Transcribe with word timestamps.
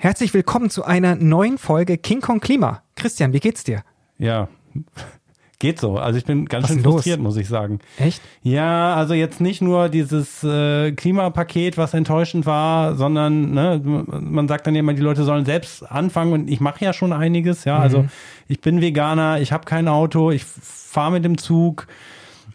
Herzlich 0.00 0.32
willkommen 0.32 0.70
zu 0.70 0.84
einer 0.84 1.16
neuen 1.16 1.58
Folge 1.58 1.98
King 1.98 2.20
Kong 2.20 2.38
Klima. 2.38 2.84
Christian, 2.94 3.32
wie 3.32 3.40
geht's 3.40 3.64
dir? 3.64 3.82
Ja, 4.16 4.46
geht 5.58 5.80
so. 5.80 5.96
Also 5.96 6.20
ich 6.20 6.24
bin 6.24 6.44
ganz 6.44 6.68
Was 6.68 6.70
schön 6.70 6.84
frustriert, 6.84 7.18
muss 7.18 7.36
ich 7.36 7.48
sagen. 7.48 7.80
Echt? 7.98 8.22
Ja, 8.44 8.94
also 8.94 9.14
jetzt 9.14 9.40
nicht 9.40 9.60
nur 9.60 9.88
dieses 9.88 10.44
äh, 10.44 10.92
Klimapaket, 10.92 11.78
was 11.78 11.94
enttäuschend 11.94 12.46
war, 12.46 12.94
sondern 12.94 13.50
ne, 13.50 13.82
man 13.82 14.46
sagt 14.46 14.68
dann 14.68 14.76
immer, 14.76 14.94
die 14.94 15.02
Leute 15.02 15.24
sollen 15.24 15.44
selbst 15.44 15.82
anfangen 15.82 16.32
und 16.32 16.48
ich 16.48 16.60
mache 16.60 16.84
ja 16.84 16.92
schon 16.92 17.12
einiges. 17.12 17.64
Ja, 17.64 17.80
also 17.80 18.04
ich 18.46 18.60
bin 18.60 18.80
Veganer, 18.80 19.40
ich 19.40 19.50
habe 19.50 19.64
kein 19.64 19.88
Auto, 19.88 20.30
ich 20.30 20.44
fahre 20.44 21.10
mit 21.10 21.24
dem 21.24 21.38
Zug 21.38 21.88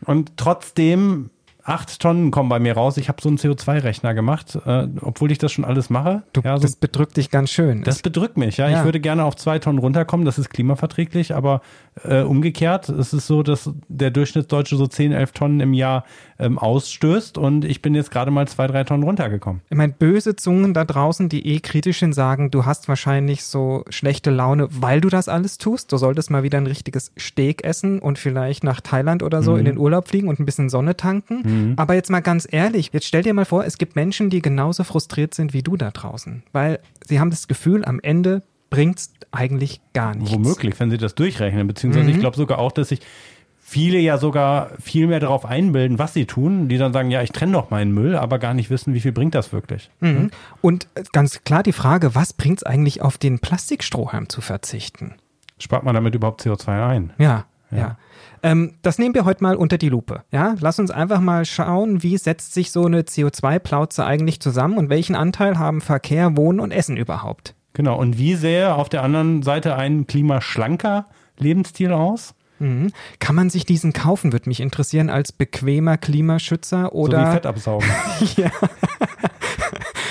und 0.06 0.38
trotzdem 0.38 1.30
acht 1.64 2.00
Tonnen 2.00 2.32
kommen 2.32 2.50
bei 2.50 2.60
mir 2.60 2.74
raus. 2.74 2.98
Ich 2.98 3.08
habe 3.08 3.22
so 3.22 3.30
einen 3.30 3.38
CO2-Rechner 3.38 4.14
gemacht, 4.14 4.58
äh, 4.66 4.88
obwohl 5.02 5.32
ich 5.32 5.38
das 5.38 5.52
schon 5.52 5.64
alles 5.66 5.90
mache. 5.90 6.24
Du, 6.34 6.42
ja, 6.42 6.58
so 6.58 6.64
das 6.64 6.76
bedrückt 6.76 7.16
dich 7.18 7.30
ganz 7.30 7.52
schön. 7.52 7.84
das 7.84 8.02
bedrückt 8.02 8.38
mich, 8.38 8.58
ja. 8.58 8.68
Ja. 8.68 8.80
Ich 8.80 8.86
würde 8.86 9.00
gerne 9.00 9.24
auf 9.24 9.36
zwei 9.36 9.60
Tonnen 9.60 9.80
runterkommen, 9.80 10.26
das 10.26 10.38
ist 10.38 10.50
klimaverträglich, 10.50 11.34
aber 11.34 11.62
äh, 12.04 12.22
umgekehrt 12.22 12.90
ist 12.90 13.14
es 13.14 13.28
so, 13.28 13.44
dass 13.44 13.70
der 13.88 14.12
Durchschnittsdeutsche 14.12 14.76
so 14.76 14.88
10, 14.88 15.14
11 15.14 15.32
Tonnen 15.32 15.60
im 15.62 15.74
Jahr 15.74 16.04
ähm, 16.40 16.58
ausstößt 16.58 17.38
und 17.38 17.64
ich 17.64 17.82
bin 17.82 17.96
jetzt 17.96 18.12
gerade 18.12 18.32
mal 18.32 18.48
zwei, 18.48 18.68
drei 18.68 18.84
Tonnen 18.84 19.04
runtergekommen. 19.04 19.62
ich 19.70 19.78
meine, 19.78 19.94
böse 19.94 20.36
Zungen 20.36 20.74
da 20.74 20.84
draußen, 20.84 21.30
die 21.30 21.48
eh 21.48 21.60
kritisch 21.60 22.00
sind, 22.00 22.14
sagen, 22.14 22.52
du 22.52 22.66
hast 22.66 22.90
wahrscheinlich 22.90 23.46
so 23.46 23.86
schlechte 23.90 24.32
Laune, 24.32 24.68
weil 24.70 25.00
du 25.00 25.10
das 25.10 25.30
alles 25.30 25.58
tust. 25.58 25.92
Du 25.92 25.98
solltest 25.98 26.30
mal 26.30 26.44
wieder 26.44 26.58
ein 26.58 26.68
richtiges 26.68 27.12
Steak 27.18 27.64
essen 27.64 28.00
und 28.00 28.20
vielleicht 28.20 28.64
nach 28.64 28.82
Thailand 28.82 29.24
oder 29.24 29.42
so 29.42 29.56
in 29.56 29.66
den 29.66 29.78
Urlaub 29.78 30.08
fliegen 30.08 30.28
und 30.28 30.40
ein 30.40 30.46
bisschen 30.46 30.70
Sonne 30.70 30.98
tanken. 30.98 31.44
Aber 31.76 31.94
jetzt 31.94 32.10
mal 32.10 32.22
ganz 32.22 32.48
ehrlich, 32.50 32.90
jetzt 32.94 33.06
stell 33.06 33.24
dir 33.24 33.34
mal 33.34 33.46
vor, 33.46 33.66
es 33.66 33.78
gibt 33.78 33.96
Menschen, 33.96 34.30
die 34.30 34.42
genauso 34.42 34.84
frustriert 34.84 35.34
sind 35.34 35.54
wie 35.54 35.64
du 35.64 35.78
da 35.78 35.92
draußen, 35.92 36.44
weil 36.52 36.80
sie 37.06 37.20
haben 37.20 37.30
das 37.30 37.48
Gefühl, 37.48 37.86
am 37.86 38.00
Ende 38.00 38.44
bringt's 38.70 39.14
eigentlich 39.32 39.82
gar 39.94 40.16
nichts. 40.16 40.34
Womöglich, 40.34 40.80
wenn 40.80 40.90
sie 40.90 40.98
das 40.98 41.16
durchrechnen, 41.16 41.68
beziehungsweise 41.68 42.10
ich 42.10 42.20
glaube 42.20 42.38
sogar 42.38 42.60
auch, 42.60 42.72
dass 42.72 42.90
sich 42.90 43.02
viele 43.60 43.98
ja 43.98 44.18
sogar 44.18 44.72
viel 44.80 45.08
mehr 45.08 45.20
darauf 45.20 45.46
einbilden, 45.46 45.98
was 45.98 46.14
sie 46.14 46.26
tun, 46.26 46.68
die 46.68 46.78
dann 46.78 46.94
sagen, 46.94 47.10
ja, 47.10 47.24
ich 47.24 47.32
trenne 47.32 47.54
doch 47.54 47.72
meinen 47.72 47.94
Müll, 47.94 48.16
aber 48.16 48.38
gar 48.38 48.54
nicht 48.54 48.70
wissen, 48.70 48.94
wie 48.94 49.00
viel 49.00 49.12
bringt 49.12 49.34
das 49.36 49.54
wirklich. 49.54 49.90
Mhm. 50.00 50.32
Und 50.62 50.88
äh, 50.96 51.04
ganz 51.12 51.44
klar 51.44 51.64
die 51.64 51.72
Frage, 51.72 52.14
was 52.14 52.34
bringt 52.34 52.60
es 52.60 52.64
eigentlich 52.64 53.02
auf 53.02 53.18
den 53.18 53.40
Plastikstrohhalm 53.40 54.30
zu 54.30 54.42
verzichten? 54.42 55.16
Spart 55.58 55.84
man 55.84 55.96
damit 55.96 56.14
überhaupt 56.14 56.46
CO2 56.46 56.88
ein? 56.88 57.14
Ja, 57.18 57.46
ja. 57.72 57.98
Ähm, 58.44 58.74
das 58.82 59.00
nehmen 59.00 59.16
wir 59.16 59.24
heute 59.24 59.42
mal 59.42 59.56
unter 59.56 59.78
die 59.78 59.90
Lupe. 59.90 60.24
Ja, 60.32 60.56
lass 60.60 60.78
uns 60.78 60.92
einfach 60.92 61.22
mal 61.22 61.46
schauen, 61.46 62.04
wie 62.04 62.18
setzt 62.18 62.54
sich 62.54 62.72
so 62.72 62.86
eine 62.86 63.02
CO2-Plauze 63.02 64.06
eigentlich 64.06 64.42
zusammen 64.42 64.78
und 64.78 64.90
welchen 64.90 65.16
Anteil 65.16 65.58
haben 65.58 65.80
Verkehr, 65.80 66.36
Wohnen 66.36 66.60
und 66.60 66.72
Essen 66.72 66.98
überhaupt? 66.98 67.56
Genau. 67.72 67.98
Und 67.98 68.18
wie 68.18 68.36
sähe 68.36 68.76
auf 68.76 68.90
der 68.90 69.02
anderen 69.02 69.44
Seite 69.44 69.76
ein 69.76 70.06
klimaschlanker 70.06 71.06
Lebensstil 71.40 71.94
aus? 71.94 72.36
Mhm. 72.60 72.92
Kann 73.20 73.36
man 73.36 73.50
sich 73.50 73.66
diesen 73.66 73.94
kaufen, 73.94 74.32
würde 74.32 74.50
mich 74.50 74.60
interessieren, 74.60 75.10
als 75.10 75.32
bequemer 75.32 75.98
Klimaschützer 75.98 76.90
so 76.92 76.98
wie 76.98 77.02
oder, 77.02 77.32
Fett 77.32 77.46
absaugen. 77.46 77.88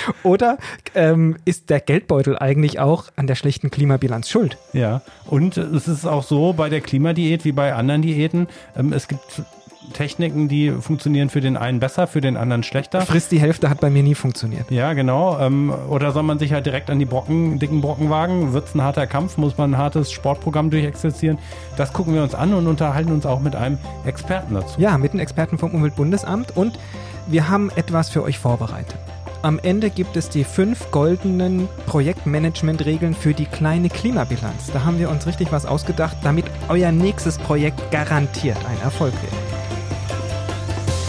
oder 0.23 0.57
ähm, 0.95 1.37
ist 1.45 1.69
der 1.69 1.79
Geldbeutel 1.79 2.37
eigentlich 2.37 2.79
auch 2.79 3.05
an 3.15 3.27
der 3.27 3.35
schlechten 3.35 3.71
Klimabilanz 3.71 4.29
schuld? 4.29 4.57
Ja, 4.73 5.01
und 5.27 5.57
es 5.57 5.87
ist 5.87 6.05
auch 6.05 6.23
so 6.23 6.53
bei 6.53 6.69
der 6.69 6.81
Klimadiät 6.81 7.45
wie 7.45 7.51
bei 7.51 7.73
anderen 7.73 8.01
Diäten, 8.01 8.47
ähm, 8.75 8.93
es 8.93 9.07
gibt 9.07 9.43
Techniken, 9.91 10.47
die 10.47 10.71
funktionieren 10.71 11.29
für 11.29 11.41
den 11.41 11.57
einen 11.57 11.79
besser, 11.79 12.07
für 12.07 12.21
den 12.21 12.37
anderen 12.37 12.63
schlechter. 12.63 13.01
Frisst 13.01 13.31
die 13.31 13.39
Hälfte 13.39 13.69
hat 13.69 13.81
bei 13.81 13.89
mir 13.89 14.03
nie 14.03 14.15
funktioniert. 14.15 14.71
Ja, 14.71 14.93
genau. 14.93 15.37
Ähm, 15.39 15.73
oder 15.89 16.11
soll 16.11 16.23
man 16.23 16.39
sich 16.39 16.53
halt 16.53 16.65
direkt 16.65 16.89
an 16.89 16.99
die 16.99 17.05
Brocken, 17.05 17.59
dicken 17.59 17.81
Brocken 17.81 18.09
wagen? 18.09 18.53
Wird 18.53 18.67
es 18.67 18.75
ein 18.75 18.81
harter 18.81 19.07
Kampf? 19.07 19.37
Muss 19.37 19.57
man 19.57 19.73
ein 19.73 19.77
hartes 19.77 20.11
Sportprogramm 20.11 20.69
durchexerzieren? 20.69 21.37
Das 21.75 21.91
gucken 21.91 22.13
wir 22.13 22.23
uns 22.23 22.33
an 22.33 22.53
und 22.53 22.67
unterhalten 22.67 23.11
uns 23.11 23.25
auch 23.25 23.41
mit 23.41 23.55
einem 23.55 23.77
Experten 24.05 24.53
dazu. 24.53 24.79
Ja, 24.79 24.97
mit 24.97 25.13
den 25.13 25.19
Experten 25.19 25.57
vom 25.57 25.71
Umweltbundesamt 25.71 26.55
und 26.55 26.79
wir 27.27 27.49
haben 27.49 27.69
etwas 27.75 28.09
für 28.09 28.23
euch 28.23 28.39
vorbereitet. 28.39 28.97
Am 29.43 29.59
Ende 29.59 29.89
gibt 29.89 30.15
es 30.15 30.29
die 30.29 30.45
fünf 30.45 30.89
goldenen 30.91 31.67
Projektmanagement-Regeln 31.85 33.13
für 33.13 33.33
die 33.33 33.45
kleine 33.45 33.89
Klimabilanz. 33.89 34.71
Da 34.71 34.85
haben 34.85 34.99
wir 34.99 35.09
uns 35.09 35.27
richtig 35.27 35.51
was 35.51 35.65
ausgedacht, 35.65 36.15
damit 36.23 36.45
euer 36.69 36.93
nächstes 36.93 37.37
Projekt 37.37 37.91
garantiert 37.91 38.55
ein 38.65 38.79
Erfolg 38.79 39.11
wird. 39.21 39.33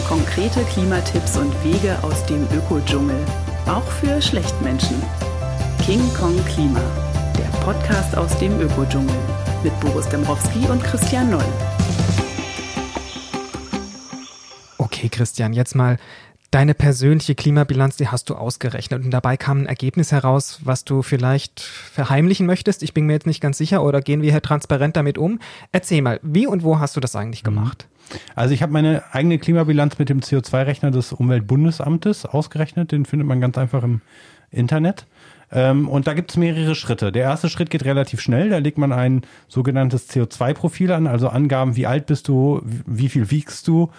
Konkrete 0.05 0.63
Klimatipps 0.63 1.37
und 1.37 1.53
Wege 1.63 1.97
aus 2.01 2.25
dem 2.25 2.45
Ökodschungel. 2.53 3.15
Auch 3.67 3.87
für 3.89 4.21
Schlechtmenschen. 4.21 5.01
King 5.85 6.01
Kong 6.13 6.35
Klima. 6.43 6.81
Der 7.37 7.57
Podcast 7.59 8.17
aus 8.17 8.37
dem 8.39 8.59
Ökodschungel. 8.59 9.15
Mit 9.63 9.79
Boris 9.79 10.09
Dembrowski 10.09 10.67
und 10.69 10.83
Christian 10.83 11.29
Noll. 11.29 11.45
Okay, 14.77 15.07
Christian, 15.07 15.53
jetzt 15.53 15.75
mal 15.75 15.97
deine 16.51 16.73
persönliche 16.73 17.35
Klimabilanz, 17.35 17.97
die 17.97 18.07
hast 18.07 18.29
du 18.29 18.35
ausgerechnet 18.35 19.03
und 19.03 19.11
dabei 19.11 19.37
kam 19.37 19.61
ein 19.61 19.65
Ergebnis 19.65 20.11
heraus, 20.11 20.59
was 20.63 20.85
du 20.85 21.01
vielleicht 21.01 21.59
verheimlichen 21.59 22.45
möchtest. 22.45 22.83
Ich 22.83 22.93
bin 22.93 23.05
mir 23.05 23.13
jetzt 23.13 23.27
nicht 23.27 23.41
ganz 23.41 23.57
sicher 23.57 23.83
oder 23.83 24.01
gehen 24.01 24.21
wir 24.21 24.31
hier 24.31 24.41
transparent 24.41 24.95
damit 24.95 25.17
um? 25.17 25.39
Erzähl 25.71 26.01
mal, 26.01 26.19
wie 26.23 26.47
und 26.47 26.63
wo 26.63 26.79
hast 26.79 26.95
du 26.95 26.99
das 26.99 27.15
eigentlich 27.15 27.43
gemacht? 27.43 27.87
Also 28.35 28.53
ich 28.53 28.61
habe 28.61 28.71
meine 28.71 29.03
eigene 29.11 29.39
Klimabilanz 29.39 29.97
mit 29.97 30.09
dem 30.09 30.19
CO2-Rechner 30.19 30.91
des 30.91 31.11
Umweltbundesamtes 31.11 32.25
ausgerechnet. 32.25 32.91
Den 32.91 33.05
findet 33.05 33.27
man 33.27 33.41
ganz 33.41 33.57
einfach 33.57 33.83
im 33.83 34.01
Internet. 34.51 35.07
Ähm, 35.51 35.87
und 35.87 36.07
da 36.07 36.13
gibt 36.13 36.31
es 36.31 36.37
mehrere 36.37 36.75
Schritte. 36.75 37.11
Der 37.11 37.23
erste 37.23 37.49
Schritt 37.49 37.69
geht 37.69 37.85
relativ 37.85 38.21
schnell. 38.21 38.49
Da 38.49 38.57
legt 38.57 38.77
man 38.77 38.91
ein 38.91 39.21
sogenanntes 39.47 40.09
CO2-Profil 40.09 40.91
an, 40.91 41.07
also 41.07 41.29
Angaben, 41.29 41.75
wie 41.75 41.87
alt 41.87 42.05
bist 42.05 42.27
du, 42.27 42.61
wie 42.85 43.09
viel 43.09 43.31
wiegst 43.31 43.67
du, 43.67 43.91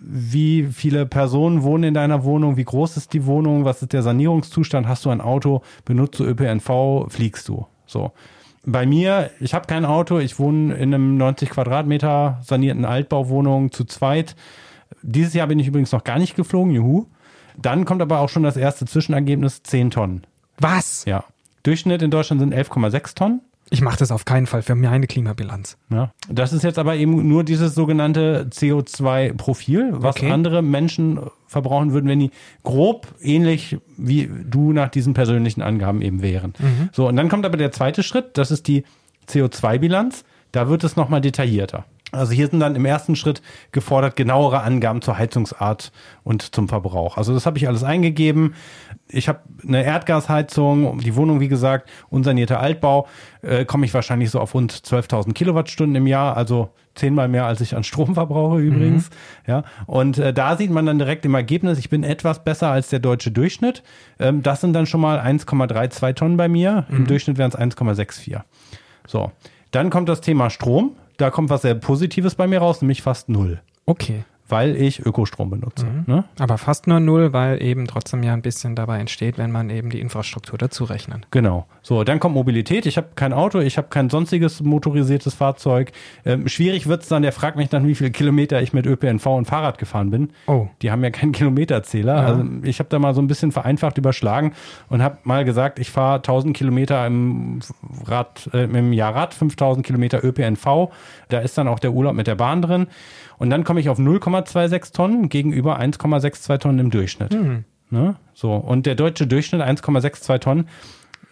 wie 0.00 0.68
viele 0.72 1.06
Personen 1.06 1.62
wohnen 1.62 1.84
in 1.84 1.94
deiner 1.94 2.24
Wohnung, 2.24 2.56
wie 2.56 2.64
groß 2.64 2.96
ist 2.96 3.12
die 3.12 3.26
Wohnung, 3.26 3.64
was 3.64 3.82
ist 3.82 3.92
der 3.92 4.02
Sanierungszustand, 4.02 4.86
hast 4.86 5.04
du 5.04 5.10
ein 5.10 5.20
Auto, 5.20 5.62
benutzt 5.84 6.18
du 6.20 6.24
ÖPNV, 6.24 7.06
fliegst 7.08 7.48
du. 7.48 7.66
So. 7.86 8.12
Bei 8.64 8.84
mir, 8.84 9.30
ich 9.40 9.54
habe 9.54 9.66
kein 9.66 9.84
Auto, 9.84 10.18
ich 10.18 10.38
wohne 10.38 10.74
in 10.74 10.92
einem 10.92 11.16
90 11.16 11.50
Quadratmeter 11.50 12.40
sanierten 12.42 12.84
Altbauwohnung 12.84 13.70
zu 13.70 13.84
zweit. 13.84 14.34
Dieses 15.02 15.34
Jahr 15.34 15.46
bin 15.46 15.58
ich 15.58 15.68
übrigens 15.68 15.92
noch 15.92 16.04
gar 16.04 16.18
nicht 16.18 16.34
geflogen, 16.34 16.72
juhu. 16.72 17.06
Dann 17.56 17.84
kommt 17.84 18.02
aber 18.02 18.20
auch 18.20 18.28
schon 18.28 18.42
das 18.42 18.56
erste 18.56 18.84
Zwischenergebnis, 18.84 19.62
10 19.62 19.90
Tonnen. 19.90 20.22
Was? 20.58 21.04
Ja. 21.04 21.24
Durchschnitt 21.62 22.02
in 22.02 22.10
Deutschland 22.10 22.40
sind 22.40 22.54
11,6 22.54 23.14
Tonnen. 23.14 23.40
Ich 23.70 23.80
mache 23.80 23.98
das 23.98 24.12
auf 24.12 24.24
keinen 24.24 24.46
Fall 24.46 24.62
für 24.62 24.74
meine 24.76 25.06
Klimabilanz. 25.08 25.76
Ja. 25.90 26.12
Das 26.28 26.52
ist 26.52 26.62
jetzt 26.62 26.78
aber 26.78 26.94
eben 26.96 27.28
nur 27.28 27.42
dieses 27.42 27.74
sogenannte 27.74 28.46
CO2-Profil, 28.50 29.90
was 29.96 30.16
Okay. 30.16 30.30
andere 30.30 30.62
Menschen 30.62 31.18
verbrauchen 31.48 31.92
würden, 31.92 32.08
wenn 32.08 32.20
die 32.20 32.30
grob 32.62 33.08
ähnlich 33.20 33.76
wie 33.96 34.30
du 34.44 34.72
nach 34.72 34.88
diesen 34.88 35.14
persönlichen 35.14 35.62
Angaben 35.62 36.00
eben 36.02 36.22
wären. 36.22 36.54
So, 36.92 37.08
und 37.08 37.16
dann 37.16 37.28
kommt 37.28 37.44
aber 37.44 37.56
der 37.56 37.72
zweite 37.72 38.02
Schritt, 38.02 38.38
das 38.38 38.50
ist 38.50 38.68
die 38.68 38.84
CO2-Bilanz. 39.28 40.24
Da 40.52 40.68
wird 40.68 40.84
es 40.84 40.96
nochmal 40.96 41.20
detaillierter. 41.20 41.84
Also 42.12 42.32
hier 42.32 42.46
sind 42.46 42.60
dann 42.60 42.76
im 42.76 42.84
ersten 42.84 43.16
Schritt 43.16 43.42
gefordert 43.72 44.14
genauere 44.14 44.62
Angaben 44.62 45.02
zur 45.02 45.18
Heizungsart 45.18 45.90
und 46.22 46.54
zum 46.54 46.68
Verbrauch. 46.68 47.16
Also 47.16 47.34
das 47.34 47.46
habe 47.46 47.58
ich 47.58 47.66
alles 47.66 47.82
eingegeben. 47.82 48.54
Ich 49.08 49.28
habe 49.28 49.40
eine 49.66 49.84
Erdgasheizung, 49.84 51.00
die 51.00 51.16
Wohnung 51.16 51.40
wie 51.40 51.48
gesagt, 51.48 51.90
unsanierter 52.08 52.60
Altbau, 52.60 53.08
äh, 53.42 53.64
komme 53.64 53.86
ich 53.86 53.94
wahrscheinlich 53.94 54.30
so 54.30 54.40
auf 54.40 54.54
rund 54.54 54.72
12.000 54.72 55.32
Kilowattstunden 55.32 55.96
im 55.96 56.06
Jahr, 56.06 56.36
also 56.36 56.70
zehnmal 56.94 57.28
mehr 57.28 57.44
als 57.44 57.60
ich 57.60 57.76
an 57.76 57.84
Strom 57.84 58.14
verbrauche 58.14 58.58
übrigens. 58.58 59.10
Ja, 59.46 59.64
und 59.86 60.18
äh, 60.18 60.32
da 60.32 60.56
sieht 60.56 60.70
man 60.70 60.86
dann 60.86 60.98
direkt 60.98 61.24
im 61.24 61.34
Ergebnis, 61.34 61.78
ich 61.78 61.90
bin 61.90 62.04
etwas 62.04 62.42
besser 62.42 62.70
als 62.70 62.88
der 62.88 63.00
deutsche 63.00 63.30
Durchschnitt. 63.30 63.82
Ähm, 64.18 64.42
das 64.42 64.60
sind 64.60 64.72
dann 64.72 64.86
schon 64.86 65.00
mal 65.00 65.18
1,32 65.20 66.14
Tonnen 66.14 66.36
bei 66.36 66.48
mir. 66.48 66.86
Im 66.88 67.06
Durchschnitt 67.06 67.36
wären 67.36 67.50
es 67.50 67.58
1,64. 67.58 68.40
So, 69.06 69.30
dann 69.72 69.90
kommt 69.90 70.08
das 70.08 70.20
Thema 70.20 70.50
Strom. 70.50 70.92
Da 71.16 71.30
kommt 71.30 71.50
was 71.50 71.62
sehr 71.62 71.74
Positives 71.74 72.34
bei 72.34 72.46
mir 72.46 72.58
raus, 72.58 72.82
nämlich 72.82 73.02
fast 73.02 73.28
null, 73.28 73.60
Okay. 73.86 74.24
Weil 74.48 74.76
ich 74.76 75.04
Ökostrom 75.04 75.50
benutze. 75.50 75.86
Ne? 76.06 76.24
Aber 76.38 76.58
fast 76.58 76.86
nur 76.86 77.00
null, 77.00 77.32
weil 77.32 77.62
eben 77.62 77.86
trotzdem 77.86 78.22
ja 78.22 78.32
ein 78.32 78.42
bisschen 78.42 78.76
dabei 78.76 78.98
entsteht, 78.98 79.38
wenn 79.38 79.50
man 79.50 79.70
eben 79.70 79.90
die 79.90 80.00
Infrastruktur 80.00 80.58
dazu 80.58 80.84
rechnet. 80.84 81.26
Genau. 81.30 81.66
So, 81.82 82.04
dann 82.04 82.20
kommt 82.20 82.34
Mobilität. 82.34 82.86
Ich 82.86 82.96
habe 82.96 83.08
kein 83.16 83.32
Auto, 83.32 83.58
ich 83.58 83.76
habe 83.76 83.88
kein 83.88 84.08
sonstiges 84.08 84.62
motorisiertes 84.62 85.34
Fahrzeug. 85.34 85.92
Ähm, 86.24 86.46
schwierig 86.48 86.86
wird's 86.86 87.08
dann, 87.08 87.22
der 87.22 87.32
fragt 87.32 87.56
mich 87.56 87.68
dann, 87.68 87.86
wie 87.86 87.94
viele 87.94 88.10
Kilometer 88.10 88.62
ich 88.62 88.72
mit 88.72 88.86
ÖPNV 88.86 89.26
und 89.26 89.44
Fahrrad 89.46 89.78
gefahren 89.78 90.10
bin. 90.10 90.30
Oh. 90.46 90.68
Die 90.82 90.90
haben 90.90 91.02
ja 91.02 91.10
keinen 91.10 91.32
Kilometerzähler. 91.32 92.14
Also 92.14 92.44
ich 92.62 92.78
habe 92.78 92.88
da 92.88 92.98
mal 92.98 93.14
so 93.14 93.20
ein 93.20 93.26
bisschen 93.26 93.52
vereinfacht 93.52 93.98
überschlagen 93.98 94.52
und 94.88 95.02
habe 95.02 95.18
mal 95.24 95.44
gesagt, 95.44 95.78
ich 95.78 95.90
fahre 95.90 96.16
1000 96.16 96.56
Kilometer 96.56 97.06
im, 97.06 97.60
Rad, 98.04 98.48
äh, 98.52 98.64
im 98.64 98.92
Jahr 98.92 99.14
Rad, 99.14 99.34
5000 99.34 99.84
Kilometer 99.84 100.22
ÖPNV. 100.22 100.90
Da 101.28 101.40
ist 101.40 101.58
dann 101.58 101.68
auch 101.68 101.78
der 101.78 101.92
Urlaub 101.92 102.14
mit 102.14 102.26
der 102.26 102.36
Bahn 102.36 102.62
drin. 102.62 102.86
Und 103.38 103.50
dann 103.50 103.64
komme 103.64 103.80
ich 103.80 103.88
auf 103.88 103.98
0,26 103.98 104.92
Tonnen 104.92 105.28
gegenüber 105.28 105.78
1,62 105.78 106.58
Tonnen 106.58 106.78
im 106.78 106.90
Durchschnitt. 106.90 107.36
Ne? 107.90 108.16
So. 108.34 108.54
Und 108.54 108.86
der 108.86 108.94
deutsche 108.94 109.26
Durchschnitt 109.26 109.62
1,62 109.62 110.38
Tonnen 110.40 110.68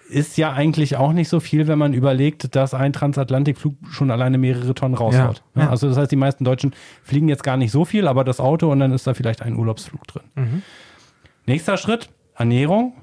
ist 0.08 0.36
ja 0.36 0.52
eigentlich 0.52 0.96
auch 0.96 1.12
nicht 1.12 1.28
so 1.28 1.40
viel, 1.40 1.66
wenn 1.66 1.78
man 1.78 1.94
überlegt, 1.94 2.54
dass 2.54 2.74
ein 2.74 2.92
Transatlantikflug 2.92 3.74
schon 3.90 4.10
alleine 4.10 4.38
mehrere 4.38 4.74
Tonnen 4.74 4.94
raushaut. 4.94 5.42
Ja, 5.54 5.62
ja. 5.62 5.70
Also 5.70 5.88
das 5.88 5.96
heißt, 5.96 6.12
die 6.12 6.16
meisten 6.16 6.44
Deutschen 6.44 6.74
fliegen 7.02 7.28
jetzt 7.28 7.42
gar 7.42 7.56
nicht 7.56 7.72
so 7.72 7.84
viel, 7.84 8.06
aber 8.06 8.22
das 8.22 8.38
Auto 8.38 8.70
und 8.70 8.80
dann 8.80 8.92
ist 8.92 9.06
da 9.06 9.14
vielleicht 9.14 9.42
ein 9.42 9.56
Urlaubsflug 9.56 10.06
drin. 10.06 10.22
Mhm. 10.34 10.62
Nächster 11.46 11.76
Schritt, 11.76 12.10
Ernährung. 12.36 12.94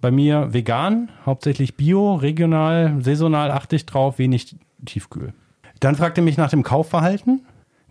Bei 0.00 0.10
mir 0.10 0.54
vegan, 0.54 1.10
hauptsächlich 1.26 1.76
bio, 1.76 2.14
regional, 2.14 2.96
saisonal 3.00 3.50
achte 3.50 3.76
ich 3.76 3.84
drauf, 3.84 4.18
wenig 4.18 4.56
Tiefkühl. 4.86 5.34
Dann 5.80 5.94
fragt 5.94 6.16
er 6.16 6.24
mich 6.24 6.38
nach 6.38 6.48
dem 6.48 6.62
Kaufverhalten. 6.62 7.42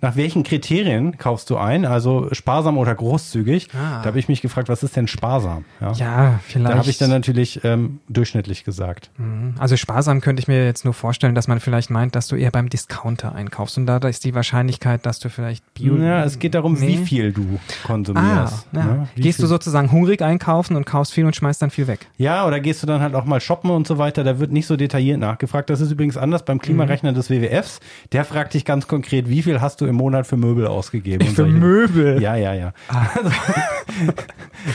Nach 0.01 0.15
welchen 0.15 0.43
Kriterien 0.43 1.17
kaufst 1.17 1.49
du 1.49 1.57
ein? 1.57 1.85
Also 1.85 2.29
sparsam 2.31 2.77
oder 2.77 2.95
großzügig? 2.95 3.67
Ah. 3.73 3.99
Da 4.01 4.05
habe 4.05 4.19
ich 4.19 4.27
mich 4.29 4.41
gefragt, 4.41 4.69
was 4.69 4.81
ist 4.83 4.95
denn 4.95 5.07
sparsam? 5.07 5.65
Ja, 5.95 6.39
vielleicht. 6.47 6.73
Da 6.73 6.77
habe 6.77 6.89
ich 6.89 6.97
dann 6.97 7.09
natürlich 7.09 7.63
ähm, 7.63 7.99
durchschnittlich 8.07 8.63
gesagt. 8.63 9.11
Mhm. 9.17 9.55
Also 9.59 9.75
sparsam 9.77 10.21
könnte 10.21 10.39
ich 10.41 10.47
mir 10.47 10.65
jetzt 10.65 10.85
nur 10.85 10.93
vorstellen, 10.93 11.35
dass 11.35 11.47
man 11.47 11.59
vielleicht 11.59 11.89
meint, 11.89 12.15
dass 12.15 12.27
du 12.27 12.35
eher 12.35 12.51
beim 12.51 12.69
Discounter 12.69 13.35
einkaufst. 13.35 13.77
Und 13.77 13.85
da 13.87 13.97
ist 13.97 14.23
die 14.25 14.33
Wahrscheinlichkeit, 14.35 15.05
dass 15.05 15.19
du 15.19 15.29
vielleicht 15.29 15.63
Bio. 15.73 15.97
Ja, 15.97 16.23
es 16.23 16.39
geht 16.39 16.55
darum, 16.55 16.73
Nee. 16.75 16.87
wie 16.87 16.97
viel 16.97 17.31
du 17.33 17.59
Ah, 17.59 17.87
konsumierst. 17.87 18.67
ja. 18.71 18.83
ne? 18.85 19.07
Gehst 19.15 19.37
viel- 19.37 19.43
du 19.43 19.47
sozusagen 19.47 19.91
hungrig 19.91 20.21
einkaufen 20.21 20.75
und 20.75 20.85
kaufst 20.85 21.13
viel 21.13 21.25
und 21.25 21.35
schmeißt 21.35 21.61
dann 21.61 21.69
viel 21.71 21.87
weg? 21.87 22.07
Ja, 22.17 22.45
oder 22.47 22.59
gehst 22.59 22.81
du 22.83 22.87
dann 22.87 23.01
halt 23.01 23.15
auch 23.15 23.25
mal 23.25 23.41
shoppen 23.41 23.69
und 23.69 23.87
so 23.87 23.97
weiter? 23.97 24.23
Da 24.23 24.39
wird 24.39 24.51
nicht 24.51 24.67
so 24.67 24.75
detailliert 24.77 25.19
nachgefragt. 25.19 25.69
Das 25.69 25.81
ist 25.81 25.91
übrigens 25.91 26.15
anders 26.17 26.45
beim 26.45 26.59
Klimarechner 26.59 27.11
des 27.13 27.29
WWFs. 27.29 27.79
Der 28.11 28.23
fragt 28.25 28.53
dich 28.53 28.63
ganz 28.65 28.87
konkret, 28.87 29.27
wie 29.29 29.41
viel 29.41 29.59
hast 29.61 29.81
du 29.81 29.85
im 29.89 29.95
Monat 29.95 30.25
für 30.27 30.37
Möbel 30.37 30.67
ausgegeben? 30.67 31.27
und 31.27 31.35
solche- 31.35 31.53
Möbel? 31.57 32.21
Ja, 32.21 32.35
ja, 32.35 32.53
ja. 32.53 32.73
Also, 32.87 33.31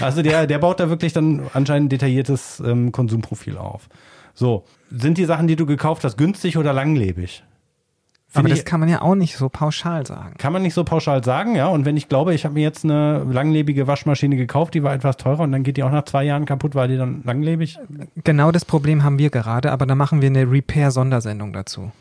also 0.01 0.23
der, 0.23 0.47
der 0.47 0.59
baut 0.59 0.81
da 0.81 0.89
wirklich 0.91 1.13
dann 1.13 1.43
anscheinend 1.55 1.87
ein 1.87 1.91
detailliertes 1.91 2.61
ähm, 2.65 2.93
Konsumprofil 2.93 3.57
auf. 3.57 3.89
So, 4.35 4.65
sind 4.91 5.17
die 5.19 5.25
Sachen, 5.25 5.47
die 5.47 5.57
du 5.57 5.65
gekauft 5.67 6.05
hast, 6.05 6.19
günstig 6.19 6.59
oder 6.59 6.73
langlebig? 6.73 7.45
Aber 8.33 8.41
Finde 8.41 8.51
das 8.51 8.59
ich- 8.61 8.65
kann 8.65 8.81
man 8.81 8.89
ja 8.89 9.01
auch 9.01 9.15
nicht 9.15 9.37
so 9.37 9.49
pauschal 9.49 10.05
sagen. 10.07 10.35
Kann 10.39 10.53
man 10.53 10.63
nicht 10.63 10.75
so 10.75 10.83
pauschal 10.83 11.23
sagen, 11.23 11.55
ja. 11.55 11.69
Und 11.69 11.85
wenn 11.85 11.97
ich 11.97 12.09
glaube, 12.09 12.35
ich 12.35 12.45
habe 12.45 12.55
mir 12.55 12.63
jetzt 12.63 12.83
eine 12.85 13.23
langlebige 13.31 13.87
Waschmaschine 13.87 14.35
gekauft, 14.37 14.75
die 14.75 14.83
war 14.83 14.93
etwas 14.93 15.17
teurer 15.19 15.41
und 15.45 15.53
dann 15.53 15.63
geht 15.63 15.77
die 15.77 15.85
auch 15.85 15.93
nach 15.93 16.05
zwei 16.05 16.25
Jahren 16.25 16.45
kaputt, 16.45 16.75
war 16.75 16.89
die 16.89 16.97
dann 16.97 17.23
langlebig? 17.25 17.79
Genau 18.25 18.51
das 18.51 18.65
Problem 18.65 19.05
haben 19.05 19.21
wir 19.21 19.31
gerade, 19.31 19.71
aber 19.71 19.87
da 19.87 19.95
machen 19.95 20.21
wir 20.21 20.29
eine 20.31 20.51
Repair-Sondersendung 20.51 21.53
dazu. 21.53 21.93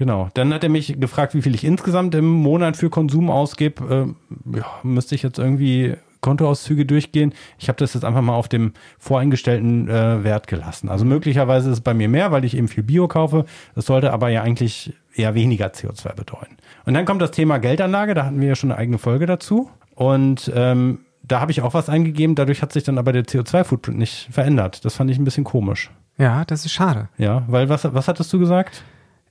Genau. 0.00 0.30
Dann 0.32 0.54
hat 0.54 0.64
er 0.64 0.70
mich 0.70 0.98
gefragt, 0.98 1.34
wie 1.34 1.42
viel 1.42 1.54
ich 1.54 1.62
insgesamt 1.62 2.14
im 2.14 2.24
Monat 2.24 2.78
für 2.78 2.88
Konsum 2.88 3.28
ausgebe. 3.28 3.84
Ähm, 3.90 4.16
ja, 4.56 4.64
müsste 4.82 5.14
ich 5.14 5.22
jetzt 5.22 5.38
irgendwie 5.38 5.94
Kontoauszüge 6.22 6.86
durchgehen. 6.86 7.34
Ich 7.58 7.68
habe 7.68 7.76
das 7.76 7.92
jetzt 7.92 8.04
einfach 8.06 8.22
mal 8.22 8.32
auf 8.32 8.48
dem 8.48 8.72
voreingestellten 8.98 9.90
äh, 9.90 10.24
Wert 10.24 10.46
gelassen. 10.46 10.88
Also 10.88 11.04
möglicherweise 11.04 11.68
ist 11.68 11.74
es 11.74 11.80
bei 11.82 11.92
mir 11.92 12.08
mehr, 12.08 12.32
weil 12.32 12.46
ich 12.46 12.56
eben 12.56 12.68
viel 12.68 12.82
Bio 12.82 13.08
kaufe. 13.08 13.44
Das 13.74 13.84
sollte 13.84 14.14
aber 14.14 14.30
ja 14.30 14.40
eigentlich 14.40 14.94
eher 15.14 15.34
weniger 15.34 15.66
CO2 15.66 16.14
bedeuten. 16.14 16.56
Und 16.86 16.94
dann 16.94 17.04
kommt 17.04 17.20
das 17.20 17.32
Thema 17.32 17.58
Geldanlage. 17.58 18.14
Da 18.14 18.24
hatten 18.24 18.40
wir 18.40 18.48
ja 18.48 18.54
schon 18.54 18.70
eine 18.72 18.80
eigene 18.80 18.96
Folge 18.96 19.26
dazu. 19.26 19.68
Und 19.94 20.50
ähm, 20.54 21.00
da 21.22 21.42
habe 21.42 21.52
ich 21.52 21.60
auch 21.60 21.74
was 21.74 21.90
eingegeben. 21.90 22.36
Dadurch 22.36 22.62
hat 22.62 22.72
sich 22.72 22.84
dann 22.84 22.96
aber 22.96 23.12
der 23.12 23.24
CO2-Footprint 23.24 23.98
nicht 23.98 24.28
verändert. 24.30 24.82
Das 24.86 24.94
fand 24.94 25.10
ich 25.10 25.18
ein 25.18 25.24
bisschen 25.24 25.44
komisch. 25.44 25.90
Ja, 26.16 26.46
das 26.46 26.64
ist 26.64 26.72
schade. 26.72 27.10
Ja, 27.18 27.42
weil 27.48 27.68
was, 27.68 27.84
was 27.92 28.08
hattest 28.08 28.32
du 28.32 28.38
gesagt? 28.38 28.82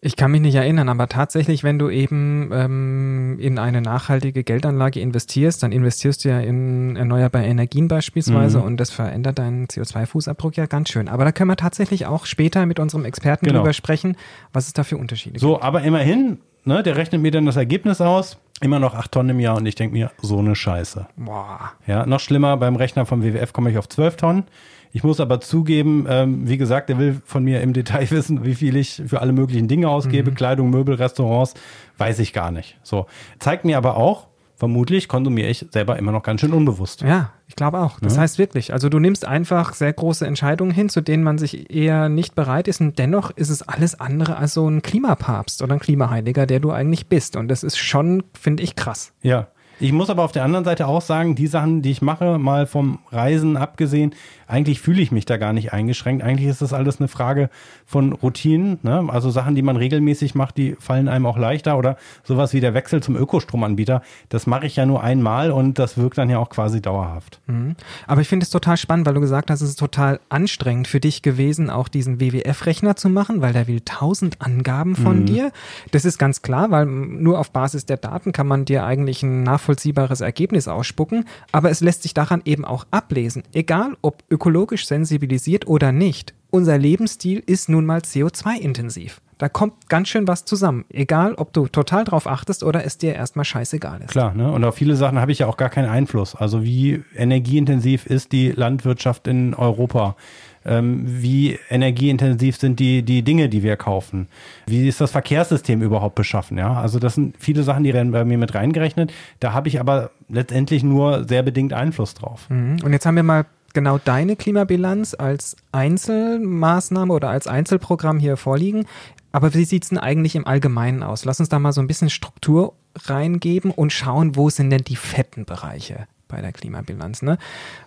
Ich 0.01 0.15
kann 0.15 0.31
mich 0.31 0.39
nicht 0.39 0.55
erinnern, 0.55 0.87
aber 0.87 1.09
tatsächlich, 1.09 1.65
wenn 1.65 1.77
du 1.77 1.89
eben 1.89 2.51
ähm, 2.53 3.37
in 3.39 3.59
eine 3.59 3.81
nachhaltige 3.81 4.45
Geldanlage 4.45 5.01
investierst, 5.01 5.61
dann 5.61 5.73
investierst 5.73 6.23
du 6.23 6.29
ja 6.29 6.39
in 6.39 6.95
erneuerbare 6.95 7.43
Energien 7.45 7.89
beispielsweise 7.89 8.59
Mhm. 8.59 8.63
und 8.63 8.77
das 8.77 8.91
verändert 8.91 9.39
deinen 9.39 9.67
CO2-Fußabdruck 9.67 10.55
ja 10.55 10.67
ganz 10.67 10.87
schön. 10.89 11.09
Aber 11.09 11.25
da 11.25 11.33
können 11.33 11.49
wir 11.49 11.57
tatsächlich 11.57 12.05
auch 12.05 12.25
später 12.25 12.65
mit 12.65 12.79
unserem 12.79 13.03
Experten 13.03 13.45
Genau. 13.45 13.59
drüber 13.59 13.73
sprechen, 13.73 14.15
was 14.53 14.67
es 14.67 14.73
da 14.73 14.83
für 14.85 14.95
Unterschiede 14.95 15.33
gibt. 15.33 15.41
So, 15.41 15.61
aber 15.61 15.81
immerhin, 15.81 16.39
ne, 16.63 16.81
der 16.81 16.95
rechnet 16.95 17.21
mir 17.21 17.31
dann 17.31 17.45
das 17.45 17.57
Ergebnis 17.57 17.99
aus. 17.99 18.37
Immer 18.61 18.79
noch 18.79 18.93
acht 18.93 19.11
Tonnen 19.11 19.29
im 19.31 19.39
Jahr 19.41 19.57
und 19.57 19.65
ich 19.65 19.75
denke 19.75 19.93
mir, 19.93 20.11
so 20.21 20.39
eine 20.39 20.55
Scheiße. 20.55 21.07
Boah. 21.17 21.71
Ja, 21.87 22.05
noch 22.05 22.19
schlimmer, 22.21 22.55
beim 22.57 22.75
Rechner 22.77 23.05
vom 23.05 23.21
WWF 23.23 23.51
komme 23.53 23.69
ich 23.71 23.77
auf 23.77 23.89
12 23.89 24.15
Tonnen. 24.15 24.43
Ich 24.91 25.03
muss 25.03 25.19
aber 25.19 25.39
zugeben, 25.39 26.05
ähm, 26.09 26.47
wie 26.49 26.57
gesagt, 26.57 26.89
der 26.89 26.97
will 26.97 27.21
von 27.25 27.43
mir 27.43 27.61
im 27.61 27.73
Detail 27.73 28.09
wissen, 28.11 28.43
wie 28.45 28.55
viel 28.55 28.75
ich 28.75 29.01
für 29.05 29.21
alle 29.21 29.33
möglichen 29.33 29.67
Dinge 29.67 29.87
ausgebe. 29.89 30.31
Kleidung, 30.31 30.69
Möbel, 30.71 30.95
Restaurants, 30.95 31.53
weiß 31.97 32.19
ich 32.19 32.33
gar 32.33 32.51
nicht. 32.51 32.77
So. 32.83 33.05
Zeigt 33.39 33.65
mir 33.65 33.77
aber 33.77 33.97
auch, 33.97 34.27
vermutlich 34.55 35.07
konsumiere 35.07 35.47
ich 35.47 35.65
selber 35.71 35.97
immer 35.97 36.11
noch 36.11 36.23
ganz 36.23 36.41
schön 36.41 36.51
unbewusst. 36.53 37.01
Ja, 37.01 37.31
ich 37.47 37.55
glaube 37.55 37.79
auch. 37.79 37.99
Das 38.01 38.15
Ja. 38.15 38.21
heißt 38.23 38.39
wirklich, 38.39 38.73
also 38.73 38.89
du 38.89 38.99
nimmst 38.99 39.25
einfach 39.25 39.73
sehr 39.73 39.93
große 39.93 40.25
Entscheidungen 40.27 40.71
hin, 40.71 40.89
zu 40.89 40.99
denen 41.01 41.23
man 41.23 41.37
sich 41.37 41.73
eher 41.73 42.09
nicht 42.09 42.35
bereit 42.35 42.67
ist 42.67 42.81
und 42.81 42.99
dennoch 42.99 43.31
ist 43.31 43.49
es 43.49 43.61
alles 43.61 43.99
andere 43.99 44.35
als 44.37 44.55
so 44.55 44.67
ein 44.67 44.81
Klimapapst 44.81 45.61
oder 45.61 45.73
ein 45.75 45.79
Klimaheiliger, 45.79 46.45
der 46.45 46.59
du 46.59 46.71
eigentlich 46.71 47.07
bist. 47.07 47.35
Und 47.37 47.47
das 47.47 47.63
ist 47.63 47.77
schon, 47.77 48.23
finde 48.37 48.63
ich, 48.63 48.75
krass. 48.75 49.13
Ja. 49.21 49.47
Ich 49.79 49.91
muss 49.93 50.09
aber 50.09 50.23
auf 50.23 50.31
der 50.31 50.43
anderen 50.43 50.65
Seite 50.65 50.87
auch 50.87 51.01
sagen, 51.01 51.35
die 51.35 51.47
Sachen, 51.47 51.81
die 51.81 51.91
ich 51.91 52.01
mache, 52.01 52.37
mal 52.37 52.67
vom 52.67 52.99
Reisen 53.11 53.57
abgesehen, 53.57 54.13
eigentlich 54.47 54.81
fühle 54.81 55.01
ich 55.01 55.11
mich 55.11 55.25
da 55.25 55.37
gar 55.37 55.53
nicht 55.53 55.73
eingeschränkt. 55.73 56.23
Eigentlich 56.23 56.49
ist 56.49 56.61
das 56.61 56.73
alles 56.73 56.99
eine 56.99 57.07
Frage 57.07 57.49
von 57.85 58.13
Routinen. 58.13 58.79
Ne? 58.81 59.05
Also 59.07 59.29
Sachen, 59.29 59.55
die 59.55 59.61
man 59.61 59.77
regelmäßig 59.77 60.33
macht, 60.33 60.57
die 60.57 60.75
fallen 60.79 61.07
einem 61.07 61.27
auch 61.27 61.37
leichter. 61.37 61.77
Oder 61.77 61.97
sowas 62.23 62.53
wie 62.53 62.59
der 62.59 62.73
Wechsel 62.73 63.01
zum 63.01 63.15
Ökostromanbieter. 63.15 64.01
Das 64.29 64.47
mache 64.47 64.65
ich 64.65 64.75
ja 64.75 64.85
nur 64.85 65.03
einmal 65.03 65.51
und 65.51 65.77
das 65.77 65.97
wirkt 65.97 66.17
dann 66.17 66.29
ja 66.29 66.39
auch 66.39 66.49
quasi 66.49 66.81
dauerhaft. 66.81 67.39
Mhm. 67.45 67.75
Aber 68.07 68.21
ich 68.21 68.27
finde 68.27 68.43
es 68.43 68.49
total 68.49 68.77
spannend, 68.77 69.05
weil 69.05 69.13
du 69.13 69.21
gesagt 69.21 69.51
hast, 69.51 69.61
es 69.61 69.69
ist 69.69 69.79
total 69.79 70.19
anstrengend 70.29 70.87
für 70.87 70.99
dich 70.99 71.21
gewesen, 71.21 71.69
auch 71.69 71.87
diesen 71.87 72.19
WWF-Rechner 72.19 72.95
zu 72.95 73.09
machen, 73.09 73.41
weil 73.41 73.53
der 73.53 73.67
will 73.67 73.81
tausend 73.81 74.41
Angaben 74.41 74.95
von 74.95 75.25
dir. 75.25 75.51
Das 75.91 76.05
ist 76.05 76.17
ganz 76.17 76.41
klar, 76.41 76.71
weil 76.71 76.87
nur 76.87 77.39
auf 77.39 77.51
Basis 77.51 77.85
der 77.85 77.97
Daten 77.97 78.31
kann 78.31 78.47
man 78.47 78.65
dir 78.65 78.83
eigentlich 78.83 79.21
ein 79.21 79.43
nachvollziehbares 79.69 80.21
Ergebnis 80.21 80.67
ausspucken. 80.67 81.25
Aber 81.51 81.69
es 81.69 81.81
lässt 81.81 82.03
sich 82.03 82.13
daran 82.13 82.41
eben 82.45 82.65
auch 82.65 82.85
ablesen, 82.91 83.43
egal 83.53 83.95
ob 84.01 84.23
ökologisch 84.29 84.87
sensibilisiert 84.87 85.67
oder 85.67 85.91
nicht. 85.91 86.33
Unser 86.51 86.77
Lebensstil 86.77 87.43
ist 87.45 87.69
nun 87.69 87.85
mal 87.85 87.99
CO2-intensiv. 87.99 89.21
Da 89.37 89.47
kommt 89.47 89.87
ganz 89.87 90.09
schön 90.09 90.27
was 90.27 90.43
zusammen. 90.43 90.83
Egal, 90.89 91.35
ob 91.35 91.53
du 91.53 91.67
total 91.67 92.03
drauf 92.03 92.27
achtest 92.27 92.63
oder 92.63 92.83
es 92.83 92.97
dir 92.97 93.13
erstmal 93.13 93.45
scheißegal 93.45 94.01
ist. 94.01 94.09
Klar, 94.09 94.33
ne? 94.33 94.51
Und 94.51 94.65
auf 94.65 94.75
viele 94.75 94.95
Sachen 94.95 95.19
habe 95.19 95.31
ich 95.31 95.39
ja 95.39 95.47
auch 95.47 95.55
gar 95.55 95.69
keinen 95.69 95.87
Einfluss. 95.87 96.35
Also 96.35 96.63
wie 96.63 97.03
energieintensiv 97.15 98.05
ist 98.05 98.33
die 98.33 98.51
Landwirtschaft 98.51 99.27
in 99.27 99.53
Europa? 99.53 100.17
Ähm, 100.65 101.03
wie 101.05 101.57
energieintensiv 101.69 102.57
sind 102.57 102.79
die, 102.79 103.03
die 103.03 103.21
Dinge, 103.21 103.49
die 103.49 103.63
wir 103.63 103.77
kaufen? 103.77 104.27
Wie 104.67 104.87
ist 104.87 105.01
das 105.01 105.11
Verkehrssystem 105.11 105.81
überhaupt 105.81 106.15
beschaffen? 106.15 106.57
Ja, 106.57 106.73
also 106.73 106.99
das 106.99 107.15
sind 107.15 107.35
viele 107.39 107.63
Sachen, 107.63 107.83
die 107.83 107.93
werden 107.93 108.11
bei 108.11 108.25
mir 108.25 108.37
mit 108.37 108.53
reingerechnet. 108.53 109.13
Da 109.39 109.53
habe 109.53 109.67
ich 109.67 109.79
aber 109.79 110.11
letztendlich 110.27 110.83
nur 110.83 111.27
sehr 111.27 111.43
bedingt 111.43 111.73
Einfluss 111.73 112.13
drauf. 112.13 112.49
Mhm. 112.49 112.77
Und 112.83 112.93
jetzt 112.93 113.05
haben 113.05 113.15
wir 113.15 113.23
mal 113.23 113.45
genau 113.73 113.97
deine 113.97 114.35
Klimabilanz 114.35 115.15
als 115.17 115.55
Einzelmaßnahme 115.71 117.13
oder 117.13 117.29
als 117.29 117.47
Einzelprogramm 117.47 118.19
hier 118.19 118.37
vorliegen. 118.37 118.85
Aber 119.31 119.53
wie 119.53 119.65
sieht's 119.65 119.89
denn 119.89 119.99
eigentlich 119.99 120.35
im 120.35 120.47
Allgemeinen 120.47 121.03
aus? 121.03 121.25
Lass 121.25 121.39
uns 121.39 121.49
da 121.49 121.59
mal 121.59 121.71
so 121.71 121.81
ein 121.81 121.87
bisschen 121.87 122.09
Struktur 122.09 122.73
reingeben 123.05 123.71
und 123.71 123.93
schauen, 123.93 124.35
wo 124.35 124.49
sind 124.49 124.71
denn 124.71 124.83
die 124.83 124.95
fetten 124.95 125.45
Bereiche 125.45 126.07
bei 126.29 126.39
der 126.39 126.53
Klimabilanz. 126.53 127.21
Ne? 127.21 127.37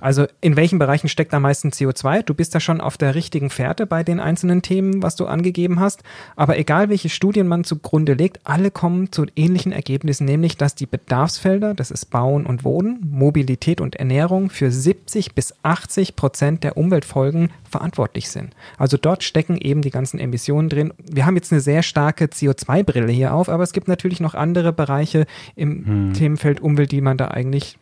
Also 0.01 0.27
in 0.43 0.57
welchen 0.57 0.79
Bereichen 0.79 1.09
steckt 1.09 1.33
am 1.33 1.43
meisten 1.43 1.71
CO2? 1.71 2.23
Du 2.23 2.35
bist 2.35 2.55
da 2.55 2.61
schon 2.61 2.83
auf 2.83 2.99
der 2.99 3.15
richtigen 3.15 3.49
Fährte 3.49 3.87
bei 3.87 4.05
den 4.05 4.21
einzelnen 4.21 4.61
Themen, 4.61 5.03
was 5.03 5.17
du 5.17 5.25
angegeben 5.27 5.81
hast. 5.81 6.03
Aber 6.37 6.59
egal, 6.59 6.91
welche 6.91 7.09
Studien 7.09 7.49
man 7.49 7.65
zugrunde 7.65 8.13
legt, 8.13 8.41
alle 8.45 8.71
kommen 8.71 9.11
zu 9.11 9.25
ähnlichen 9.37 9.73
Ergebnissen, 9.73 10.27
nämlich 10.27 10.59
dass 10.59 10.75
die 10.75 10.87
Bedarfsfelder, 10.87 11.73
das 11.73 11.91
ist 11.91 12.11
Bauen 12.11 12.45
und 12.45 12.65
Wohnen, 12.65 12.99
Mobilität 13.11 13.81
und 13.81 13.97
Ernährung, 13.97 14.51
für 14.51 14.71
70 14.71 15.35
bis 15.35 15.55
80 15.63 16.17
Prozent 16.17 16.65
der 16.65 16.77
Umweltfolgen 16.77 17.51
verantwortlich 17.71 18.29
sind. 18.29 18.55
Also 18.77 18.97
dort 18.97 19.23
stecken 19.23 19.57
eben 19.57 19.83
die 19.83 19.91
ganzen 19.91 20.19
Emissionen 20.19 20.69
drin. 20.69 20.93
Wir 20.99 21.25
haben 21.25 21.37
jetzt 21.37 21.53
eine 21.53 21.61
sehr 21.61 21.83
starke 21.83 22.27
CO2-Brille 22.27 23.13
hier 23.13 23.33
auf, 23.33 23.49
aber 23.49 23.63
es 23.63 23.73
gibt 23.73 23.87
natürlich 23.89 24.21
noch 24.21 24.35
andere 24.35 24.73
Bereiche 24.73 25.27
im 25.55 26.13
Themenfeld 26.13 26.61
Umwelt, 26.61 26.93
die 26.93 27.01
man 27.01 27.17
da 27.17 27.29
eigentlich 27.29 27.79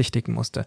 berücksichtigen 0.00 0.32
musste. 0.32 0.64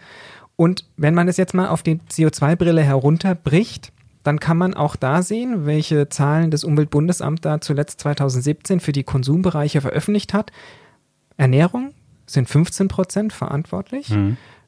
Und 0.56 0.86
wenn 0.98 1.16
man 1.16 1.28
es 1.28 1.38
jetzt 1.38 1.54
mal 1.54 1.68
auf 1.68 1.82
die 1.82 2.00
CO2-Brille 2.12 2.84
herunterbricht, 2.84 3.92
dann 4.24 4.40
kann 4.40 4.58
man 4.58 4.74
auch 4.74 4.96
da 4.96 5.22
sehen, 5.22 5.66
welche 5.66 6.08
Zahlen 6.10 6.52
das 6.52 6.64
Umweltbundesamt 6.64 7.44
da 7.44 7.60
zuletzt 7.60 8.00
2017 8.02 8.80
für 8.80 8.92
die 8.92 9.04
Konsumbereiche 9.04 9.82
veröffentlicht 9.82 10.34
hat. 10.34 10.52
Ernährung 11.36 11.94
sind 12.26 12.48
15 12.48 12.88
Prozent 12.88 13.34
verantwortlich. 13.34 14.10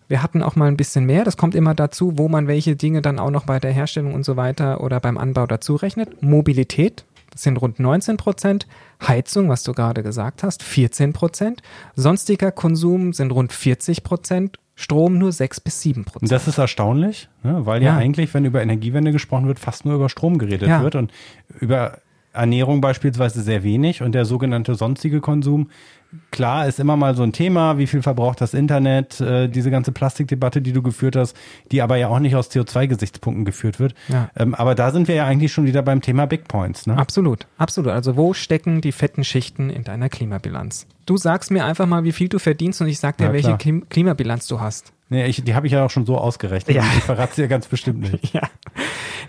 Wir 0.07 0.21
hatten 0.21 0.43
auch 0.43 0.55
mal 0.55 0.67
ein 0.67 0.77
bisschen 0.77 1.05
mehr. 1.05 1.23
Das 1.23 1.37
kommt 1.37 1.55
immer 1.55 1.73
dazu, 1.73 2.17
wo 2.17 2.27
man 2.27 2.47
welche 2.47 2.75
Dinge 2.75 3.01
dann 3.01 3.17
auch 3.17 3.31
noch 3.31 3.45
bei 3.45 3.59
der 3.59 3.71
Herstellung 3.71 4.13
und 4.13 4.25
so 4.25 4.35
weiter 4.35 4.81
oder 4.81 4.99
beim 4.99 5.17
Anbau 5.17 5.47
dazu 5.47 5.75
rechnet. 5.75 6.21
Mobilität, 6.21 7.05
sind 7.35 7.57
rund 7.57 7.79
19 7.79 8.17
Prozent. 8.17 8.67
Heizung, 9.05 9.49
was 9.49 9.63
du 9.63 9.73
gerade 9.73 10.01
gesagt 10.01 10.41
hast, 10.41 10.63
14 10.63 11.13
Prozent. 11.13 11.61
Sonstiger 11.95 12.51
Konsum 12.51 13.13
sind 13.13 13.31
rund 13.31 13.53
40 13.53 14.03
Prozent. 14.03 14.59
Strom 14.77 15.17
nur 15.17 15.31
6 15.31 15.61
bis 15.61 15.81
7 15.81 16.03
Prozent. 16.03 16.31
Das 16.31 16.47
ist 16.47 16.57
erstaunlich, 16.57 17.29
ne? 17.43 17.65
weil 17.65 17.81
ja. 17.81 17.93
ja. 17.93 17.97
eigentlich, 17.97 18.33
wenn 18.33 18.43
über 18.43 18.61
Energiewende 18.61 19.13
gesprochen 19.13 19.47
wird, 19.47 19.57
fast 19.57 19.85
nur 19.85 19.95
über 19.95 20.09
Strom 20.09 20.37
geredet 20.37 20.67
ja. 20.67 20.83
wird 20.83 20.95
und 20.95 21.13
über 21.61 21.99
Ernährung 22.33 22.81
beispielsweise 22.81 23.41
sehr 23.41 23.63
wenig 23.63 24.01
und 24.01 24.13
der 24.13 24.25
sogenannte 24.25 24.75
sonstige 24.75 25.21
Konsum 25.21 25.69
klar 26.31 26.67
ist 26.67 26.79
immer 26.79 26.97
mal 26.97 27.15
so 27.15 27.23
ein 27.23 27.31
Thema, 27.31 27.77
wie 27.77 27.87
viel 27.87 28.01
verbraucht 28.01 28.41
das 28.41 28.53
Internet, 28.53 29.21
äh, 29.21 29.47
diese 29.47 29.71
ganze 29.71 29.91
Plastikdebatte, 29.91 30.61
die 30.61 30.73
du 30.73 30.81
geführt 30.81 31.15
hast, 31.15 31.35
die 31.71 31.81
aber 31.81 31.97
ja 31.97 32.09
auch 32.09 32.19
nicht 32.19 32.35
aus 32.35 32.51
CO2-Gesichtspunkten 32.51 33.45
geführt 33.45 33.79
wird. 33.79 33.95
Ja. 34.07 34.29
Ähm, 34.35 34.55
aber 34.55 34.75
da 34.75 34.91
sind 34.91 35.07
wir 35.07 35.15
ja 35.15 35.25
eigentlich 35.25 35.53
schon 35.53 35.65
wieder 35.65 35.81
beim 35.81 36.01
Thema 36.01 36.25
Big 36.25 36.47
Points. 36.47 36.87
Ne? 36.87 36.97
Absolut, 36.97 37.47
absolut. 37.57 37.91
Also 37.91 38.17
wo 38.17 38.33
stecken 38.33 38.81
die 38.81 38.91
fetten 38.91 39.23
Schichten 39.23 39.69
in 39.69 39.83
deiner 39.83 40.09
Klimabilanz? 40.09 40.87
Du 41.05 41.17
sagst 41.17 41.51
mir 41.51 41.65
einfach 41.65 41.85
mal, 41.85 42.03
wie 42.03 42.11
viel 42.11 42.29
du 42.29 42.39
verdienst 42.39 42.81
und 42.81 42.87
ich 42.87 42.99
sag 42.99 43.17
dir, 43.17 43.25
ja, 43.25 43.33
welche 43.33 43.57
Klim 43.57 43.87
Klimabilanz 43.89 44.47
du 44.47 44.59
hast. 44.59 44.91
Nee, 45.09 45.27
ich, 45.27 45.43
die 45.43 45.53
habe 45.53 45.67
ich 45.67 45.73
ja 45.73 45.85
auch 45.85 45.91
schon 45.91 46.05
so 46.05 46.17
ausgerechnet. 46.17 46.75
Ja. 46.75 46.83
Ich 46.97 47.03
verrate 47.03 47.35
sie 47.35 47.41
ja 47.41 47.47
ganz 47.47 47.67
bestimmt 47.67 48.11
nicht. 48.11 48.33
Ja. 48.33 48.41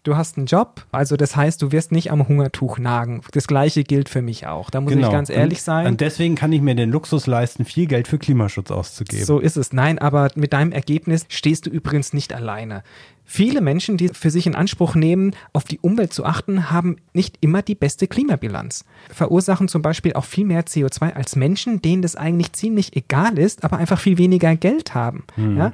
Du 0.07 0.17
hast 0.17 0.37
einen 0.37 0.47
Job, 0.47 0.87
also 0.93 1.17
das 1.17 1.35
heißt, 1.35 1.61
du 1.61 1.73
wirst 1.73 1.91
nicht 1.91 2.13
am 2.13 2.29
Hungertuch 2.29 2.79
nagen. 2.79 3.23
Das 3.33 3.49
gleiche 3.49 3.83
gilt 3.83 4.09
für 4.09 4.23
mich 4.23 4.47
auch. 4.47 4.71
Da 4.71 4.81
muss 4.81 4.93
genau. 4.93 5.09
ich 5.09 5.13
ganz 5.13 5.31
ehrlich 5.31 5.63
sein. 5.63 5.89
Und 5.89 6.01
deswegen 6.01 6.37
kann 6.37 6.53
ich 6.53 6.63
mir 6.63 6.77
den 6.77 6.93
Luxus 6.93 7.27
leisten, 7.27 7.65
viel 7.65 7.87
Geld 7.87 8.07
für 8.07 8.17
Klimaschutz 8.17 8.71
auszugeben. 8.71 9.25
So 9.25 9.41
ist 9.41 9.57
es. 9.57 9.73
Nein, 9.73 9.99
aber 9.99 10.31
mit 10.37 10.53
deinem 10.53 10.71
Ergebnis 10.71 11.27
stehst 11.29 11.67
du 11.67 11.71
übrigens 11.71 12.13
nicht 12.13 12.33
alleine. 12.33 12.85
Viele 13.25 13.61
Menschen, 13.61 13.97
die 13.97 14.11
für 14.11 14.31
sich 14.31 14.47
in 14.47 14.55
Anspruch 14.55 14.95
nehmen, 14.95 15.35
auf 15.53 15.65
die 15.65 15.81
Umwelt 15.81 16.13
zu 16.13 16.25
achten, 16.25 16.71
haben 16.71 16.99
nicht 17.13 17.39
immer 17.41 17.63
die 17.63 17.75
beste 17.75 18.07
Klimabilanz. 18.07 18.85
Verursachen 19.13 19.67
zum 19.67 19.83
Beispiel 19.83 20.13
auch 20.13 20.25
viel 20.25 20.45
mehr 20.45 20.67
CO2 20.67 21.15
als 21.15 21.35
Menschen, 21.35 21.83
denen 21.83 22.03
das 22.03 22.15
eigentlich 22.15 22.53
ziemlich 22.53 22.95
egal 22.95 23.41
ist, 23.41 23.65
aber 23.65 23.79
einfach 23.79 23.99
viel 23.99 24.19
weniger 24.19 24.55
Geld 24.55 24.95
haben. 24.95 25.25
Mhm. 25.35 25.57
Ja? 25.57 25.73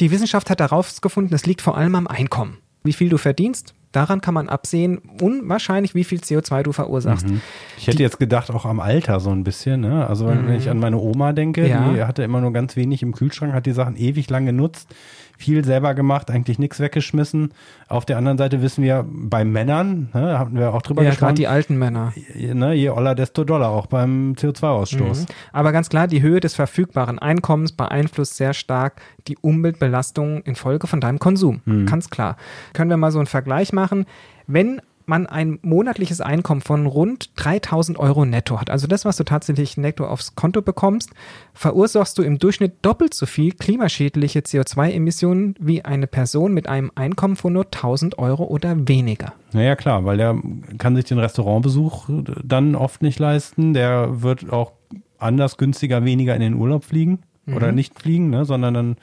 Die 0.00 0.10
Wissenschaft 0.10 0.50
hat 0.50 0.60
darauf 0.60 1.00
gefunden, 1.00 1.30
das 1.30 1.46
liegt 1.46 1.62
vor 1.62 1.78
allem 1.78 1.94
am 1.94 2.06
Einkommen. 2.06 2.58
Wie 2.84 2.92
viel 2.92 3.08
du 3.08 3.16
verdienst, 3.16 3.74
daran 3.92 4.20
kann 4.20 4.34
man 4.34 4.48
absehen, 4.48 4.98
unwahrscheinlich, 5.20 5.94
wie 5.94 6.04
viel 6.04 6.18
CO2 6.18 6.62
du 6.62 6.72
verursachst. 6.72 7.28
Mhm. 7.28 7.40
Ich 7.78 7.86
hätte 7.86 7.98
die, 7.98 8.02
jetzt 8.02 8.18
gedacht, 8.18 8.50
auch 8.50 8.66
am 8.66 8.80
Alter 8.80 9.20
so 9.20 9.30
ein 9.30 9.42
bisschen. 9.44 9.80
Ne? 9.80 10.06
Also 10.06 10.26
wenn, 10.26 10.46
mhm. 10.46 10.52
ich 10.52 10.68
an 10.68 10.78
meine 10.78 10.98
Oma 10.98 11.32
denke, 11.32 11.66
ja. 11.66 11.92
die 11.92 12.02
hatte 12.02 12.22
immer 12.22 12.40
nur 12.40 12.52
ganz 12.52 12.76
wenig 12.76 13.02
im 13.02 13.14
Kühlschrank, 13.14 13.52
hat 13.52 13.66
die 13.66 13.72
Sachen 13.72 13.96
ewig 13.96 14.28
lang 14.30 14.46
genutzt 14.46 14.94
viel 15.36 15.64
selber 15.64 15.94
gemacht, 15.94 16.30
eigentlich 16.30 16.58
nichts 16.58 16.80
weggeschmissen. 16.80 17.52
Auf 17.88 18.04
der 18.04 18.18
anderen 18.18 18.38
Seite 18.38 18.62
wissen 18.62 18.84
wir, 18.84 19.04
bei 19.08 19.44
Männern, 19.44 20.08
ne, 20.14 20.38
hatten 20.38 20.56
wir 20.56 20.74
auch 20.74 20.82
drüber 20.82 21.02
ja, 21.02 21.10
gesprochen. 21.10 21.24
Ja, 21.24 21.28
gerade 21.28 21.36
die 21.36 21.48
alten 21.48 21.78
Männer. 21.78 22.12
Ne, 22.34 22.74
je 22.74 22.90
oller, 22.90 23.14
desto 23.14 23.44
doller, 23.44 23.68
auch 23.68 23.86
beim 23.86 24.34
CO2-Ausstoß. 24.38 25.20
Mhm. 25.22 25.26
Aber 25.52 25.72
ganz 25.72 25.88
klar, 25.88 26.06
die 26.06 26.22
Höhe 26.22 26.40
des 26.40 26.54
verfügbaren 26.54 27.18
Einkommens 27.18 27.72
beeinflusst 27.72 28.36
sehr 28.36 28.54
stark 28.54 29.00
die 29.26 29.36
Umweltbelastung 29.38 30.42
infolge 30.42 30.86
von 30.86 31.00
deinem 31.00 31.18
Konsum. 31.18 31.62
Mhm. 31.64 31.86
Ganz 31.86 32.10
klar. 32.10 32.36
Können 32.72 32.90
wir 32.90 32.96
mal 32.96 33.10
so 33.10 33.18
einen 33.18 33.26
Vergleich 33.26 33.72
machen? 33.72 34.06
Wenn 34.46 34.80
man 35.06 35.26
ein 35.26 35.58
monatliches 35.62 36.20
Einkommen 36.20 36.60
von 36.60 36.86
rund 36.86 37.30
3000 37.36 37.98
Euro 37.98 38.24
netto 38.24 38.60
hat, 38.60 38.70
also 38.70 38.86
das, 38.86 39.04
was 39.04 39.16
du 39.16 39.24
tatsächlich 39.24 39.76
netto 39.76 40.06
aufs 40.06 40.34
Konto 40.34 40.62
bekommst, 40.62 41.10
verursachst 41.52 42.18
du 42.18 42.22
im 42.22 42.38
Durchschnitt 42.38 42.74
doppelt 42.82 43.14
so 43.14 43.26
viel 43.26 43.52
klimaschädliche 43.52 44.40
CO2-Emissionen 44.40 45.54
wie 45.60 45.84
eine 45.84 46.06
Person 46.06 46.52
mit 46.54 46.68
einem 46.68 46.90
Einkommen 46.94 47.36
von 47.36 47.52
nur 47.52 47.64
1000 47.64 48.18
Euro 48.18 48.44
oder 48.44 48.88
weniger. 48.88 49.32
Naja, 49.52 49.76
klar, 49.76 50.04
weil 50.04 50.16
der 50.16 50.36
kann 50.78 50.96
sich 50.96 51.04
den 51.04 51.18
Restaurantbesuch 51.18 52.08
dann 52.42 52.74
oft 52.74 53.02
nicht 53.02 53.18
leisten. 53.18 53.74
Der 53.74 54.22
wird 54.22 54.52
auch 54.52 54.72
anders 55.18 55.56
günstiger 55.56 56.04
weniger 56.04 56.34
in 56.34 56.40
den 56.40 56.54
Urlaub 56.54 56.84
fliegen 56.84 57.20
mhm. 57.46 57.54
oder 57.54 57.72
nicht 57.72 57.98
fliegen, 57.98 58.30
ne, 58.30 58.44
sondern 58.44 58.74
dann 58.74 58.96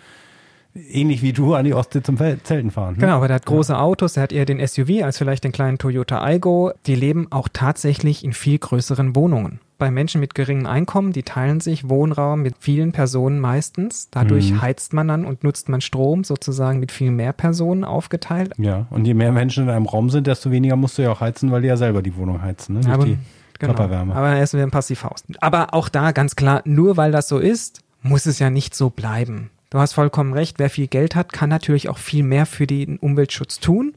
ähnlich 0.74 1.22
wie 1.22 1.34
du 1.34 1.54
an 1.54 1.66
die 1.66 1.74
Ostsee 1.74 2.02
zum 2.02 2.18
Zelten 2.18 2.72
fahren. 2.72 2.96
Ne? 2.96 3.02
Genau, 3.02 3.18
aber 3.18 3.28
der 3.28 3.36
hat 3.36 3.46
große 3.46 3.74
ja. 3.74 3.80
Autos, 3.80 4.14
der 4.14 4.24
hat 4.24 4.32
eher 4.32 4.46
den 4.46 4.66
SUV 4.66 5.04
als 5.04 5.18
vielleicht 5.18 5.44
den 5.44 5.52
kleinen 5.52 5.78
Toyota 5.78 6.24
Aygo. 6.24 6.72
Die 6.86 6.96
leben 6.96 7.28
auch 7.30 7.50
tatsächlich 7.52 8.24
in 8.24 8.34
viel 8.34 8.58
größeren 8.58 9.16
Wohnungen. 9.16 9.60
Bei 9.78 9.90
Menschen 9.90 10.22
mit 10.22 10.36
geringem 10.36 10.68
Einkommen, 10.68 11.12
die 11.12 11.24
teilen 11.24 11.60
sich 11.60 11.90
Wohnraum 11.90 12.44
mit 12.44 12.56
vielen 12.60 12.92
Personen 12.92 13.40
meistens. 13.40 14.10
Dadurch 14.12 14.52
mhm. 14.52 14.62
heizt 14.62 14.94
man 14.94 15.08
dann 15.08 15.26
und 15.26 15.44
nutzt 15.44 15.70
man 15.70 15.82
Strom 15.82 16.24
sozusagen 16.24 16.80
mit 16.80 16.92
viel 16.92 17.10
mehr 17.10 17.34
Personen 17.34 17.84
aufgeteilt. 17.84 18.54
Ja, 18.60 18.86
und 18.92 19.06
je 19.06 19.16
mehr 19.16 19.32
Menschen 19.32 19.64
in 19.64 19.70
einem 19.72 19.88
Raum 19.88 20.12
sind, 20.12 20.28
desto 20.28 20.52
weniger 20.52 20.76
musst 20.76 21.00
du 21.00 21.02
ja 21.02 21.12
auch 21.12 21.20
heizen, 21.20 21.52
weil 21.52 21.64
die 21.64 21.68
ja 21.68 21.78
selber 21.78 22.04
die 22.04 22.16
Wohnung 22.16 22.44
heizen. 22.44 22.80
Ne? 22.80 22.94
Aber, 22.94 23.06
die 23.06 23.18
genau. 23.58 23.74
Körperwärme. 23.74 24.16
Aber 24.16 24.36
erst 24.36 24.54
wieder 24.54 24.64
ein 24.64 24.72
Passivhaus. 24.72 25.24
Aber 25.40 25.74
auch 25.74 25.90
da 25.90 26.12
ganz 26.12 26.36
klar, 26.36 26.62
nur 26.66 26.96
weil 26.96 27.12
das 27.12 27.28
so 27.28 27.40
ist, 27.40 27.82
muss 28.04 28.28
es 28.28 28.38
ja 28.38 28.52
nicht 28.52 28.76
so 28.76 28.92
bleiben. 28.92 29.50
Du 29.72 29.80
hast 29.80 29.94
vollkommen 29.94 30.34
recht, 30.34 30.60
wer 30.60 30.70
viel 30.70 30.88
Geld 30.88 31.16
hat, 31.16 31.32
kann 31.32 31.48
natürlich 31.48 31.88
auch 31.88 31.98
viel 31.98 32.24
mehr 32.24 32.46
für 32.46 32.68
den 32.68 32.98
Umweltschutz 32.98 33.62
tun. 33.62 33.94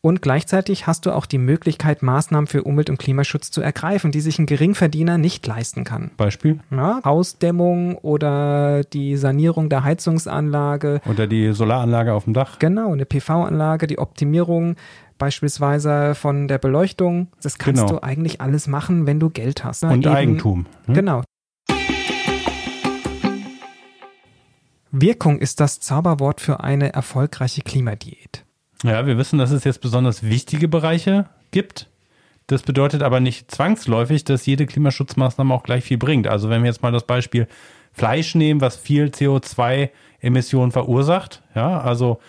Und 0.00 0.20
gleichzeitig 0.20 0.88
hast 0.88 1.06
du 1.06 1.12
auch 1.12 1.26
die 1.26 1.38
Möglichkeit, 1.38 2.02
Maßnahmen 2.02 2.48
für 2.48 2.64
Umwelt- 2.64 2.90
und 2.90 2.98
Klimaschutz 2.98 3.52
zu 3.52 3.62
ergreifen, 3.62 4.10
die 4.10 4.20
sich 4.20 4.40
ein 4.40 4.46
Geringverdiener 4.46 5.18
nicht 5.18 5.46
leisten 5.46 5.84
kann. 5.84 6.10
Beispiel? 6.16 6.58
Ja, 6.72 7.00
Hausdämmung 7.04 7.98
oder 7.98 8.82
die 8.82 9.16
Sanierung 9.16 9.68
der 9.68 9.84
Heizungsanlage. 9.84 11.00
Oder 11.08 11.28
die 11.28 11.52
Solaranlage 11.52 12.14
auf 12.14 12.24
dem 12.24 12.34
Dach. 12.34 12.58
Genau, 12.58 12.92
eine 12.92 13.06
PV-Anlage, 13.06 13.86
die 13.86 14.00
Optimierung 14.00 14.74
beispielsweise 15.18 16.16
von 16.16 16.48
der 16.48 16.58
Beleuchtung. 16.58 17.28
Das 17.40 17.58
kannst 17.58 17.82
genau. 17.82 18.00
du 18.00 18.02
eigentlich 18.02 18.40
alles 18.40 18.66
machen, 18.66 19.06
wenn 19.06 19.20
du 19.20 19.30
Geld 19.30 19.62
hast. 19.62 19.84
Und 19.84 20.04
Eben, 20.04 20.16
Eigentum. 20.16 20.66
Hm? 20.86 20.94
Genau. 20.94 21.22
Wirkung 24.94 25.38
ist 25.38 25.58
das 25.58 25.80
Zauberwort 25.80 26.42
für 26.42 26.60
eine 26.60 26.92
erfolgreiche 26.92 27.62
Klimadiät. 27.62 28.44
Ja, 28.84 29.06
wir 29.06 29.16
wissen, 29.16 29.38
dass 29.38 29.50
es 29.50 29.64
jetzt 29.64 29.80
besonders 29.80 30.22
wichtige 30.22 30.68
Bereiche 30.68 31.30
gibt. 31.50 31.88
Das 32.46 32.62
bedeutet 32.62 33.02
aber 33.02 33.18
nicht 33.18 33.50
zwangsläufig, 33.50 34.24
dass 34.24 34.44
jede 34.44 34.66
Klimaschutzmaßnahme 34.66 35.54
auch 35.54 35.62
gleich 35.62 35.84
viel 35.84 35.96
bringt. 35.96 36.26
Also 36.26 36.50
wenn 36.50 36.62
wir 36.62 36.68
jetzt 36.68 36.82
mal 36.82 36.92
das 36.92 37.06
Beispiel 37.06 37.48
Fleisch 37.94 38.34
nehmen, 38.34 38.60
was 38.60 38.76
viel 38.76 39.06
CO2-Emissionen 39.06 40.72
verursacht, 40.72 41.42
ja, 41.54 41.80
also 41.80 42.20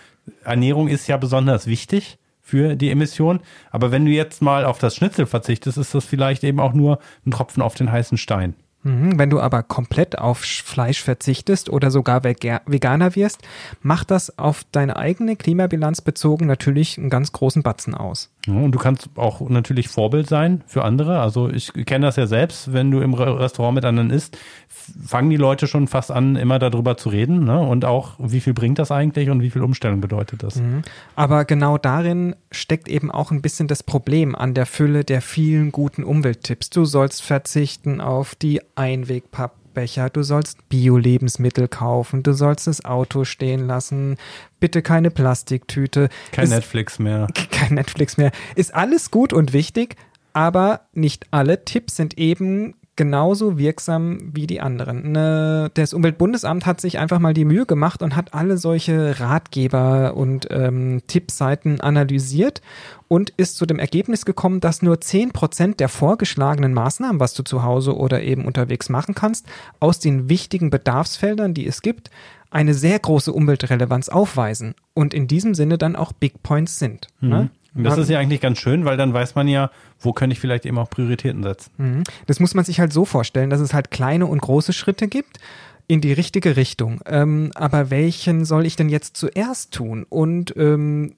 Ernährung 0.42 0.88
ist 0.88 1.06
ja 1.06 1.18
besonders 1.18 1.66
wichtig 1.66 2.16
für 2.40 2.76
die 2.76 2.90
Emission. 2.90 3.40
Aber 3.72 3.90
wenn 3.90 4.06
du 4.06 4.10
jetzt 4.10 4.40
mal 4.40 4.64
auf 4.64 4.78
das 4.78 4.96
Schnitzel 4.96 5.26
verzichtest, 5.26 5.76
ist 5.76 5.94
das 5.94 6.06
vielleicht 6.06 6.42
eben 6.44 6.60
auch 6.60 6.72
nur 6.72 6.98
ein 7.26 7.30
Tropfen 7.30 7.62
auf 7.62 7.74
den 7.74 7.92
heißen 7.92 8.16
Stein. 8.16 8.54
Mhm, 8.84 9.18
wenn 9.18 9.30
du 9.30 9.40
aber 9.40 9.62
komplett 9.62 10.18
auf 10.18 10.38
Fleisch 10.38 11.02
verzichtest 11.02 11.70
oder 11.70 11.90
sogar 11.90 12.22
Veganer 12.22 13.16
wirst, 13.16 13.40
macht 13.82 14.10
das 14.10 14.38
auf 14.38 14.64
deine 14.72 14.96
eigene 14.96 15.36
Klimabilanz 15.36 16.02
bezogen 16.02 16.46
natürlich 16.46 16.98
einen 16.98 17.10
ganz 17.10 17.32
großen 17.32 17.62
Batzen 17.62 17.94
aus. 17.94 18.30
Ja, 18.46 18.54
und 18.54 18.72
du 18.72 18.78
kannst 18.78 19.08
auch 19.16 19.40
natürlich 19.48 19.88
Vorbild 19.88 20.28
sein 20.28 20.62
für 20.66 20.84
andere. 20.84 21.20
Also 21.20 21.48
ich 21.48 21.72
kenne 21.72 22.06
das 22.06 22.16
ja 22.16 22.26
selbst, 22.26 22.72
wenn 22.74 22.90
du 22.90 23.00
im 23.00 23.14
Restaurant 23.14 23.74
mit 23.74 23.86
anderen 23.86 24.10
isst, 24.10 24.36
fangen 24.68 25.30
die 25.30 25.36
Leute 25.36 25.66
schon 25.66 25.88
fast 25.88 26.10
an, 26.10 26.36
immer 26.36 26.58
darüber 26.58 26.98
zu 26.98 27.08
reden. 27.08 27.44
Ne? 27.44 27.58
Und 27.58 27.86
auch, 27.86 28.16
wie 28.18 28.40
viel 28.40 28.52
bringt 28.52 28.78
das 28.78 28.90
eigentlich 28.90 29.30
und 29.30 29.40
wie 29.40 29.48
viel 29.48 29.62
Umstellung 29.62 30.02
bedeutet 30.02 30.42
das? 30.42 30.56
Mhm. 30.56 30.82
Aber 31.16 31.46
genau 31.46 31.78
darin 31.78 32.36
steckt 32.50 32.88
eben 32.88 33.10
auch 33.10 33.30
ein 33.30 33.40
bisschen 33.40 33.66
das 33.66 33.82
Problem 33.82 34.34
an 34.34 34.52
der 34.52 34.66
Fülle 34.66 35.04
der 35.04 35.22
vielen 35.22 35.72
guten 35.72 36.04
Umwelttipps. 36.04 36.68
Du 36.68 36.84
sollst 36.84 37.22
verzichten 37.22 38.02
auf 38.02 38.34
die 38.34 38.60
Einwegpappbecher, 38.76 40.10
du 40.10 40.22
sollst 40.22 40.68
Bio-Lebensmittel 40.68 41.68
kaufen, 41.68 42.22
du 42.22 42.32
sollst 42.32 42.66
das 42.66 42.84
Auto 42.84 43.24
stehen 43.24 43.66
lassen, 43.66 44.16
bitte 44.60 44.82
keine 44.82 45.10
Plastiktüte. 45.10 46.08
Kein 46.32 46.44
ist, 46.44 46.50
Netflix 46.50 46.98
mehr. 46.98 47.26
Kein 47.50 47.74
Netflix 47.74 48.16
mehr. 48.16 48.32
Ist 48.54 48.74
alles 48.74 49.10
gut 49.10 49.32
und 49.32 49.52
wichtig, 49.52 49.96
aber 50.32 50.88
nicht 50.92 51.26
alle 51.30 51.64
Tipps 51.64 51.96
sind 51.96 52.18
eben 52.18 52.74
genauso 52.96 53.58
wirksam 53.58 54.18
wie 54.32 54.46
die 54.46 54.60
anderen. 54.60 55.12
Ne, 55.12 55.70
das 55.74 55.94
Umweltbundesamt 55.94 56.66
hat 56.66 56.80
sich 56.80 56.98
einfach 56.98 57.18
mal 57.18 57.34
die 57.34 57.44
Mühe 57.44 57.66
gemacht 57.66 58.02
und 58.02 58.16
hat 58.16 58.34
alle 58.34 58.56
solche 58.56 59.18
Ratgeber 59.20 60.14
und 60.16 60.48
ähm, 60.50 61.02
Tippseiten 61.06 61.80
analysiert 61.80 62.62
und 63.08 63.30
ist 63.36 63.56
zu 63.56 63.66
dem 63.66 63.78
Ergebnis 63.78 64.24
gekommen, 64.24 64.60
dass 64.60 64.82
nur 64.82 64.96
10% 64.96 65.76
der 65.76 65.88
vorgeschlagenen 65.88 66.72
Maßnahmen, 66.72 67.20
was 67.20 67.34
du 67.34 67.42
zu 67.42 67.62
Hause 67.62 67.96
oder 67.96 68.22
eben 68.22 68.44
unterwegs 68.44 68.88
machen 68.88 69.14
kannst, 69.14 69.46
aus 69.80 69.98
den 69.98 70.28
wichtigen 70.28 70.70
Bedarfsfeldern, 70.70 71.54
die 71.54 71.66
es 71.66 71.82
gibt, 71.82 72.10
eine 72.50 72.74
sehr 72.74 72.98
große 72.98 73.32
Umweltrelevanz 73.32 74.08
aufweisen 74.08 74.74
und 74.94 75.12
in 75.12 75.26
diesem 75.26 75.54
Sinne 75.54 75.76
dann 75.76 75.96
auch 75.96 76.12
Big 76.12 76.42
Points 76.42 76.78
sind. 76.78 77.08
Mhm. 77.20 77.28
Ne? 77.28 77.50
Das 77.74 77.98
ist 77.98 78.08
ja 78.08 78.18
eigentlich 78.18 78.40
ganz 78.40 78.58
schön, 78.58 78.84
weil 78.84 78.96
dann 78.96 79.12
weiß 79.12 79.34
man 79.34 79.48
ja, 79.48 79.70
wo 79.98 80.12
könnte 80.12 80.34
ich 80.34 80.40
vielleicht 80.40 80.64
eben 80.66 80.78
auch 80.78 80.88
Prioritäten 80.88 81.42
setzen. 81.42 81.72
Mhm. 81.76 82.04
Das 82.26 82.40
muss 82.40 82.54
man 82.54 82.64
sich 82.64 82.80
halt 82.80 82.92
so 82.92 83.04
vorstellen, 83.04 83.50
dass 83.50 83.60
es 83.60 83.74
halt 83.74 83.90
kleine 83.90 84.26
und 84.26 84.40
große 84.40 84.72
Schritte 84.72 85.08
gibt 85.08 85.38
in 85.86 86.00
die 86.00 86.12
richtige 86.12 86.56
Richtung. 86.56 87.00
Ähm, 87.06 87.50
aber 87.54 87.90
welchen 87.90 88.44
soll 88.44 88.66
ich 88.66 88.76
denn 88.76 88.88
jetzt 88.88 89.16
zuerst 89.16 89.72
tun? 89.72 90.06
Und 90.08 90.56
ähm, 90.56 91.14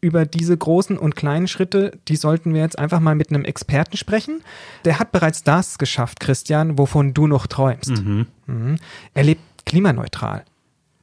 über 0.00 0.24
diese 0.24 0.56
großen 0.56 0.98
und 0.98 1.14
kleinen 1.14 1.46
Schritte, 1.46 1.92
die 2.08 2.16
sollten 2.16 2.54
wir 2.54 2.60
jetzt 2.60 2.78
einfach 2.78 3.00
mal 3.00 3.14
mit 3.14 3.30
einem 3.30 3.44
Experten 3.44 3.96
sprechen. 3.96 4.42
Der 4.84 4.98
hat 4.98 5.12
bereits 5.12 5.44
das 5.44 5.78
geschafft, 5.78 6.20
Christian, 6.20 6.78
wovon 6.78 7.14
du 7.14 7.26
noch 7.26 7.46
träumst. 7.46 8.02
Mhm. 8.02 8.26
Mhm. 8.46 8.76
Er 9.14 9.24
lebt 9.24 9.42
klimaneutral. 9.66 10.44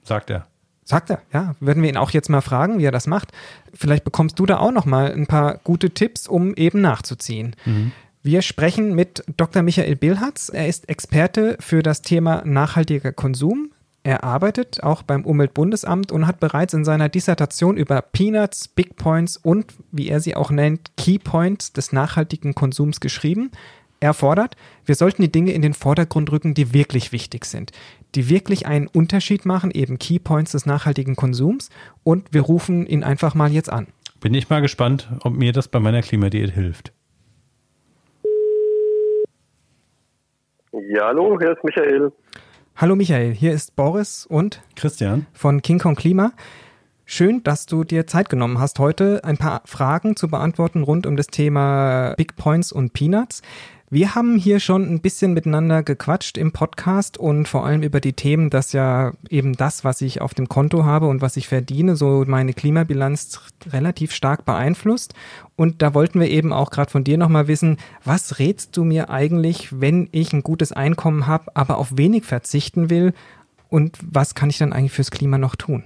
sagt 0.04 0.30
er. 0.30 0.48
Sagt 0.88 1.10
er, 1.10 1.22
ja. 1.34 1.54
Würden 1.60 1.84
wir 1.84 1.90
ihn 1.90 1.98
auch 1.98 2.12
jetzt 2.12 2.30
mal 2.30 2.40
fragen, 2.40 2.80
wie 2.80 2.86
er 2.86 2.94
das 2.94 3.08
macht. 3.08 3.34
Vielleicht 3.74 4.06
bekommst 4.06 4.40
du 4.40 4.46
da 4.46 4.60
auch 4.60 4.72
noch 4.72 4.86
mal 4.86 5.12
ein 5.12 5.28
paar 5.28 5.58
gute 5.58 5.90
Tipps, 5.90 6.30
um 6.30 6.54
eben 6.56 6.80
nachzuziehen. 6.80 7.58
Mhm. 7.66 7.92
Wir 8.24 8.42
sprechen 8.42 8.96
mit 8.96 9.22
Dr. 9.36 9.64
Michael 9.64 9.98
Bilhatz. 9.98 10.48
Er 10.48 10.70
ist 10.70 10.88
Experte 10.88 11.58
für 11.60 11.84
das 11.84 12.04
Thema 12.04 12.42
nachhaltiger 12.46 13.12
Konsum. 13.12 13.72
Er 14.04 14.24
arbeitet 14.24 14.82
auch 14.82 15.04
beim 15.04 15.26
Umweltbundesamt 15.26 16.14
und 16.14 16.26
hat 16.26 16.40
bereits 16.40 16.74
in 16.74 16.86
seiner 16.86 17.10
Dissertation 17.10 17.76
über 17.76 18.02
Peanuts, 18.02 18.70
Big 18.70 18.96
Points 18.96 19.36
und, 19.36 19.74
wie 19.92 20.08
er 20.08 20.22
sie 20.22 20.38
auch 20.38 20.52
nennt, 20.52 20.92
Key 20.96 21.20
Points 21.20 21.74
des 21.74 21.92
nachhaltigen 21.92 22.56
Konsums 22.56 23.02
geschrieben. 23.02 23.52
Er 24.00 24.14
fordert, 24.14 24.56
wir 24.86 24.94
sollten 24.94 25.24
die 25.24 25.32
Dinge 25.32 25.54
in 25.54 25.64
den 25.64 25.74
Vordergrund 25.74 26.32
rücken, 26.32 26.54
die 26.54 26.72
wirklich 26.74 27.12
wichtig 27.12 27.46
sind, 27.46 27.72
die 28.14 28.30
wirklich 28.30 28.68
einen 28.68 28.88
Unterschied 28.88 29.46
machen, 29.46 29.72
eben 29.72 29.98
Key 29.98 30.20
Points 30.20 30.52
des 30.52 30.68
nachhaltigen 30.68 31.16
Konsums. 31.16 31.70
Und 32.04 32.32
wir 32.32 32.42
rufen 32.42 32.86
ihn 32.86 33.04
einfach 33.04 33.34
mal 33.34 33.52
jetzt 33.52 33.72
an. 33.72 33.88
Bin 34.20 34.36
ich 34.36 34.50
mal 34.50 34.62
gespannt, 34.62 35.10
ob 35.24 35.34
mir 35.34 35.52
das 35.52 35.68
bei 35.68 35.80
meiner 35.80 36.02
Klimadiät 36.02 36.52
hilft. 36.52 36.94
Ja, 40.90 41.08
hallo, 41.08 41.40
hier 41.40 41.54
ist 41.54 41.64
Michael. 41.64 42.12
Hallo 42.76 42.96
Michael, 42.96 43.34
hier 43.34 43.54
ist 43.54 43.76
Boris 43.76 44.28
und 44.28 44.62
Christian 44.76 45.26
von 45.34 45.64
King 45.64 45.80
Kong 45.80 45.96
Klima. 45.96 46.34
Schön, 47.06 47.42
dass 47.44 47.66
du 47.66 47.84
dir 47.84 48.06
Zeit 48.06 48.30
genommen 48.30 48.60
hast, 48.60 48.78
heute 48.78 49.24
ein 49.24 49.38
paar 49.38 49.62
Fragen 49.66 50.16
zu 50.16 50.28
beantworten 50.28 50.84
rund 50.84 51.08
um 51.08 51.16
das 51.16 51.28
Thema 51.28 52.14
Big 52.18 52.36
Points 52.36 52.72
und 52.72 52.94
Peanuts. 52.94 53.42
Wir 53.90 54.16
haben 54.16 54.36
hier 54.36 54.60
schon 54.60 54.82
ein 54.82 55.02
bisschen 55.02 55.34
miteinander 55.34 55.82
gequatscht 55.82 56.38
im 56.38 56.52
Podcast 56.52 57.18
und 57.18 57.48
vor 57.48 57.66
allem 57.66 57.84
über 57.84 58.02
die 58.02 58.12
Themen, 58.12 58.50
dass 58.50 58.74
ja 58.74 59.14
eben 59.30 59.54
das, 59.54 59.86
was 59.86 60.02
ich 60.02 60.20
auf 60.20 60.34
dem 60.34 60.50
Konto 60.50 60.84
habe 60.84 61.08
und 61.08 61.22
was 61.22 61.38
ich 61.38 61.48
verdiene, 61.48 61.96
so 61.96 62.26
meine 62.28 62.52
Klimabilanz 62.52 63.48
relativ 63.72 64.12
stark 64.12 64.44
beeinflusst. 64.44 65.14
Und 65.56 65.82
da 65.82 65.94
wollten 65.94 66.20
wir 66.20 66.28
eben 66.28 66.52
auch 66.52 66.70
gerade 66.70 66.92
von 66.92 67.06
dir 67.06 67.18
nochmal 67.18 67.48
wissen, 67.48 67.78
was 68.04 68.40
rätst 68.40 68.76
du 68.76 68.84
mir 68.84 69.10
eigentlich, 69.10 69.70
wenn 69.80 70.10
ich 70.12 70.34
ein 70.34 70.44
gutes 70.44 70.74
Einkommen 70.74 71.26
habe, 71.26 71.46
aber 71.54 71.78
auf 71.78 71.98
wenig 71.98 72.26
verzichten 72.26 72.90
will? 72.90 73.14
Und 73.70 73.98
was 74.04 74.36
kann 74.36 74.50
ich 74.50 74.58
dann 74.58 74.74
eigentlich 74.74 74.92
fürs 74.92 75.12
Klima 75.12 75.38
noch 75.38 75.56
tun? 75.56 75.84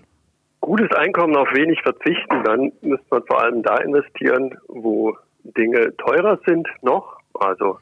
Gutes 0.61 0.89
Einkommen 0.93 1.35
auf 1.35 1.49
wenig 1.53 1.79
verzichten, 1.83 2.43
dann 2.45 2.71
müsste 2.81 3.05
man 3.11 3.21
vor 3.27 3.43
allem 3.43 3.61
da 3.61 3.77
investieren, 3.77 4.57
wo 4.67 5.15
Dinge 5.43 5.95
teurer 5.97 6.39
sind 6.47 6.67
noch 6.81 7.20
also 7.41 7.79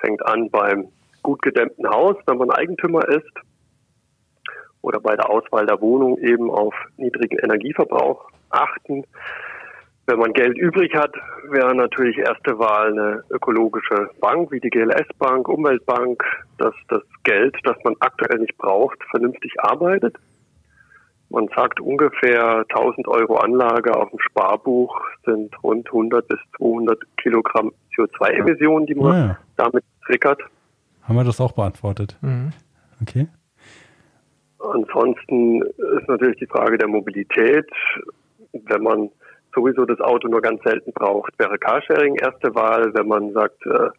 fängt 0.00 0.24
an 0.26 0.50
beim 0.50 0.88
gut 1.22 1.42
gedämmten 1.42 1.88
Haus, 1.88 2.16
wenn 2.26 2.38
man 2.38 2.50
Eigentümer 2.50 3.08
ist, 3.08 3.32
oder 4.82 5.00
bei 5.00 5.16
der 5.16 5.28
Auswahl 5.28 5.66
der 5.66 5.80
Wohnung 5.80 6.18
eben 6.18 6.50
auf 6.50 6.74
niedrigen 6.96 7.38
Energieverbrauch 7.38 8.30
achten. 8.50 9.04
Wenn 10.06 10.20
man 10.20 10.32
Geld 10.32 10.56
übrig 10.56 10.94
hat, 10.94 11.12
wäre 11.50 11.74
natürlich 11.74 12.18
erste 12.18 12.56
Wahl 12.60 12.92
eine 12.92 13.24
ökologische 13.30 14.08
Bank 14.20 14.52
wie 14.52 14.60
die 14.60 14.70
GLS 14.70 15.08
Bank, 15.18 15.48
Umweltbank, 15.48 16.22
dass 16.58 16.74
das 16.88 17.02
Geld, 17.24 17.56
das 17.64 17.76
man 17.82 17.96
aktuell 17.98 18.38
nicht 18.38 18.56
braucht, 18.56 19.02
vernünftig 19.10 19.52
arbeitet. 19.58 20.14
Man 21.28 21.48
sagt 21.56 21.80
ungefähr 21.80 22.64
1000 22.68 23.08
Euro 23.08 23.38
Anlage 23.38 23.96
auf 23.96 24.10
dem 24.10 24.20
Sparbuch 24.20 25.00
sind 25.24 25.52
rund 25.64 25.88
100 25.88 26.28
bis 26.28 26.38
200 26.58 27.00
Kilogramm 27.16 27.72
CO2-Emissionen, 27.96 28.86
die 28.86 28.94
man 28.94 29.12
ah, 29.12 29.26
ja. 29.26 29.38
damit 29.56 29.84
triggert. 30.04 30.40
Haben 31.02 31.16
wir 31.16 31.24
das 31.24 31.40
auch 31.40 31.52
beantwortet? 31.52 32.16
Mhm. 32.20 32.52
Okay. 33.02 33.28
Ansonsten 34.58 35.62
ist 35.62 36.08
natürlich 36.08 36.38
die 36.38 36.46
Frage 36.46 36.78
der 36.78 36.88
Mobilität. 36.88 37.68
Wenn 38.52 38.82
man 38.82 39.10
sowieso 39.54 39.84
das 39.84 40.00
Auto 40.00 40.28
nur 40.28 40.40
ganz 40.40 40.62
selten 40.62 40.92
braucht, 40.92 41.32
wäre 41.38 41.58
Carsharing 41.58 42.16
erste 42.16 42.54
Wahl. 42.54 42.92
Wenn 42.94 43.08
man 43.08 43.32
sagt, 43.32 43.64
äh, 43.66 43.90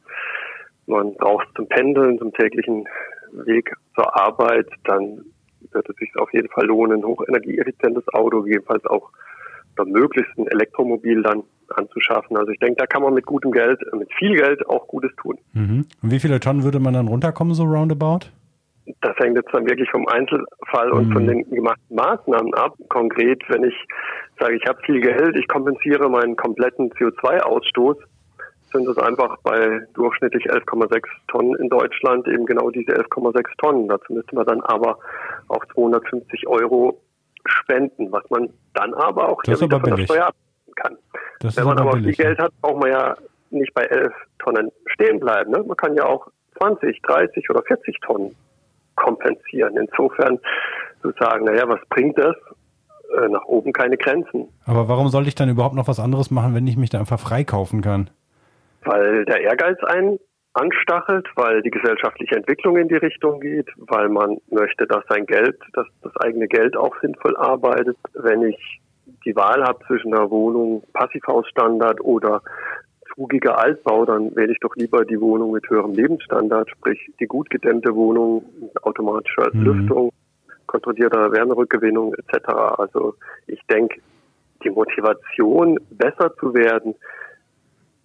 man 0.88 1.13
braucht 1.16 1.48
zum 1.56 1.68
Pendeln, 1.68 2.18
zum 2.18 2.33
täglichen 2.33 2.88
Weg 3.31 3.74
zur 3.96 4.16
Arbeit, 4.16 4.68
dann 4.86 5.25
wird 5.72 5.90
es 5.90 5.96
sich 5.98 6.16
auf 6.18 6.31
jeden 6.33 6.50
Fall 6.50 6.66
lohnen, 6.66 7.00
ein 7.00 7.05
hochenergieeffizientes 7.05 8.07
Auto, 8.14 8.42
gegebenenfalls 8.42 8.86
auch 8.86 9.12
möglichst 9.85 10.37
ein 10.37 10.48
Elektromobil 10.48 11.22
dann 11.24 11.44
anzuschaffen. 11.75 12.37
Also 12.37 12.51
ich 12.51 12.59
denke, 12.59 12.75
da 12.77 12.85
kann 12.85 13.01
man 13.01 13.13
mit 13.13 13.25
gutem 13.25 13.51
Geld, 13.51 13.79
mit 13.94 14.11
viel 14.18 14.35
Geld 14.35 14.68
auch 14.70 14.87
Gutes 14.87 15.11
tun. 15.22 15.37
Mhm. 15.53 15.85
Und 16.01 16.11
wie 16.11 16.20
viele 16.20 16.40
Tonnen 16.40 16.63
würde 16.63 16.79
man 16.79 16.94
dann 16.94 17.07
runterkommen, 17.07 17.53
so 17.53 17.63
roundabout? 17.63 18.27
Das 19.01 19.18
hängt 19.18 19.35
jetzt 19.35 19.53
dann 19.53 19.68
wirklich 19.68 19.90
vom 19.92 20.07
Einzelfall 20.07 20.92
und 20.92 21.09
mhm. 21.09 21.13
von 21.13 21.27
den 21.27 21.50
gemachten 21.50 21.96
Maßnahmen 21.96 22.53
ab. 22.53 22.75
Konkret, 22.87 23.44
wenn 23.50 23.66
ich 23.66 23.75
sage, 24.40 24.55
ich 24.55 24.66
habe 24.66 24.79
viel 24.85 25.01
Geld, 25.01 25.35
ich 25.37 25.48
kompensiere 25.48 26.09
meinen 26.09 26.37
kompletten 26.37 26.90
CO2-Ausstoß, 26.92 27.98
sind 28.72 28.87
es 28.87 28.98
einfach 28.98 29.37
bei 29.44 29.81
durchschnittlich 29.94 30.50
11,6 30.50 31.03
Tonnen 31.27 31.55
in 31.55 31.70
Deutschland 31.70 32.27
eben 32.27 32.46
genau 32.46 32.70
diese 32.70 32.92
11,6 32.92 33.44
Tonnen. 33.57 33.87
Dazu 33.87 34.13
müsste 34.13 34.35
man 34.35 34.46
dann 34.46 34.61
aber 34.61 35.00
auch 35.48 35.66
250 35.74 36.48
Euro 36.48 37.00
spenden, 37.48 38.12
was 38.12 38.24
man 38.29 38.50
dann 38.74 38.94
aber 38.94 39.29
auch 39.29 39.42
das 39.44 39.62
wieder 39.62 39.79
von 39.79 39.96
der 39.96 40.03
Steuer 40.03 40.29
kann. 40.75 40.98
Das 41.40 41.57
Wenn 41.57 41.66
man 41.66 41.79
aber 41.79 41.92
billig, 41.92 42.16
viel 42.16 42.25
Geld 42.25 42.40
hat, 42.40 42.51
braucht 42.62 42.81
man 42.81 42.92
ja 42.92 43.16
nicht 43.50 43.74
bei 43.74 43.83
11 43.83 44.14
Tonnen 44.40 44.72
stehen 44.88 45.20
bleiben. 45.20 45.51
Ne? 45.51 45.64
Man 45.64 45.77
kann 45.77 45.96
ja 45.96 46.05
auch 46.05 46.27
20, 46.60 47.01
30 47.01 47.50
oder 47.50 47.62
40 47.64 48.00
Tonnen 48.01 48.36
kompensieren. 48.96 49.77
Insofern 49.77 50.40
zu 51.01 51.12
sagen, 51.20 51.46
naja, 51.46 51.68
was 51.68 51.79
bringt 51.90 52.18
das? 52.18 52.36
Äh, 53.16 53.29
nach 53.29 53.46
oben 53.46 53.72
keine 53.72 53.98
Grenzen. 53.98 54.50
Aber 54.66 54.90
warum 54.90 55.07
sollte 55.07 55.29
ich 55.29 55.36
dann 55.36 55.50
überhaupt 55.50 55.75
noch 55.75 55.88
was 55.88 56.00
anderes 56.00 56.29
machen, 56.29 56.53
wenn 56.53 56.68
ich 56.68 56.75
mich 56.75 56.90
da 56.90 57.00
einfach 57.00 57.20
freikaufen 57.20 57.81
kann? 57.81 58.10
Weil 58.83 59.24
der 59.25 59.42
Ehrgeiz 59.42 59.81
einen 59.83 60.20
anstachelt, 60.57 61.27
weil 61.35 61.61
die 61.61 61.70
gesellschaftliche 61.70 62.35
Entwicklung 62.35 62.77
in 62.77 62.87
die 62.87 62.96
Richtung 62.96 63.39
geht, 63.39 63.70
weil 63.77 64.09
man 64.09 64.37
möchte, 64.50 64.87
dass 64.87 65.03
sein 65.07 65.25
Geld, 65.25 65.57
dass 65.74 65.87
das 66.01 66.15
eigene 66.17 66.48
Geld 66.48 66.75
auch 66.75 66.96
sinnvoll 67.01 67.35
arbeitet. 67.37 67.98
Wenn 68.13 68.43
ich 68.43 68.81
die 69.25 69.35
Wahl 69.35 69.63
habe 69.63 69.79
zwischen 69.87 70.13
einer 70.13 70.29
Wohnung 70.29 70.83
Passivhausstandard 70.93 72.01
oder 72.01 72.41
zugiger 73.15 73.59
Altbau, 73.59 74.05
dann 74.05 74.35
wähle 74.35 74.51
ich 74.51 74.59
doch 74.59 74.75
lieber 74.75 75.03
die 75.05 75.20
Wohnung 75.20 75.51
mit 75.51 75.70
höherem 75.70 75.93
Lebensstandard, 75.93 76.70
sprich 76.70 77.00
die 77.20 77.25
gut 77.25 77.50
gedämmte 77.50 77.96
Wohnung 77.96 78.46
mit 78.61 78.83
automatischer 78.83 79.50
mhm. 79.53 79.61
Lüftung, 79.63 80.11
kontrollierter 80.67 81.31
Wärmerückgewinnung 81.31 82.13
etc. 82.15 82.50
Also 82.77 83.15
ich 83.48 83.59
denke, 83.72 84.00
die 84.63 84.70
Motivation, 84.70 85.79
besser 85.91 86.33
zu 86.39 86.53
werden, 86.53 86.96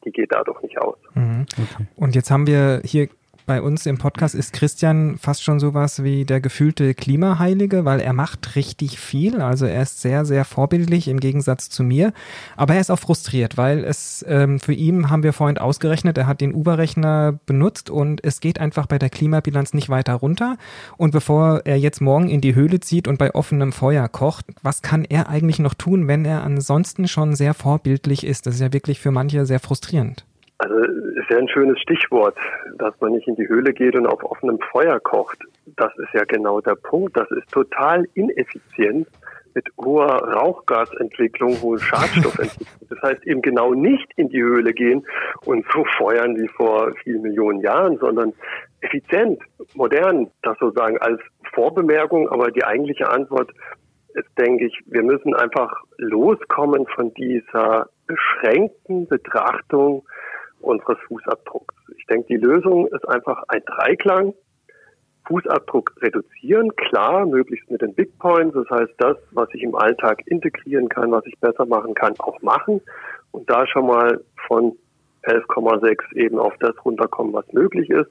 die 0.04 0.10
geht 0.10 0.32
dadurch 0.32 0.60
nicht 0.62 0.78
aus. 0.78 0.96
Mhm. 1.14 1.46
Okay. 1.52 1.86
Und 1.96 2.14
jetzt 2.14 2.30
haben 2.30 2.46
wir 2.46 2.80
hier 2.84 3.08
bei 3.46 3.60
uns 3.60 3.86
im 3.86 3.98
Podcast 3.98 4.34
ist 4.34 4.52
Christian 4.52 5.18
fast 5.18 5.42
schon 5.42 5.58
sowas 5.58 6.02
wie 6.02 6.24
der 6.24 6.40
gefühlte 6.40 6.94
Klimaheilige, 6.94 7.84
weil 7.84 8.00
er 8.00 8.12
macht 8.12 8.56
richtig 8.56 8.98
viel. 8.98 9.40
Also 9.40 9.66
er 9.66 9.82
ist 9.82 10.00
sehr, 10.00 10.24
sehr 10.24 10.44
vorbildlich 10.44 11.08
im 11.08 11.20
Gegensatz 11.20 11.68
zu 11.68 11.82
mir. 11.82 12.12
Aber 12.56 12.74
er 12.74 12.80
ist 12.80 12.90
auch 12.90 12.98
frustriert, 12.98 13.56
weil 13.56 13.84
es 13.84 14.24
ähm, 14.28 14.60
für 14.60 14.72
ihn 14.72 15.10
haben 15.10 15.22
wir 15.22 15.32
vorhin 15.32 15.58
ausgerechnet, 15.58 16.18
er 16.18 16.26
hat 16.26 16.40
den 16.40 16.54
Uber-Rechner 16.54 17.38
benutzt 17.46 17.90
und 17.90 18.24
es 18.24 18.40
geht 18.40 18.60
einfach 18.60 18.86
bei 18.86 18.98
der 18.98 19.10
Klimabilanz 19.10 19.74
nicht 19.74 19.88
weiter 19.88 20.14
runter. 20.14 20.56
Und 20.96 21.10
bevor 21.10 21.62
er 21.64 21.78
jetzt 21.78 22.00
morgen 22.00 22.28
in 22.28 22.40
die 22.40 22.54
Höhle 22.54 22.80
zieht 22.80 23.08
und 23.08 23.18
bei 23.18 23.34
offenem 23.34 23.72
Feuer 23.72 24.08
kocht, 24.08 24.46
was 24.62 24.82
kann 24.82 25.04
er 25.04 25.28
eigentlich 25.28 25.58
noch 25.58 25.74
tun, 25.74 26.08
wenn 26.08 26.24
er 26.24 26.42
ansonsten 26.42 27.08
schon 27.08 27.34
sehr 27.34 27.54
vorbildlich 27.54 28.24
ist? 28.24 28.46
Das 28.46 28.54
ist 28.54 28.60
ja 28.60 28.72
wirklich 28.72 29.00
für 29.00 29.10
manche 29.10 29.46
sehr 29.46 29.60
frustrierend. 29.60 30.24
Also 30.62 30.76
ist 30.76 31.28
ja 31.28 31.38
ein 31.38 31.48
schönes 31.48 31.80
Stichwort, 31.80 32.36
dass 32.78 32.94
man 33.00 33.12
nicht 33.12 33.26
in 33.26 33.34
die 33.34 33.48
Höhle 33.48 33.72
geht 33.72 33.96
und 33.96 34.06
auf 34.06 34.22
offenem 34.22 34.60
Feuer 34.70 35.00
kocht. 35.00 35.38
Das 35.76 35.92
ist 35.98 36.14
ja 36.14 36.22
genau 36.22 36.60
der 36.60 36.76
Punkt. 36.76 37.16
Das 37.16 37.28
ist 37.32 37.50
total 37.50 38.06
ineffizient 38.14 39.08
mit 39.54 39.66
hoher 39.76 40.22
Rauchgasentwicklung, 40.34 41.60
hohen 41.60 41.80
Schadstoffentwicklung. 41.80 42.88
Das 42.88 43.02
heißt 43.02 43.26
eben 43.26 43.42
genau 43.42 43.74
nicht 43.74 44.08
in 44.14 44.28
die 44.28 44.40
Höhle 44.40 44.72
gehen 44.72 45.04
und 45.44 45.66
so 45.72 45.84
feuern 45.98 46.36
wie 46.36 46.48
vor 46.48 46.92
vielen 47.02 47.22
Millionen 47.22 47.60
Jahren, 47.60 47.98
sondern 47.98 48.32
effizient, 48.82 49.42
modern, 49.74 50.30
das 50.42 50.56
sozusagen 50.60 50.98
als 50.98 51.20
Vorbemerkung. 51.54 52.28
Aber 52.28 52.52
die 52.52 52.62
eigentliche 52.62 53.10
Antwort 53.10 53.50
ist, 54.14 54.28
denke 54.38 54.66
ich, 54.66 54.78
wir 54.86 55.02
müssen 55.02 55.34
einfach 55.34 55.72
loskommen 55.96 56.86
von 56.86 57.12
dieser 57.14 57.88
beschränkten 58.06 59.08
Betrachtung 59.08 60.04
unseres 60.62 60.98
Fußabdrucks. 61.08 61.74
Ich 61.96 62.06
denke, 62.06 62.26
die 62.28 62.36
Lösung 62.36 62.86
ist 62.88 63.08
einfach 63.08 63.42
ein 63.48 63.62
Dreiklang. 63.66 64.34
Fußabdruck 65.26 65.94
reduzieren, 66.00 66.74
klar, 66.74 67.26
möglichst 67.26 67.70
mit 67.70 67.80
den 67.80 67.94
Big 67.94 68.18
Points, 68.18 68.54
das 68.54 68.68
heißt 68.70 68.94
das, 68.98 69.16
was 69.30 69.48
ich 69.54 69.62
im 69.62 69.74
Alltag 69.76 70.20
integrieren 70.26 70.88
kann, 70.88 71.12
was 71.12 71.24
ich 71.26 71.38
besser 71.38 71.64
machen 71.64 71.94
kann, 71.94 72.18
auch 72.18 72.42
machen 72.42 72.80
und 73.30 73.48
da 73.48 73.66
schon 73.68 73.86
mal 73.86 74.20
von 74.48 74.76
11,6 75.22 76.16
eben 76.16 76.38
auf 76.38 76.54
das 76.58 76.72
runterkommen, 76.84 77.32
was 77.32 77.50
möglich 77.52 77.88
ist. 77.90 78.10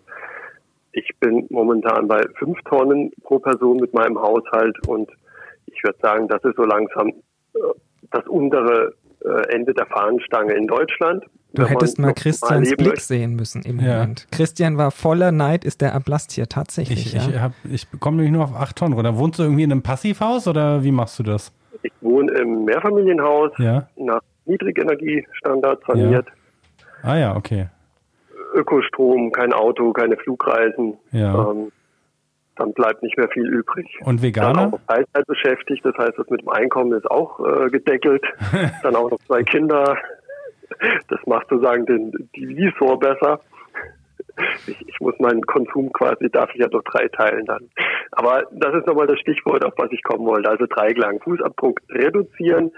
Ich 0.94 1.10
bin 1.20 1.48
momentan 1.50 2.08
bei 2.08 2.22
fünf 2.38 2.60
Tonnen 2.64 3.12
pro 3.24 3.40
Person 3.40 3.78
mit 3.78 3.94
meinem 3.94 4.20
Haushalt 4.20 4.78
und 4.88 5.10
Ich 5.68 5.84
würde 5.84 6.00
sagen, 6.02 6.28
das 6.28 6.44
ist 6.44 6.58
so 6.58 6.64
langsam 6.64 7.10
äh, 7.54 7.60
das 8.12 8.28
untere 8.28 8.94
äh, 9.25 9.53
Ende 9.53 9.73
der 9.73 9.86
Fahnenstange 9.86 10.53
in 10.53 10.67
Deutschland. 10.67 11.23
Du 11.53 11.65
hättest 11.65 11.99
mal 11.99 12.13
Christians 12.13 12.69
mal 12.69 12.75
Blick 12.77 12.88
möchte. 12.88 13.05
sehen 13.05 13.36
müssen 13.36 13.62
im 13.63 13.79
ja. 13.79 13.99
Moment. 13.99 14.27
Christian 14.31 14.77
war 14.77 14.89
voller 14.89 15.31
Neid, 15.31 15.65
ist 15.65 15.81
der 15.81 15.93
Ablast 15.93 16.31
hier 16.31 16.47
tatsächlich. 16.47 17.13
Ich, 17.13 17.27
ja? 17.27 17.51
ich, 17.65 17.88
ich 17.91 17.99
komme 17.99 18.17
nämlich 18.17 18.31
nur 18.31 18.45
auf 18.45 18.55
acht 18.55 18.77
Tonnen 18.77 18.93
runter. 18.93 19.17
Wohnst 19.17 19.39
du 19.39 19.43
irgendwie 19.43 19.63
in 19.63 19.71
einem 19.71 19.84
Passivhaus 19.84 20.47
oder 20.47 20.84
wie 20.84 20.91
machst 20.91 21.19
du 21.19 21.23
das? 21.23 21.51
Ich 21.84 21.91
wohne 21.99 22.31
im 22.34 22.63
Mehrfamilienhaus 22.65 23.51
ja. 23.57 23.88
nach 23.97 24.21
Niedrigenergiestandards 24.45 25.81
saniert. 25.86 26.27
Ja. 26.27 27.10
Ah 27.10 27.17
ja, 27.17 27.36
okay. 27.36 27.67
Ökostrom, 28.53 29.31
kein 29.31 29.53
Auto, 29.53 29.91
keine 29.91 30.17
Flugreisen. 30.17 30.97
Ja. 31.12 31.51
Ähm, 31.51 31.71
dann 32.62 32.74
bleibt 32.74 33.02
nicht 33.02 33.17
mehr 33.17 33.28
viel 33.30 33.47
übrig. 33.47 33.88
Und 34.04 34.21
Veganer? 34.21 34.54
Dann 34.54 34.74
auch 34.74 34.80
Teilzeit 34.88 35.26
beschäftigt, 35.26 35.84
das 35.84 35.97
heißt, 35.97 36.13
das 36.17 36.30
mit 36.30 36.41
dem 36.41 36.50
Einkommen 36.50 36.93
ist 36.93 37.10
auch 37.10 37.39
äh, 37.39 37.69
gedeckelt. 37.69 38.24
dann 38.84 38.95
auch 38.95 39.10
noch 39.10 39.19
zwei 39.26 39.43
Kinder. 39.43 39.97
Das 41.10 41.19
macht 41.26 41.47
sozusagen 41.50 41.86
den 41.86 42.30
Divisor 42.36 43.00
besser. 43.00 43.41
Ich, 44.67 44.80
ich, 44.88 45.00
muss 45.00 45.17
meinen 45.19 45.41
Konsum 45.41 45.91
quasi, 45.91 46.30
darf 46.30 46.50
ich 46.54 46.62
ja 46.62 46.67
durch 46.67 46.84
drei 46.86 47.08
teilen 47.10 47.45
dann. 47.45 47.69
Aber 48.12 48.43
das 48.52 48.76
ist 48.76 48.88
nochmal 48.88 49.08
das 49.08 49.19
Stichwort, 49.19 49.65
auf 49.65 49.74
was 49.78 49.91
ich 49.91 50.04
kommen 50.04 50.26
wollte. 50.26 50.50
Also 50.50 50.65
Dreiklang. 50.67 51.19
Fußabdruck 51.21 51.82
reduzieren, 51.89 52.71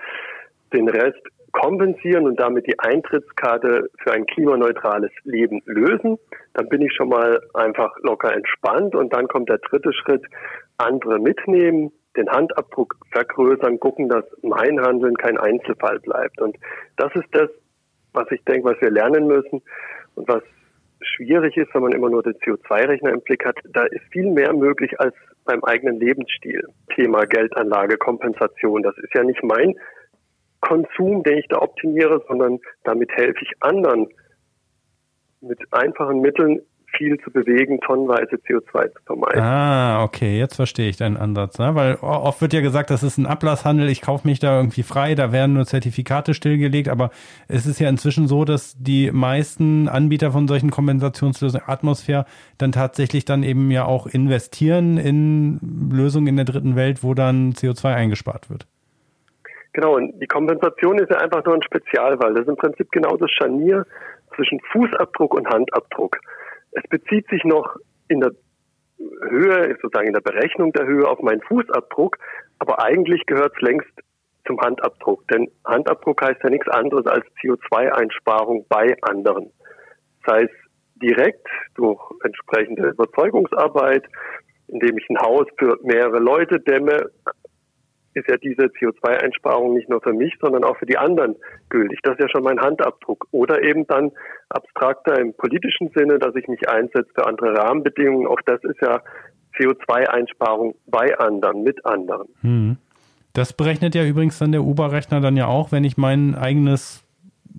den 0.74 0.90
Rest 0.90 1.22
kompensieren 1.54 2.26
und 2.26 2.40
damit 2.40 2.68
die 2.68 2.78
Eintrittskarte 2.80 3.90
für 4.00 4.12
ein 4.12 4.26
klimaneutrales 4.26 5.12
Leben 5.24 5.62
lösen, 5.66 6.18
dann 6.54 6.68
bin 6.68 6.82
ich 6.82 6.94
schon 6.94 7.10
mal 7.10 7.40
einfach 7.54 7.96
locker 8.02 8.34
entspannt 8.34 8.96
und 8.96 9.14
dann 9.14 9.28
kommt 9.28 9.50
der 9.50 9.60
dritte 9.60 9.94
Schritt, 9.94 10.24
andere 10.78 11.20
mitnehmen, 11.20 11.92
den 12.18 12.30
Handabdruck 12.30 12.96
vergrößern, 13.12 13.80
gucken, 13.80 14.10
dass 14.10 14.26
mein 14.42 14.82
Handeln 14.82 15.16
kein 15.16 15.38
Einzelfall 15.38 16.00
bleibt. 16.00 16.42
Und 16.42 16.58
das 16.98 17.14
ist 17.16 17.28
das, 17.32 17.50
was 18.14 18.30
ich 18.32 18.44
denke, 18.44 18.70
was 18.70 18.82
wir 18.82 18.92
lernen 18.92 19.28
müssen 19.28 19.62
und 20.16 20.28
was 20.28 20.44
schwierig 21.02 21.58
ist, 21.58 21.74
wenn 21.74 21.84
man 21.84 21.92
immer 21.92 22.10
nur 22.10 22.24
den 22.24 22.34
CO2-Rechner 22.34 23.12
im 23.12 23.22
Blick 23.22 23.46
hat. 23.46 23.58
Da 23.74 23.84
ist 23.84 24.04
viel 24.12 24.30
mehr 24.30 24.54
möglich 24.54 25.00
als 25.00 25.16
beim 25.46 25.64
eigenen 25.64 26.00
Lebensstil. 26.00 26.64
Thema 26.96 27.26
Geldanlage, 27.26 27.98
Kompensation, 27.98 28.84
das 28.84 28.98
ist 28.98 29.14
ja 29.14 29.24
nicht 29.24 29.44
mein 29.44 29.76
Konsum, 30.64 31.24
den 31.24 31.40
ich 31.40 31.48
da 31.50 31.62
optimiere, 31.62 32.24
sondern 32.28 32.60
damit 32.86 33.12
helfe 33.12 33.40
ich 33.42 33.52
anderen 33.60 34.08
mit 35.42 35.60
einfachen 35.72 36.22
Mitteln 36.22 36.62
viel 36.96 37.18
zu 37.20 37.32
bewegen, 37.32 37.80
tonnenweise 37.82 38.36
CO2 38.36 38.94
zu 38.94 39.04
vermeiden. 39.06 39.42
Ah, 39.42 40.04
okay, 40.04 40.38
jetzt 40.38 40.56
verstehe 40.56 40.90
ich 40.90 40.96
deinen 40.96 41.18
Ansatz. 41.18 41.58
Ne? 41.58 41.74
Weil 41.76 41.96
oft 41.96 42.40
wird 42.40 42.54
ja 42.54 42.62
gesagt, 42.62 42.92
das 42.92 43.04
ist 43.04 43.18
ein 43.18 43.26
Ablasshandel, 43.26 43.90
ich 43.90 44.02
kaufe 44.02 44.28
mich 44.28 44.40
da 44.40 44.58
irgendwie 44.58 44.84
frei, 44.84 45.16
da 45.16 45.32
werden 45.32 45.54
nur 45.54 45.66
Zertifikate 45.66 46.34
stillgelegt, 46.34 46.88
aber 46.88 47.10
es 47.48 47.66
ist 47.66 47.80
ja 47.80 47.90
inzwischen 47.90 48.28
so, 48.28 48.46
dass 48.46 48.76
die 48.78 49.12
meisten 49.12 49.90
Anbieter 49.90 50.32
von 50.32 50.48
solchen 50.48 50.70
Kompensationslösungen, 50.70 51.68
Atmosphäre, 51.68 52.26
dann 52.58 52.72
tatsächlich 52.72 53.26
dann 53.26 53.44
eben 53.44 53.72
ja 53.72 53.86
auch 53.86 54.06
investieren 54.06 54.98
in 54.98 55.90
Lösungen 55.92 56.28
in 56.28 56.36
der 56.36 56.46
dritten 56.46 56.76
Welt, 56.76 57.04
wo 57.04 57.16
dann 57.16 57.54
CO2 57.54 57.94
eingespart 57.94 58.50
wird. 58.52 58.68
Genau, 59.74 59.96
und 59.96 60.20
die 60.20 60.28
Kompensation 60.28 61.00
ist 61.00 61.10
ja 61.10 61.18
einfach 61.18 61.44
nur 61.46 61.56
ein 61.56 61.64
Spezialfall. 61.64 62.34
Das 62.34 62.44
ist 62.44 62.50
im 62.50 62.56
Prinzip 62.56 62.92
genau 62.92 63.18
das 63.18 63.32
Scharnier 63.32 63.86
zwischen 64.36 64.60
Fußabdruck 64.72 65.34
und 65.34 65.48
Handabdruck. 65.50 66.18
Es 66.72 66.84
bezieht 66.90 67.28
sich 67.30 67.44
noch 67.44 67.76
in 68.08 68.22
der 68.22 68.32
Höhe, 69.30 69.76
sozusagen 69.82 70.08
in 70.08 70.14
der 70.14 70.22
Berechnung 70.22 70.72
der 70.74 70.86
Höhe 70.86 71.08
auf 71.08 71.22
meinen 71.22 71.42
Fußabdruck, 71.42 72.18
aber 72.60 72.84
eigentlich 72.84 73.26
gehört 73.26 73.54
es 73.56 73.62
längst 73.62 73.90
zum 74.46 74.60
Handabdruck. 74.60 75.28
Denn 75.30 75.50
Handabdruck 75.66 76.22
heißt 76.22 76.44
ja 76.44 76.50
nichts 76.50 76.68
anderes 76.68 77.06
als 77.08 77.26
CO2-Einsparung 77.42 78.66
bei 78.70 78.96
anderen. 79.02 79.52
Sei 80.26 80.44
es 80.44 80.52
direkt 81.02 81.48
durch 81.76 82.00
entsprechende 82.24 82.90
Überzeugungsarbeit, 82.90 84.04
indem 84.68 84.98
ich 84.98 85.10
ein 85.10 85.18
Haus 85.18 85.48
für 85.58 85.78
mehrere 85.84 86.20
Leute 86.20 86.60
dämme, 86.60 87.10
ist 88.16 88.28
ja 88.28 88.38
diese 88.38 88.64
CO2-Einsparung 88.64 89.74
nicht 89.74 89.90
nur 89.90 90.02
für 90.02 90.14
mich, 90.14 90.34
sondern 90.42 90.64
auch 90.64 90.78
für 90.78 90.86
die 90.86 90.98
anderen 90.98 91.36
gültig. 91.70 92.00
Das 92.04 92.14
ist 92.14 92.22
ja 92.22 92.30
schon 92.30 92.44
mein 92.44 92.60
Handabdruck. 92.60 93.28
Oder 93.32 93.64
eben 93.64 93.88
dann 93.88 94.12
abstrakter 94.50 95.20
im 95.20 95.34
politischen 95.34 95.92
Sinne, 95.96 96.20
dass 96.20 96.36
ich 96.36 96.48
mich 96.48 96.68
einsetze 96.70 97.10
für 97.16 97.26
andere 97.26 97.56
Rahmenbedingungen. 97.58 98.28
Auch 98.28 98.42
das 98.46 98.64
ist 98.64 98.80
ja 98.82 99.02
CO2-Einsparung 99.58 100.76
bei 100.88 101.18
anderen, 101.18 101.64
mit 101.64 101.86
anderen. 101.86 102.28
Hm. 102.42 102.78
Das 103.34 103.54
berechnet 103.54 103.96
ja 103.96 104.06
übrigens 104.06 104.38
dann 104.38 104.52
der 104.52 104.64
Uber-Rechner 104.64 105.20
dann 105.20 105.38
ja 105.38 105.48
auch, 105.48 105.72
wenn 105.72 105.84
ich 105.84 105.98
mein 105.98 106.36
eigenes 106.36 107.04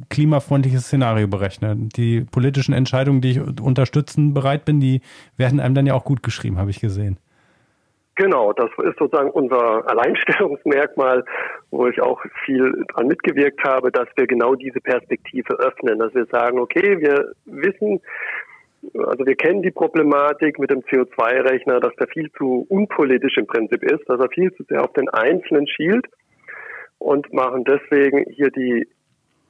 klimafreundliches 0.08 0.86
Szenario 0.86 1.28
berechne. 1.28 1.76
Die 1.76 2.20
politischen 2.20 2.72
Entscheidungen, 2.72 3.20
die 3.20 3.32
ich 3.32 3.40
unterstützen 3.40 4.34
bereit 4.34 4.64
bin, 4.64 4.80
die 4.80 5.00
werden 5.36 5.60
einem 5.60 5.74
dann 5.74 5.86
ja 5.86 5.94
auch 5.94 6.04
gut 6.04 6.22
geschrieben, 6.22 6.58
habe 6.58 6.70
ich 6.70 6.80
gesehen. 6.80 7.18
Genau, 8.16 8.52
das 8.52 8.70
ist 8.84 8.98
sozusagen 8.98 9.30
unser 9.30 9.88
Alleinstellungsmerkmal, 9.88 11.24
wo 11.70 11.88
ich 11.88 12.00
auch 12.00 12.22
viel 12.44 12.84
dran 12.92 13.08
mitgewirkt 13.08 13.64
habe, 13.64 13.90
dass 13.90 14.08
wir 14.14 14.26
genau 14.26 14.54
diese 14.54 14.80
Perspektive 14.80 15.54
öffnen, 15.54 15.98
dass 15.98 16.14
wir 16.14 16.26
sagen, 16.26 16.60
okay, 16.60 17.00
wir 17.00 17.32
wissen, 17.44 18.00
also 18.94 19.26
wir 19.26 19.34
kennen 19.34 19.62
die 19.62 19.72
Problematik 19.72 20.60
mit 20.60 20.70
dem 20.70 20.82
CO2-Rechner, 20.82 21.80
dass 21.80 21.94
der 21.96 22.06
viel 22.06 22.30
zu 22.32 22.66
unpolitisch 22.68 23.36
im 23.36 23.46
Prinzip 23.46 23.82
ist, 23.82 24.08
dass 24.08 24.20
er 24.20 24.28
viel 24.28 24.52
zu 24.52 24.62
sehr 24.64 24.84
auf 24.84 24.92
den 24.92 25.08
Einzelnen 25.08 25.66
schielt 25.66 26.06
und 26.98 27.32
machen 27.32 27.64
deswegen 27.64 28.24
hier 28.30 28.50
die 28.50 28.86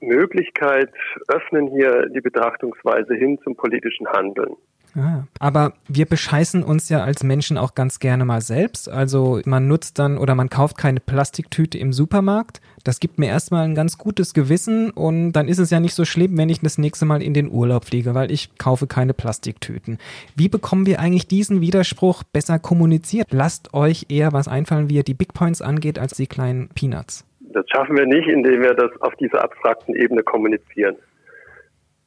Möglichkeit, 0.01 0.91
öffnen 1.29 1.69
hier 1.69 2.09
die 2.09 2.21
Betrachtungsweise 2.21 3.15
hin 3.15 3.39
zum 3.43 3.57
politischen 3.57 4.07
Handeln. 4.09 4.57
Ah, 4.97 5.25
aber 5.41 5.73
wir 5.89 6.07
bescheißen 6.07 6.63
uns 6.63 6.89
ja 6.89 7.03
als 7.03 7.25
Menschen 7.25 7.59
auch 7.59 7.75
ganz 7.75 7.99
gerne 7.99 8.25
mal 8.25 8.41
selbst. 8.41 8.89
Also 8.89 9.41
man 9.45 9.67
nutzt 9.67 9.99
dann 9.99 10.19
oder 10.19 10.35
man 10.35 10.51
kauft 10.51 10.79
keine 10.79 11.01
Plastiktüte 11.01 11.79
im 11.79 11.93
Supermarkt. 11.93 12.61
Das 12.85 13.01
gibt 13.01 13.19
mir 13.19 13.27
erstmal 13.27 13.65
ein 13.65 13.75
ganz 13.75 13.99
gutes 13.99 14.35
Gewissen 14.35 14.91
und 14.91 15.33
dann 15.33 15.49
ist 15.49 15.59
es 15.59 15.71
ja 15.71 15.81
nicht 15.81 15.95
so 15.95 16.05
schlimm, 16.05 16.37
wenn 16.39 16.49
ich 16.49 16.61
das 16.61 16.79
nächste 16.79 17.07
Mal 17.07 17.23
in 17.23 17.35
den 17.35 17.51
Urlaub 17.51 17.87
fliege, 17.87 18.15
weil 18.15 18.31
ich 18.31 18.57
kaufe 18.59 18.87
keine 18.87 19.15
Plastiktüten. 19.15 19.99
Wie 20.37 20.49
bekommen 20.49 20.87
wir 20.87 21.01
eigentlich 21.01 21.27
diesen 21.27 21.61
Widerspruch 21.61 22.23
besser 22.23 22.59
kommuniziert? 22.59 23.29
Lasst 23.31 23.75
euch 23.75 24.07
eher 24.11 24.33
was 24.33 24.49
einfallen, 24.49 24.91
wie 24.91 24.97
ihr 24.97 25.03
die 25.03 25.15
Big 25.15 25.35
Points 25.35 25.61
angeht, 25.61 25.99
als 25.99 26.13
die 26.15 26.27
kleinen 26.27 26.69
Peanuts. 26.69 27.25
Das 27.41 27.65
schaffen 27.69 27.97
wir 27.97 28.07
nicht, 28.07 28.29
indem 28.29 28.63
wir 28.63 28.75
das 28.75 28.91
auf 29.01 29.15
dieser 29.17 29.43
abstrakten 29.43 29.95
Ebene 29.95 30.23
kommunizieren. 30.23 30.97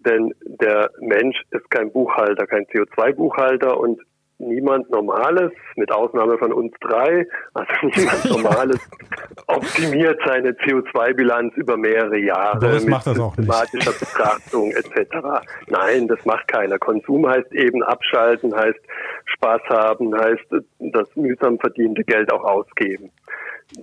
Denn 0.07 0.33
der 0.41 0.89
Mensch 0.99 1.37
ist 1.51 1.69
kein 1.69 1.91
Buchhalter, 1.91 2.47
kein 2.47 2.65
CO2-Buchhalter 2.65 3.77
und 3.77 3.99
niemand 4.39 4.89
Normales, 4.89 5.51
mit 5.75 5.91
Ausnahme 5.91 6.37
von 6.37 6.53
uns 6.53 6.73
drei, 6.79 7.27
also 7.53 7.71
niemand 7.81 8.25
Normales 8.25 8.79
optimiert 9.47 10.19
seine 10.25 10.51
CO2-Bilanz 10.51 11.55
über 11.55 11.75
mehrere 11.75 12.17
Jahre 12.17 12.59
das 12.59 12.83
mit 12.83 12.91
macht 12.91 13.07
das 13.07 13.19
auch 13.19 13.35
systematischer 13.35 13.91
nicht. 13.91 13.99
Betrachtung 13.99 14.71
etc. 14.71 15.45
Nein, 15.67 16.07
das 16.07 16.23
macht 16.25 16.47
keiner. 16.47 16.77
Konsum 16.77 17.27
heißt 17.27 17.51
eben 17.53 17.83
abschalten, 17.83 18.55
heißt 18.55 18.79
Spaß 19.25 19.61
haben, 19.69 20.15
heißt 20.15 20.63
das 20.79 21.15
mühsam 21.15 21.57
verdiente 21.59 22.03
Geld 22.03 22.31
auch 22.31 22.43
ausgeben. 22.43 23.11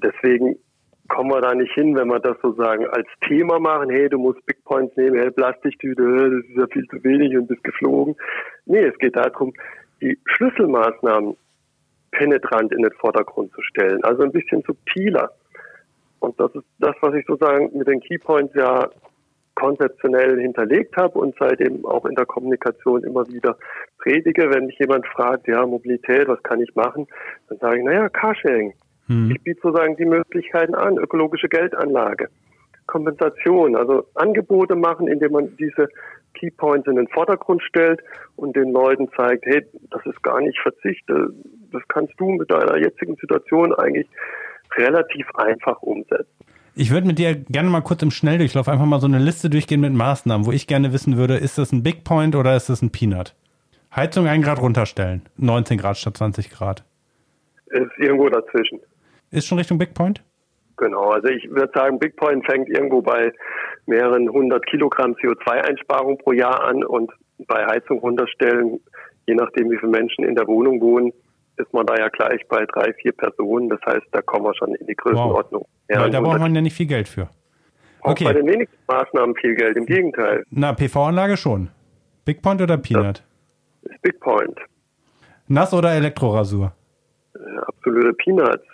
Deswegen 0.02 0.56
kommen 1.08 1.30
wir 1.30 1.40
da 1.40 1.54
nicht 1.54 1.72
hin, 1.74 1.94
wenn 1.96 2.08
wir 2.08 2.20
das 2.20 2.36
sozusagen 2.42 2.86
als 2.86 3.06
Thema 3.26 3.58
machen, 3.58 3.90
hey, 3.90 4.08
du 4.08 4.18
musst 4.18 4.44
Big 4.46 4.64
Points 4.64 4.96
nehmen, 4.96 5.18
hey, 5.18 5.30
Plastiktüte, 5.30 6.02
das 6.02 6.44
ist 6.48 6.56
ja 6.56 6.66
viel 6.68 6.86
zu 6.88 7.02
wenig 7.04 7.36
und 7.36 7.46
bist 7.46 7.62
geflogen. 7.62 8.16
Nee, 8.66 8.84
es 8.84 8.96
geht 8.98 9.16
darum, 9.16 9.52
die 10.00 10.18
Schlüsselmaßnahmen 10.24 11.36
penetrant 12.10 12.72
in 12.72 12.82
den 12.82 12.92
Vordergrund 12.92 13.52
zu 13.52 13.62
stellen, 13.62 14.02
also 14.04 14.22
ein 14.22 14.32
bisschen 14.32 14.62
subtiler. 14.62 15.30
Und 16.20 16.38
das 16.40 16.54
ist 16.54 16.64
das, 16.78 16.94
was 17.00 17.14
ich 17.14 17.26
sozusagen 17.26 17.76
mit 17.76 17.86
den 17.86 18.00
Keypoints 18.00 18.54
ja 18.54 18.88
konzeptionell 19.54 20.40
hinterlegt 20.40 20.96
habe 20.96 21.18
und 21.18 21.34
seitdem 21.38 21.84
auch 21.86 22.06
in 22.06 22.14
der 22.14 22.26
Kommunikation 22.26 23.04
immer 23.04 23.26
wieder 23.28 23.56
predige. 23.98 24.50
Wenn 24.50 24.66
mich 24.66 24.78
jemand 24.78 25.06
fragt, 25.06 25.46
ja, 25.46 25.64
Mobilität, 25.66 26.28
was 26.28 26.42
kann 26.42 26.60
ich 26.60 26.74
machen? 26.74 27.06
Dann 27.48 27.58
sage 27.58 27.78
ich, 27.78 27.84
naja, 27.84 28.08
Carsharing. 28.08 28.74
Mhm. 29.08 29.30
Ich 29.30 29.42
biete 29.42 29.60
sozusagen 29.62 29.96
die 29.96 30.04
Möglichkeiten 30.04 30.74
an, 30.74 30.98
ökologische 30.98 31.48
Geldanlage, 31.48 32.28
Kompensation, 32.86 33.76
also 33.76 34.06
Angebote 34.14 34.76
machen, 34.76 35.08
indem 35.08 35.32
man 35.32 35.56
diese 35.56 35.88
Keypoints 36.34 36.86
in 36.86 36.96
den 36.96 37.08
Vordergrund 37.08 37.62
stellt 37.62 38.00
und 38.36 38.56
den 38.56 38.72
Leuten 38.72 39.08
zeigt, 39.16 39.46
hey, 39.46 39.64
das 39.90 40.04
ist 40.06 40.22
gar 40.22 40.40
nicht 40.40 40.58
Verzicht, 40.60 41.04
das 41.08 41.82
kannst 41.88 42.14
du 42.18 42.30
mit 42.30 42.50
deiner 42.50 42.76
jetzigen 42.78 43.16
Situation 43.16 43.74
eigentlich 43.74 44.08
relativ 44.76 45.26
einfach 45.34 45.80
umsetzen. 45.82 46.26
Ich 46.76 46.90
würde 46.90 47.06
mit 47.06 47.20
dir 47.20 47.36
gerne 47.36 47.70
mal 47.70 47.82
kurz 47.82 48.02
im 48.02 48.10
Schnelldurchlauf 48.10 48.68
einfach 48.68 48.84
mal 48.84 49.00
so 49.00 49.06
eine 49.06 49.20
Liste 49.20 49.48
durchgehen 49.48 49.80
mit 49.80 49.92
Maßnahmen, 49.92 50.44
wo 50.44 50.50
ich 50.50 50.66
gerne 50.66 50.92
wissen 50.92 51.16
würde, 51.16 51.36
ist 51.36 51.56
das 51.56 51.72
ein 51.72 51.84
Big 51.84 52.02
Point 52.02 52.34
oder 52.34 52.56
ist 52.56 52.68
das 52.68 52.82
ein 52.82 52.90
Peanut? 52.90 53.34
Heizung 53.94 54.26
1 54.26 54.44
Grad 54.44 54.60
runterstellen, 54.60 55.22
19 55.36 55.78
Grad 55.78 55.96
statt 55.96 56.16
20 56.16 56.50
Grad. 56.50 56.84
Ist 57.66 57.92
irgendwo 57.98 58.28
dazwischen. 58.28 58.80
Ist 59.34 59.46
schon 59.46 59.58
Richtung 59.58 59.78
Big 59.78 59.94
Point? 59.94 60.22
Genau, 60.76 61.10
also 61.10 61.28
ich 61.28 61.48
würde 61.50 61.70
sagen, 61.74 61.98
Big 61.98 62.16
Point 62.16 62.44
fängt 62.46 62.68
irgendwo 62.68 63.02
bei 63.02 63.32
mehreren 63.86 64.28
hundert 64.28 64.64
Kilogramm 64.66 65.12
CO2-Einsparung 65.14 66.18
pro 66.18 66.32
Jahr 66.32 66.62
an 66.64 66.84
und 66.84 67.10
bei 67.46 67.66
Heizung 67.66 67.98
runterstellen, 67.98 68.80
je 69.26 69.34
nachdem 69.34 69.70
wie 69.70 69.78
viele 69.78 69.90
Menschen 69.90 70.24
in 70.24 70.34
der 70.34 70.46
Wohnung 70.46 70.80
wohnen, 70.80 71.12
ist 71.56 71.72
man 71.72 71.86
da 71.86 71.96
ja 71.96 72.08
gleich 72.08 72.46
bei 72.48 72.64
drei, 72.66 72.92
vier 72.94 73.12
Personen. 73.12 73.68
Das 73.68 73.80
heißt, 73.86 74.06
da 74.12 74.22
kommen 74.22 74.44
wir 74.44 74.54
schon 74.54 74.74
in 74.74 74.86
die 74.86 74.94
Größenordnung. 74.94 75.62
Wow. 75.88 75.98
Weil 76.00 76.10
da 76.10 76.20
braucht 76.20 76.40
man 76.40 76.54
ja 76.54 76.60
nicht 76.60 76.76
viel 76.76 76.86
Geld 76.86 77.08
für. 77.08 77.28
Okay. 78.00 78.24
Auch 78.24 78.32
bei 78.32 78.34
den 78.34 78.46
wenigsten 78.46 78.76
Maßnahmen 78.86 79.34
viel 79.36 79.54
Geld, 79.54 79.76
im 79.76 79.86
Gegenteil. 79.86 80.44
Na, 80.50 80.72
PV-Anlage 80.72 81.36
schon. 81.36 81.70
Big 82.24 82.42
Point 82.42 82.60
oder 82.60 82.76
Peanut? 82.76 83.22
Das 83.82 83.92
ist 83.92 84.02
Big 84.02 84.20
Point. 84.20 84.58
Nass 85.48 85.72
oder 85.72 85.92
Elektrorasur? 85.92 86.72
Äh, 87.34 87.38
absolute 87.66 88.12
Peanuts. 88.14 88.64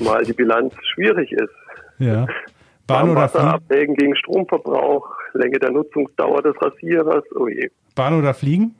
Mal 0.00 0.24
die 0.24 0.32
Bilanz 0.32 0.74
schwierig 0.94 1.32
ist. 1.32 1.54
Ja. 1.98 2.26
Bahn 2.86 3.10
oder 3.10 3.22
Wasser 3.22 3.54
abwägen 3.54 3.94
gegen 3.94 4.16
Stromverbrauch, 4.16 5.08
Länge 5.34 5.58
der 5.58 5.70
Nutzungsdauer 5.70 6.42
des 6.42 6.60
Rasierers, 6.60 7.24
oh 7.36 7.46
je. 7.46 7.70
Bahn 7.94 8.18
oder 8.18 8.34
Fliegen? 8.34 8.74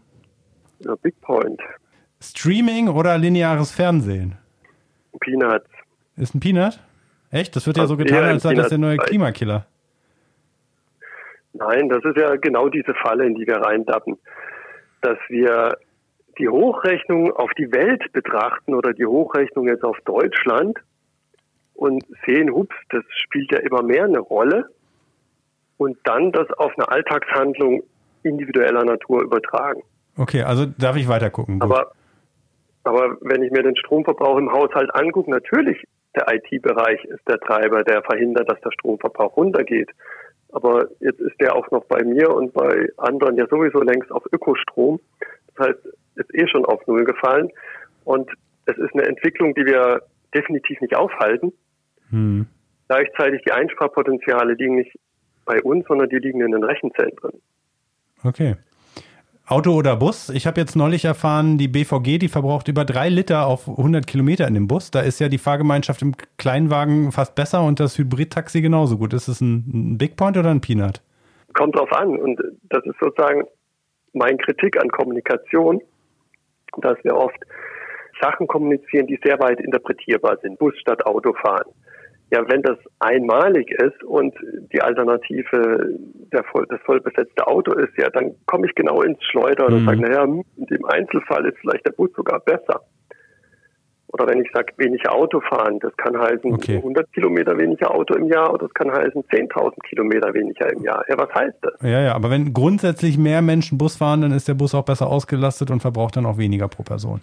Ja, 0.81 0.97
Big 0.97 1.21
Point. 1.21 1.61
Streaming 2.21 2.89
oder 2.89 3.17
lineares 3.19 3.71
Fernsehen? 3.71 4.37
Peanuts. 5.21 5.69
Ist 6.17 6.35
ein 6.35 6.41
Peanut? 6.41 6.81
Echt? 7.31 7.55
Das 7.55 7.67
wird 7.67 7.77
ja 7.77 7.87
so 7.87 7.97
getan, 7.97 8.25
als 8.25 8.43
sei 8.43 8.55
das 8.55 8.69
der 8.69 8.79
neue 8.79 8.97
Klimakiller. 8.97 9.67
Nein, 11.53 11.89
das 11.89 12.05
ist 12.05 12.17
ja 12.17 12.37
genau 12.37 12.69
diese 12.69 12.95
Falle, 12.95 13.27
in 13.27 13.35
die 13.35 13.47
wir 13.47 13.59
reindappen. 13.59 14.19
Dass 15.03 15.19
wir 15.29 15.77
die 16.39 16.49
Hochrechnung 16.49 17.33
auf 17.33 17.51
die 17.59 17.71
Welt 17.73 18.13
betrachten 18.13 18.75
oder 18.75 18.93
die 18.93 19.07
Hochrechnung 19.07 19.69
jetzt 19.69 19.85
auf 19.85 19.99
Deutschland 20.05 20.79
und 21.81 22.05
sehen, 22.27 22.53
hups, 22.53 22.77
das 22.91 23.03
spielt 23.25 23.51
ja 23.53 23.59
immer 23.61 23.83
mehr 23.83 24.05
eine 24.05 24.19
Rolle 24.19 24.67
und 25.79 25.97
dann 26.05 26.31
das 26.31 26.47
auf 26.59 26.73
eine 26.77 26.87
Alltagshandlung 26.89 27.83
individueller 28.23 28.85
Natur 28.85 29.23
übertragen. 29.23 29.83
Okay, 30.19 30.43
also 30.43 30.67
darf 30.67 30.97
ich 30.97 31.09
weiter 31.09 31.31
gucken. 31.31 31.63
Aber, 31.63 31.93
aber 32.85 33.17
wenn 33.23 33.43
ich 33.43 33.51
mir 33.51 33.63
den 33.63 33.77
Stromverbrauch 33.77 34.37
im 34.37 34.53
Haushalt 34.53 34.95
angucke, 34.95 35.31
natürlich 35.31 35.83
der 36.15 36.27
IT-Bereich 36.35 37.03
ist 37.07 37.27
der 37.27 37.41
Treiber, 37.41 37.83
der 37.83 38.03
verhindert, 38.03 38.51
dass 38.51 38.61
der 38.61 38.73
Stromverbrauch 38.73 39.39
runtergeht. 39.39 39.89
Aber 40.53 40.87
jetzt 41.01 41.21
ist 41.21 41.41
der 41.41 41.57
auch 41.57 41.71
noch 41.71 41.85
bei 41.85 42.05
mir 42.05 42.29
und 42.35 42.53
bei 42.53 42.91
anderen 42.99 43.39
ja 43.39 43.47
sowieso 43.47 43.81
längst 43.81 44.13
auf 44.13 44.25
Ökostrom. 44.33 45.01
Das 45.55 45.69
heißt, 45.69 45.79
ist 46.17 46.35
eh 46.35 46.47
schon 46.47 46.67
auf 46.67 46.87
Null 46.87 47.05
gefallen. 47.05 47.49
Und 48.05 48.31
es 48.67 48.77
ist 48.77 48.93
eine 48.93 49.05
Entwicklung, 49.05 49.55
die 49.55 49.65
wir 49.65 50.03
definitiv 50.35 50.79
nicht 50.83 50.95
aufhalten. 50.95 51.55
Hm. 52.11 52.47
Gleichzeitig 52.89 53.43
die 53.47 53.53
Einsparpotenziale 53.53 54.55
liegen 54.55 54.77
nicht 54.77 54.99
bei 55.45 55.63
uns, 55.63 55.87
sondern 55.87 56.09
die 56.09 56.17
liegen 56.17 56.41
in 56.41 56.53
den 56.53 56.65
Rechenzentren. 56.65 57.41
Okay. 58.25 58.57
Auto 59.47 59.73
oder 59.73 59.97
Bus? 59.97 60.29
Ich 60.29 60.47
habe 60.47 60.61
jetzt 60.61 60.77
neulich 60.77 61.05
erfahren, 61.05 61.59
die 61.59 61.67
BVG, 61.67 62.19
die 62.19 62.29
verbraucht 62.29 62.69
über 62.69 62.85
drei 62.85 63.09
Liter 63.09 63.47
auf 63.47 63.69
100 63.69 64.07
Kilometer 64.07 64.47
in 64.47 64.55
dem 64.55 64.69
Bus. 64.69 64.93
Da 64.93 65.01
ist 65.01 65.19
ja 65.19 65.29
die 65.29 65.39
Fahrgemeinschaft 65.39 66.03
im 66.03 66.15
Kleinwagen 66.39 67.11
fast 67.11 67.35
besser 67.35 67.65
und 67.65 67.81
das 67.81 67.99
Hybrid-Taxi 67.99 68.61
genauso 68.61 68.97
gut. 68.97 69.13
Ist 69.13 69.27
es 69.27 69.41
ein, 69.41 69.99
Big 69.99 70.17
Point 70.17 70.37
oder 70.37 70.51
ein 70.51 70.61
Peanut? 70.61 71.03
Kommt 71.55 71.77
drauf 71.77 71.93
an. 71.93 72.17
Und 72.17 72.41
das 72.69 72.85
ist 72.85 72.95
sozusagen 73.01 73.43
mein 74.13 74.39
Kritik 74.39 74.81
an 74.81 74.89
Kommunikation, 74.89 75.81
dass 76.77 77.03
wir 77.03 77.17
oft 77.17 77.39
Sachen 78.21 78.47
kommunizieren, 78.47 79.09
die 79.09 79.19
sehr 79.25 79.41
weit 79.41 79.59
interpretierbar 79.61 80.39
sind. 80.43 80.61
Bus 80.61 80.75
statt 80.79 81.05
Autofahren 81.07 81.73
ja, 82.31 82.49
wenn 82.49 82.63
das 82.63 82.79
einmalig 83.01 83.71
ist 83.73 84.03
und 84.05 84.35
die 84.73 84.81
Alternative 84.81 85.99
der 86.33 86.45
voll, 86.45 86.65
das 86.69 86.81
vollbesetzte 86.83 87.47
Auto 87.47 87.73
ist, 87.73 87.93
ja, 87.97 88.09
dann 88.11 88.35
komme 88.47 88.67
ich 88.67 88.75
genau 88.75 89.03
ins 89.03 89.23
Schleudern 89.25 89.73
mhm. 89.73 89.79
und 89.79 89.85
sage, 89.87 90.01
naja, 90.01 90.25
in 90.25 90.67
dem 90.67 90.85
Einzelfall 90.85 91.47
ist 91.47 91.59
vielleicht 91.59 91.87
der 91.87 91.93
Bus 91.93 92.11
sogar 92.15 92.39
besser. 92.41 92.83
Oder 94.13 94.27
wenn 94.29 94.41
ich 94.43 94.51
sage, 94.53 94.73
weniger 94.77 95.15
Auto 95.15 95.41
fahren, 95.41 95.79
das 95.81 95.97
kann 95.97 96.19
heißen 96.19 96.53
okay. 96.53 96.77
100 96.77 97.13
Kilometer 97.13 97.57
weniger 97.57 97.95
Auto 97.95 98.15
im 98.15 98.27
Jahr 98.27 98.53
oder 98.53 98.67
das 98.67 98.75
kann 98.75 98.91
heißen 98.91 99.23
10.000 99.23 99.73
Kilometer 99.89 100.35
weniger 100.35 100.73
im 100.73 100.83
Jahr. 100.83 101.05
Ja, 101.09 101.17
was 101.17 101.33
heißt 101.33 101.57
das? 101.63 101.75
Ja, 101.83 102.01
ja, 102.01 102.15
aber 102.15 102.31
wenn 102.31 102.53
grundsätzlich 102.53 103.19
mehr 103.19 103.41
Menschen 103.41 103.79
Bus 103.79 103.97
fahren, 103.97 104.23
dann 104.23 104.33
ist 104.33 104.49
der 104.49 104.55
Bus 104.55 104.75
auch 104.75 104.85
besser 104.85 105.07
ausgelastet 105.07 105.71
und 105.71 105.81
verbraucht 105.81 106.17
dann 106.17 106.27
auch 106.27 106.39
weniger 106.39 106.67
pro 106.67 106.83
Person. 106.83 107.23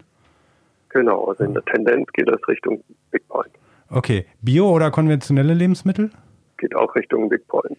Genau, 0.89 1.25
also 1.25 1.43
in 1.43 1.53
der 1.53 1.63
Tendenz 1.65 2.07
geht 2.13 2.29
das 2.29 2.45
Richtung 2.47 2.81
Big 3.11 3.27
Point. 3.27 3.51
Okay. 3.89 4.25
Bio 4.41 4.69
oder 4.69 4.91
konventionelle 4.91 5.53
Lebensmittel? 5.53 6.11
Geht 6.57 6.75
auch 6.75 6.95
Richtung 6.95 7.29
Big 7.29 7.47
Point. 7.47 7.77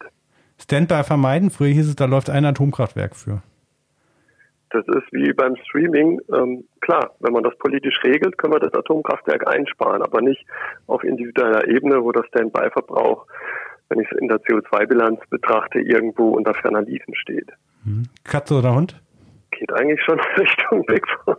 Standby 0.60 1.04
vermeiden. 1.04 1.50
Früher 1.50 1.68
hieß 1.68 1.88
es, 1.88 1.96
da 1.96 2.06
läuft 2.06 2.30
ein 2.30 2.44
Atomkraftwerk 2.44 3.14
für. 3.14 3.42
Das 4.70 4.86
ist 4.86 5.12
wie 5.12 5.32
beim 5.32 5.56
Streaming. 5.56 6.20
Ähm, 6.32 6.64
klar, 6.80 7.12
wenn 7.20 7.32
man 7.32 7.42
das 7.42 7.56
politisch 7.58 7.98
regelt, 8.04 8.36
können 8.36 8.52
wir 8.52 8.60
das 8.60 8.74
Atomkraftwerk 8.74 9.48
einsparen, 9.48 10.02
aber 10.02 10.20
nicht 10.20 10.44
auf 10.86 11.04
individueller 11.04 11.66
Ebene, 11.68 12.02
wo 12.02 12.12
der 12.12 12.24
Standby-Verbrauch, 12.24 13.26
wenn 13.88 14.00
ich 14.00 14.08
es 14.10 14.18
in 14.18 14.28
der 14.28 14.38
CO2-Bilanz 14.38 15.20
betrachte, 15.30 15.80
irgendwo 15.80 16.30
unter 16.30 16.52
ferner 16.52 16.82
Liefen 16.82 17.14
steht. 17.14 17.50
Hm. 17.84 18.04
Katze 18.24 18.56
oder 18.56 18.74
Hund? 18.74 19.00
Geht 19.58 19.72
eigentlich 19.72 20.00
schon 20.02 20.18
Richtung 20.38 20.84
Bigfoot. 20.86 21.38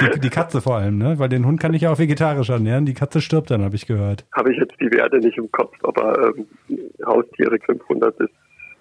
Die, 0.00 0.20
die, 0.20 0.30
Katze 0.30 0.60
vor 0.60 0.76
allem, 0.76 0.98
ne? 0.98 1.18
Weil 1.18 1.28
den 1.28 1.46
Hund 1.46 1.60
kann 1.60 1.74
ich 1.74 1.82
ja 1.82 1.92
auch 1.92 1.98
vegetarisch 1.98 2.50
ernähren. 2.50 2.86
Die 2.86 2.94
Katze 2.94 3.20
stirbt 3.20 3.50
dann, 3.50 3.62
habe 3.62 3.74
ich 3.74 3.86
gehört. 3.86 4.24
Habe 4.32 4.52
ich 4.52 4.58
jetzt 4.58 4.74
die 4.80 4.90
Werte 4.92 5.18
nicht 5.18 5.38
im 5.38 5.50
Kopf, 5.50 5.74
aber 5.82 6.34
ähm, 6.36 6.46
Haustiere 7.04 7.58
500 7.64 8.16
bis 8.18 8.28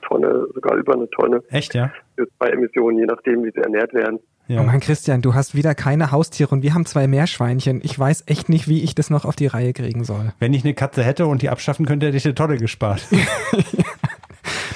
Tonne, 0.02 0.46
sogar 0.54 0.78
über 0.78 0.94
eine 0.94 1.10
Tonne. 1.10 1.42
Echt, 1.50 1.74
ja? 1.74 1.92
Bei 2.38 2.50
Emissionen, 2.50 3.00
je 3.00 3.06
nachdem, 3.06 3.44
wie 3.44 3.52
sie 3.52 3.62
ernährt 3.62 3.94
werden. 3.94 4.20
Ja. 4.48 4.60
Oh 4.60 4.64
Mann, 4.64 4.82
Christian, 4.82 5.22
du 5.22 5.34
hast 5.34 5.56
wieder 5.56 5.76
keine 5.76 6.12
Haustiere 6.12 6.50
und 6.50 6.62
wir 6.62 6.74
haben 6.74 6.86
zwei 6.86 7.08
Meerschweinchen. 7.08 7.80
Ich 7.84 7.98
weiß 7.98 8.26
echt 8.28 8.50
nicht, 8.50 8.68
wie 8.68 8.84
ich 8.84 8.96
das 8.96 9.10
noch 9.10 9.24
auf 9.24 9.36
die 9.36 9.48
Reihe 9.48 9.72
kriegen 9.72 10.04
soll. 10.04 10.34
Wenn 10.40 10.54
ich 10.54 10.66
eine 10.66 10.74
Katze 10.74 11.04
hätte 11.04 11.28
und 11.28 11.42
die 11.42 11.50
abschaffen 11.50 11.86
könnte, 11.86 12.08
hätte 12.08 12.18
ich 12.18 12.26
eine 12.26 12.36
Tonne 12.36 12.58
gespart. 12.58 13.08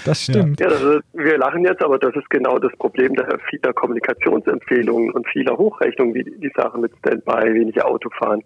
Das 0.06 0.24
stimmt. 0.24 0.60
Ja, 0.60 0.68
also 0.68 1.00
wir 1.14 1.38
lachen 1.38 1.66
jetzt, 1.66 1.84
aber 1.84 1.98
das 1.98 2.16
ist 2.16 2.30
genau 2.30 2.60
das 2.60 2.72
Problem 2.78 3.14
der 3.16 3.40
vieler 3.50 3.74
Kommunikationsempfehlungen 3.74 5.12
und 5.12 5.28
vieler 5.28 5.58
Hochrechnungen, 5.58 6.14
wie 6.14 6.24
die 6.24 6.52
Sache 6.56 6.78
mit 6.78 6.92
Standby, 7.00 7.54
weniger 7.54 7.88
Autofahren, 7.88 8.44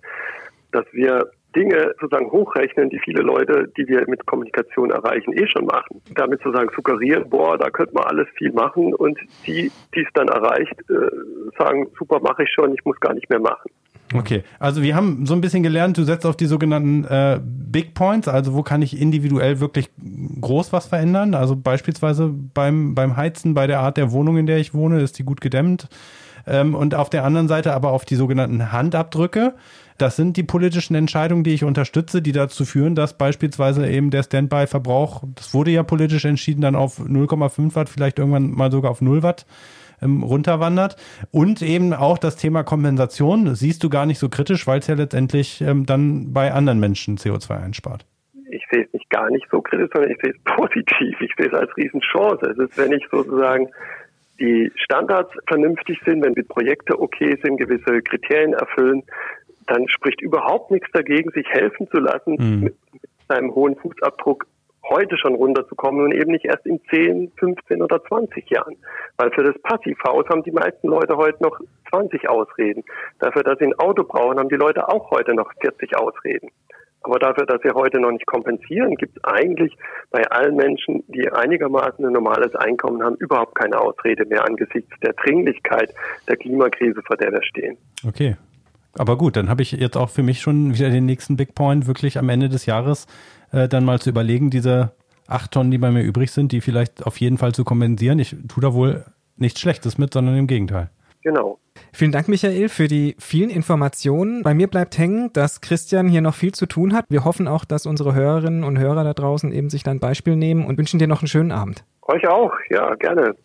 dass 0.72 0.86
wir 0.94 1.30
Dinge 1.56 1.96
sozusagen 2.00 2.32
hochrechnen, 2.32 2.90
die 2.90 3.00
viele 3.00 3.24
Leute, 3.24 3.72
die 3.76 3.88
wir 3.88 4.08
mit 4.08 4.26
Kommunikation 4.26 4.92
erreichen, 4.92 5.34
eh 5.34 5.48
schon 5.48 5.66
machen. 5.66 6.02
Damit 6.16 6.42
sozusagen 6.44 6.70
suggerieren, 6.76 7.30
boah, 7.30 7.58
da 7.58 7.70
könnte 7.70 7.94
man 7.96 8.04
alles 8.04 8.28
viel 8.36 8.52
machen 8.52 8.94
und 8.94 9.18
die, 9.48 9.72
die 9.96 10.02
es 10.02 10.14
dann 10.14 10.28
erreicht, 10.28 10.76
äh, 10.90 11.10
sagen, 11.58 11.88
super, 11.98 12.20
mache 12.20 12.44
ich 12.44 12.52
schon, 12.52 12.74
ich 12.74 12.86
muss 12.86 13.00
gar 13.00 13.14
nicht 13.14 13.30
mehr 13.30 13.40
machen. 13.40 13.72
Okay, 14.14 14.44
also 14.58 14.82
wir 14.82 14.96
haben 14.96 15.28
so 15.28 15.36
ein 15.36 15.42
bisschen 15.42 15.62
gelernt, 15.62 15.98
du 15.98 16.04
setzt 16.04 16.26
auf 16.26 16.36
die 16.36 16.48
sogenannten 16.48 17.06
äh, 17.06 17.40
Big 17.44 17.94
Points, 17.94 18.28
also 18.28 18.56
wo 18.56 18.64
kann 18.64 18.82
ich 18.82 19.00
individuell 19.00 19.60
wirklich 19.60 19.90
groß 20.42 20.74
was 20.74 20.88
verändern? 20.88 21.36
Also 21.36 21.56
beispielsweise 21.56 22.30
beim, 22.30 22.96
beim 22.96 23.18
Heizen, 23.18 23.54
bei 23.54 23.68
der 23.68 23.82
Art 23.82 23.98
der 23.98 24.12
Wohnung, 24.12 24.38
in 24.38 24.48
der 24.48 24.58
ich 24.58 24.74
wohne, 24.74 25.02
ist 25.02 25.20
die 25.20 25.24
gut 25.24 25.42
gedämmt. 25.42 25.88
Ähm, 26.48 26.74
und 26.74 26.96
auf 26.96 27.12
der 27.12 27.24
anderen 27.24 27.48
Seite 27.48 27.74
aber 27.74 27.92
auf 27.92 28.06
die 28.06 28.16
sogenannten 28.16 28.72
Handabdrücke. 28.72 29.54
Das 30.00 30.16
sind 30.16 30.38
die 30.38 30.44
politischen 30.44 30.96
Entscheidungen, 30.96 31.44
die 31.44 31.54
ich 31.54 31.64
unterstütze, 31.64 32.22
die 32.22 32.32
dazu 32.32 32.66
führen, 32.66 32.96
dass 32.96 33.18
beispielsweise 33.18 33.88
eben 33.88 34.10
der 34.10 34.24
Standby-Verbrauch, 34.24 35.24
das 35.36 35.54
wurde 35.54 35.72
ja 35.72 35.84
politisch 35.84 36.26
entschieden, 36.26 36.62
dann 36.62 36.76
auf 36.76 37.00
0,5 37.00 37.76
Watt, 37.76 37.90
vielleicht 37.90 38.18
irgendwann 38.18 38.52
mal 38.52 38.72
sogar 38.72 38.92
auf 38.92 39.02
0 39.02 39.22
Watt 39.22 39.46
ähm, 40.02 40.24
runterwandert. 40.24 40.96
Und 41.32 41.62
eben 41.62 41.94
auch 41.94 42.18
das 42.18 42.36
Thema 42.36 42.64
Kompensation 42.64 43.56
siehst 43.56 43.84
du 43.84 43.90
gar 43.90 44.06
nicht 44.06 44.20
so 44.20 44.30
kritisch, 44.30 44.68
weil 44.68 44.80
es 44.80 44.88
ja 44.88 44.96
letztendlich 44.96 45.62
ähm, 45.62 45.86
dann 45.86 46.34
bei 46.34 46.52
anderen 46.52 46.80
Menschen 46.80 47.18
CO2 47.18 47.64
einspart. 47.64 48.06
Ich 48.52 48.64
sehe 48.72 48.84
es 48.84 48.94
nicht 48.94 49.10
gar 49.10 49.30
nicht 49.30 49.46
so 49.52 49.62
kritisch, 49.62 49.90
sondern 49.94 50.12
ich 50.12 50.18
sehe 50.22 50.32
es 50.32 50.44
positiv. 50.56 51.22
Ich 51.22 51.32
sehe 51.38 51.48
es 51.48 51.54
als 51.54 51.76
Riesenchance. 51.78 52.46
Es 52.52 52.58
ist, 52.58 52.78
wenn 52.78 52.92
ich 52.92 53.06
sozusagen 53.12 53.70
die 54.40 54.72
Standards 54.76 55.32
vernünftig 55.48 56.00
sind, 56.06 56.24
wenn 56.24 56.34
die 56.34 56.44
Projekte 56.44 57.00
okay 57.00 57.38
sind, 57.44 57.58
gewisse 57.58 58.02
Kriterien 58.02 58.54
erfüllen, 58.54 59.04
dann 59.68 59.88
spricht 59.90 60.22
überhaupt 60.22 60.72
nichts 60.72 60.88
dagegen, 60.94 61.30
sich 61.32 61.48
helfen 61.50 61.88
zu 61.92 62.00
lassen, 62.00 62.38
mhm. 62.40 62.64
mit, 62.64 62.76
seinem 63.30 63.54
hohen 63.54 63.76
Fußabdruck 63.76 64.48
heute 64.88 65.18
schon 65.18 65.36
runterzukommen 65.36 66.06
und 66.06 66.14
eben 66.14 66.32
nicht 66.32 66.46
erst 66.46 66.66
in 66.66 66.82
10, 66.90 67.32
15 67.38 67.82
oder 67.82 68.04
20 68.04 68.50
Jahren. 68.50 68.76
Weil 69.18 69.32
für 69.32 69.44
das 69.44 69.60
Passivhaus 69.62 70.26
haben 70.30 70.44
die 70.44 70.52
meisten 70.52 70.88
Leute 70.88 71.18
heute 71.18 71.44
noch 71.44 71.60
20 71.90 72.30
Ausreden. 72.30 72.84
Dafür, 73.20 73.44
dass 73.44 73.60
sie 73.60 73.66
ein 73.66 73.80
Auto 73.80 74.04
brauchen, 74.04 74.40
haben 74.40 74.50
die 74.50 74.56
Leute 74.56 74.88
auch 74.88 75.12
heute 75.12 75.34
noch 75.34 75.52
40 75.62 75.98
Ausreden. 75.98 76.50
Aber 77.02 77.18
dafür, 77.18 77.46
dass 77.46 77.62
sie 77.62 77.72
heute 77.72 78.00
noch 78.00 78.12
nicht 78.12 78.26
kompensieren, 78.26 78.96
gibt 78.96 79.16
es 79.16 79.24
eigentlich 79.24 79.74
bei 80.12 80.22
allen 80.30 80.56
Menschen, 80.56 81.04
die 81.08 81.32
einigermaßen 81.32 82.06
ein 82.06 82.12
normales 82.12 82.54
Einkommen 82.56 83.02
haben, 83.02 83.16
überhaupt 83.16 83.56
keine 83.56 83.80
Ausrede 83.80 84.26
mehr 84.26 84.44
angesichts 84.44 84.92
der 85.02 85.14
Dringlichkeit 85.14 85.94
der 86.28 86.36
Klimakrise, 86.36 87.02
vor 87.06 87.16
der 87.16 87.32
wir 87.32 87.44
stehen. 87.44 87.78
Okay. 88.06 88.36
Aber 89.00 89.18
gut, 89.18 89.38
dann 89.38 89.48
habe 89.48 89.62
ich 89.62 89.72
jetzt 89.72 89.96
auch 89.96 90.10
für 90.10 90.24
mich 90.24 90.42
schon 90.42 90.74
wieder 90.74 90.90
den 90.90 91.06
nächsten 91.06 91.38
Big 91.38 91.56
Point, 91.56 91.88
wirklich 91.88 92.18
am 92.18 92.28
Ende 92.28 92.50
des 92.50 92.66
Jahres 92.66 93.08
äh, 93.54 93.70
dann 93.70 93.86
mal 93.86 94.02
zu 94.02 94.10
überlegen, 94.10 94.50
diese 94.50 94.92
acht 95.26 95.52
Tonnen, 95.52 95.72
die 95.72 95.78
bei 95.78 95.90
mir 95.90 96.02
übrig 96.02 96.32
sind, 96.32 96.52
die 96.52 96.60
vielleicht 96.60 97.08
auf 97.08 97.18
jeden 97.22 97.38
Fall 97.38 97.54
zu 97.54 97.64
kompensieren. 97.64 98.20
Ich 98.20 98.36
tue 98.50 98.62
da 98.62 98.74
wohl 98.74 99.06
nichts 99.38 99.62
Schlechtes 99.62 99.98
mit, 99.98 100.14
sondern 100.14 100.36
im 100.36 100.48
Gegenteil. 100.48 100.90
Genau. 101.22 101.60
Vielen 101.94 102.12
Dank, 102.12 102.28
Michael, 102.28 102.68
für 102.68 102.90
die 102.90 103.16
vielen 103.20 103.50
Informationen. 103.50 104.44
Bei 104.44 104.54
mir 104.54 104.68
bleibt 104.68 104.98
hängen, 104.98 105.32
dass 105.32 105.62
Christian 105.62 106.10
hier 106.10 106.20
noch 106.20 106.36
viel 106.36 106.54
zu 106.54 106.66
tun 106.66 106.94
hat. 106.94 107.06
Wir 107.08 107.24
hoffen 107.24 107.48
auch, 107.48 107.64
dass 107.64 107.86
unsere 107.86 108.14
Hörerinnen 108.14 108.66
und 108.66 108.80
Hörer 108.80 109.06
da 109.06 109.14
draußen 109.14 109.54
eben 109.54 109.70
sich 109.70 109.84
da 109.84 109.92
ein 109.92 110.02
Beispiel 110.02 110.36
nehmen 110.36 110.66
und 110.66 110.78
wünschen 110.78 111.00
dir 111.00 111.08
noch 111.08 111.22
einen 111.22 111.30
schönen 111.30 111.54
Abend. 111.54 111.86
Euch 112.02 112.28
auch, 112.28 112.52
ja, 112.70 112.96
gerne. 112.96 113.36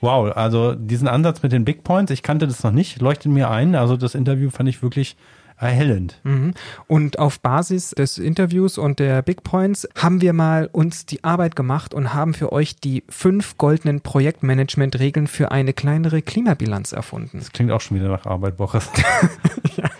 Wow, 0.00 0.36
also 0.36 0.74
diesen 0.74 1.08
Ansatz 1.08 1.42
mit 1.42 1.52
den 1.52 1.64
Big 1.64 1.82
Points, 1.82 2.12
ich 2.12 2.22
kannte 2.22 2.46
das 2.46 2.62
noch 2.62 2.72
nicht, 2.72 3.00
leuchtet 3.00 3.32
mir 3.32 3.50
ein. 3.50 3.74
Also 3.74 3.96
das 3.96 4.14
Interview 4.14 4.50
fand 4.50 4.68
ich 4.68 4.82
wirklich 4.82 5.16
erhellend. 5.60 6.20
Mhm. 6.22 6.54
Und 6.86 7.18
auf 7.18 7.40
Basis 7.40 7.90
des 7.90 8.18
Interviews 8.18 8.78
und 8.78 9.00
der 9.00 9.22
Big 9.22 9.42
Points 9.42 9.88
haben 9.96 10.20
wir 10.20 10.32
mal 10.32 10.68
uns 10.70 11.06
die 11.06 11.24
Arbeit 11.24 11.56
gemacht 11.56 11.94
und 11.94 12.14
haben 12.14 12.34
für 12.34 12.52
euch 12.52 12.76
die 12.76 13.02
fünf 13.08 13.58
goldenen 13.58 14.00
Projektmanagement-Regeln 14.00 15.26
für 15.26 15.50
eine 15.50 15.72
kleinere 15.72 16.22
Klimabilanz 16.22 16.92
erfunden. 16.92 17.38
Das 17.38 17.52
klingt 17.52 17.72
auch 17.72 17.80
schon 17.80 17.96
wieder 17.96 18.08
nach 18.08 18.26
Arbeit, 18.26 18.56
Boris. 18.56 18.88
ja. 19.76 19.90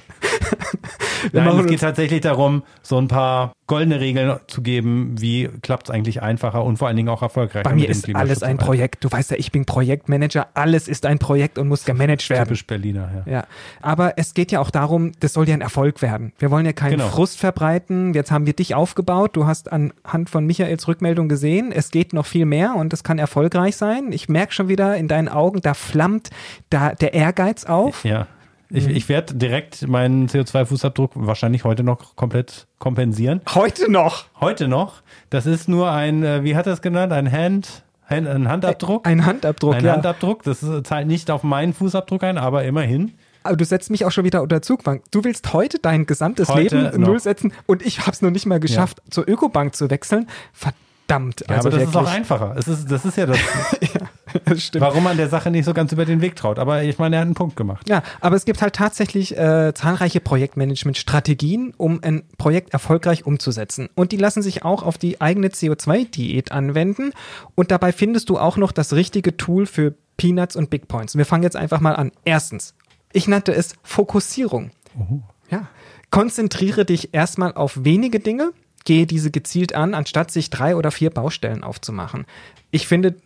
Nein, 1.32 1.58
es 1.58 1.66
geht 1.66 1.80
tatsächlich 1.80 2.20
darum, 2.20 2.62
so 2.82 2.98
ein 2.98 3.08
paar 3.08 3.52
goldene 3.66 4.00
Regeln 4.00 4.38
zu 4.46 4.62
geben, 4.62 5.14
wie 5.18 5.48
klappt 5.62 5.88
es 5.88 5.94
eigentlich 5.94 6.22
einfacher 6.22 6.64
und 6.64 6.78
vor 6.78 6.88
allen 6.88 6.96
Dingen 6.96 7.10
auch 7.10 7.22
erfolgreicher. 7.22 7.64
Bei 7.64 7.74
mir 7.74 7.88
ist 7.88 8.12
alles 8.14 8.42
ein 8.42 8.56
Projekt. 8.56 9.04
Du 9.04 9.12
weißt 9.12 9.32
ja, 9.32 9.36
ich 9.36 9.52
bin 9.52 9.66
Projektmanager. 9.66 10.48
Alles 10.54 10.88
ist 10.88 11.04
ein 11.04 11.18
Projekt 11.18 11.58
und 11.58 11.68
muss 11.68 11.84
gemanagt 11.84 12.28
werden. 12.30 12.44
Typisch 12.44 12.66
Berliner, 12.66 13.24
ja. 13.26 13.32
ja. 13.32 13.44
Aber 13.82 14.14
es 14.16 14.32
geht 14.32 14.52
ja 14.52 14.60
auch 14.60 14.70
darum, 14.70 15.12
das 15.20 15.34
soll 15.34 15.48
ja 15.48 15.54
ein 15.54 15.60
Erfolg 15.60 16.00
werden. 16.00 16.32
Wir 16.38 16.50
wollen 16.50 16.64
ja 16.64 16.72
keinen 16.72 16.92
genau. 16.92 17.08
Frust 17.08 17.38
verbreiten. 17.38 18.14
Jetzt 18.14 18.30
haben 18.30 18.46
wir 18.46 18.54
dich 18.54 18.74
aufgebaut. 18.74 19.36
Du 19.36 19.46
hast 19.46 19.70
anhand 19.70 20.30
von 20.30 20.46
Michaels 20.46 20.88
Rückmeldung 20.88 21.28
gesehen, 21.28 21.70
es 21.70 21.90
geht 21.90 22.14
noch 22.14 22.26
viel 22.26 22.46
mehr 22.46 22.74
und 22.74 22.92
es 22.94 23.04
kann 23.04 23.18
erfolgreich 23.18 23.76
sein. 23.76 24.12
Ich 24.12 24.28
merke 24.28 24.54
schon 24.54 24.68
wieder 24.68 24.96
in 24.96 25.08
deinen 25.08 25.28
Augen, 25.28 25.60
da 25.60 25.74
flammt 25.74 26.30
da 26.70 26.94
der 26.94 27.12
Ehrgeiz 27.12 27.64
auf. 27.64 28.04
Ja. 28.04 28.26
Ich, 28.70 28.86
mhm. 28.86 28.96
ich 28.96 29.08
werde 29.08 29.34
direkt 29.34 29.88
meinen 29.88 30.28
CO2-Fußabdruck 30.28 31.12
wahrscheinlich 31.14 31.64
heute 31.64 31.82
noch 31.82 32.16
komplett 32.16 32.66
kompensieren. 32.78 33.40
Heute 33.54 33.90
noch? 33.90 34.26
Heute 34.40 34.68
noch. 34.68 35.02
Das 35.30 35.46
ist 35.46 35.68
nur 35.68 35.90
ein, 35.90 36.22
äh, 36.22 36.44
wie 36.44 36.54
hat 36.54 36.66
er 36.66 36.74
es 36.74 36.82
genannt? 36.82 37.12
Ein 37.12 37.32
Hand, 37.32 37.82
ein 38.08 38.48
Handabdruck? 38.48 39.06
Ein 39.06 39.24
Handabdruck, 39.24 39.74
Ein 39.74 39.84
ja. 39.84 39.92
Handabdruck. 39.92 40.42
Das 40.42 40.64
zahlt 40.84 41.06
nicht 41.06 41.30
auf 41.30 41.42
meinen 41.42 41.72
Fußabdruck 41.72 42.22
ein, 42.24 42.36
aber 42.38 42.64
immerhin. 42.64 43.12
Aber 43.42 43.56
du 43.56 43.64
setzt 43.64 43.90
mich 43.90 44.04
auch 44.04 44.10
schon 44.10 44.24
wieder 44.24 44.42
unter 44.42 44.60
Zugbank. 44.60 45.04
Du 45.10 45.24
willst 45.24 45.52
heute 45.54 45.78
dein 45.78 46.04
gesamtes 46.04 46.48
heute 46.48 46.90
Leben 46.90 47.00
Null 47.00 47.20
setzen 47.20 47.52
und 47.66 47.84
ich 47.84 48.00
habe 48.00 48.10
es 48.10 48.20
noch 48.20 48.30
nicht 48.30 48.44
mal 48.44 48.60
geschafft, 48.60 48.98
ja. 49.04 49.10
zur 49.10 49.28
Ökobank 49.28 49.74
zu 49.74 49.88
wechseln. 49.88 50.26
Verdammt. 50.52 51.44
Ja, 51.48 51.56
also 51.56 51.68
aber 51.68 51.78
das 51.78 51.86
wirklich. 51.86 51.88
ist 51.88 51.96
auch 51.96 52.12
einfacher. 52.12 52.54
Es 52.58 52.68
ist, 52.68 52.90
das 52.90 53.04
ist 53.06 53.16
ja 53.16 53.26
das, 53.26 53.38
ja. 53.80 54.00
warum 54.78 55.04
man 55.04 55.16
der 55.16 55.28
Sache 55.28 55.50
nicht 55.50 55.64
so 55.64 55.74
ganz 55.74 55.92
über 55.92 56.04
den 56.04 56.20
Weg 56.20 56.36
traut. 56.36 56.58
Aber 56.58 56.82
ich 56.82 56.98
meine, 56.98 57.16
er 57.16 57.20
hat 57.20 57.26
einen 57.26 57.34
Punkt 57.34 57.56
gemacht. 57.56 57.88
Ja, 57.88 58.02
aber 58.20 58.36
es 58.36 58.44
gibt 58.44 58.62
halt 58.62 58.74
tatsächlich 58.74 59.36
äh, 59.36 59.72
zahlreiche 59.74 60.20
Projektmanagement-Strategien, 60.20 61.74
um 61.76 62.00
ein 62.02 62.22
Projekt 62.38 62.72
erfolgreich 62.72 63.26
umzusetzen. 63.26 63.88
Und 63.94 64.12
die 64.12 64.16
lassen 64.16 64.42
sich 64.42 64.64
auch 64.64 64.82
auf 64.82 64.98
die 64.98 65.20
eigene 65.20 65.48
CO2-Diät 65.48 66.52
anwenden. 66.52 67.12
Und 67.54 67.70
dabei 67.70 67.92
findest 67.92 68.28
du 68.30 68.38
auch 68.38 68.56
noch 68.56 68.72
das 68.72 68.92
richtige 68.92 69.36
Tool 69.36 69.66
für 69.66 69.94
Peanuts 70.16 70.56
und 70.56 70.70
Big 70.70 70.88
Points. 70.88 71.16
wir 71.16 71.26
fangen 71.26 71.44
jetzt 71.44 71.56
einfach 71.56 71.80
mal 71.80 71.94
an. 71.94 72.10
Erstens, 72.24 72.74
ich 73.12 73.28
nannte 73.28 73.54
es 73.54 73.74
Fokussierung. 73.82 74.70
Oh. 74.98 75.20
Ja. 75.50 75.68
Konzentriere 76.10 76.84
dich 76.84 77.14
erstmal 77.14 77.52
auf 77.52 77.84
wenige 77.84 78.18
Dinge 78.18 78.52
gehe 78.88 79.06
diese 79.06 79.30
gezielt 79.30 79.74
an, 79.74 79.92
anstatt 79.92 80.30
sich 80.30 80.48
drei 80.48 80.74
oder 80.74 80.90
vier 80.90 81.10
Baustellen 81.10 81.62
aufzumachen. 81.62 82.24
Ich 82.70 82.86
finde, 82.86 83.16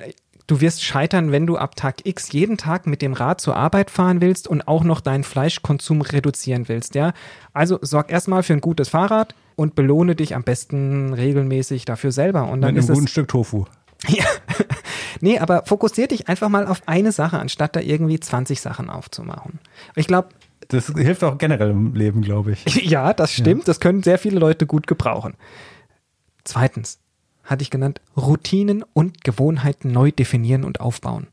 du 0.52 0.60
wirst 0.60 0.84
scheitern, 0.84 1.32
wenn 1.32 1.46
du 1.46 1.56
ab 1.56 1.76
Tag 1.76 2.04
X 2.04 2.30
jeden 2.32 2.58
Tag 2.58 2.86
mit 2.86 3.00
dem 3.00 3.14
Rad 3.14 3.40
zur 3.40 3.56
Arbeit 3.56 3.90
fahren 3.90 4.20
willst 4.20 4.46
und 4.46 4.68
auch 4.68 4.84
noch 4.84 5.00
deinen 5.00 5.24
Fleischkonsum 5.24 6.02
reduzieren 6.02 6.68
willst, 6.68 6.94
ja? 6.94 7.14
Also 7.54 7.78
sorg 7.80 8.12
erstmal 8.12 8.42
für 8.42 8.52
ein 8.52 8.60
gutes 8.60 8.90
Fahrrad 8.90 9.34
und 9.56 9.74
belohne 9.74 10.14
dich 10.14 10.34
am 10.34 10.42
besten 10.42 11.14
regelmäßig 11.14 11.86
dafür 11.86 12.12
selber 12.12 12.50
und 12.50 12.60
dann 12.60 12.74
mit 12.74 12.84
einem 12.84 12.94
guten 12.94 13.08
Stück 13.08 13.28
Tofu. 13.28 13.64
Ja. 14.08 14.24
nee, 15.20 15.38
aber 15.38 15.62
fokussier 15.64 16.08
dich 16.08 16.28
einfach 16.28 16.48
mal 16.48 16.66
auf 16.66 16.82
eine 16.86 17.12
Sache, 17.12 17.38
anstatt 17.38 17.76
da 17.76 17.80
irgendwie 17.80 18.18
20 18.18 18.60
Sachen 18.60 18.90
aufzumachen. 18.90 19.60
Ich 19.94 20.08
glaube, 20.08 20.30
das 20.66 20.88
hilft 20.88 21.22
auch 21.22 21.38
generell 21.38 21.70
im 21.70 21.94
Leben, 21.94 22.20
glaube 22.20 22.52
ich. 22.52 22.64
Ja, 22.90 23.14
das 23.14 23.32
stimmt. 23.32 23.62
Ja. 23.62 23.66
Das 23.66 23.78
können 23.78 24.02
sehr 24.02 24.18
viele 24.18 24.40
Leute 24.40 24.66
gut 24.66 24.88
gebrauchen. 24.88 25.34
Zweitens 26.42 26.98
hatte 27.44 27.62
ich 27.62 27.70
genannt, 27.70 28.00
Routinen 28.16 28.84
und 28.92 29.24
Gewohnheiten 29.24 29.92
neu 29.92 30.10
definieren 30.10 30.64
und 30.64 30.80
aufbauen. 30.80 31.26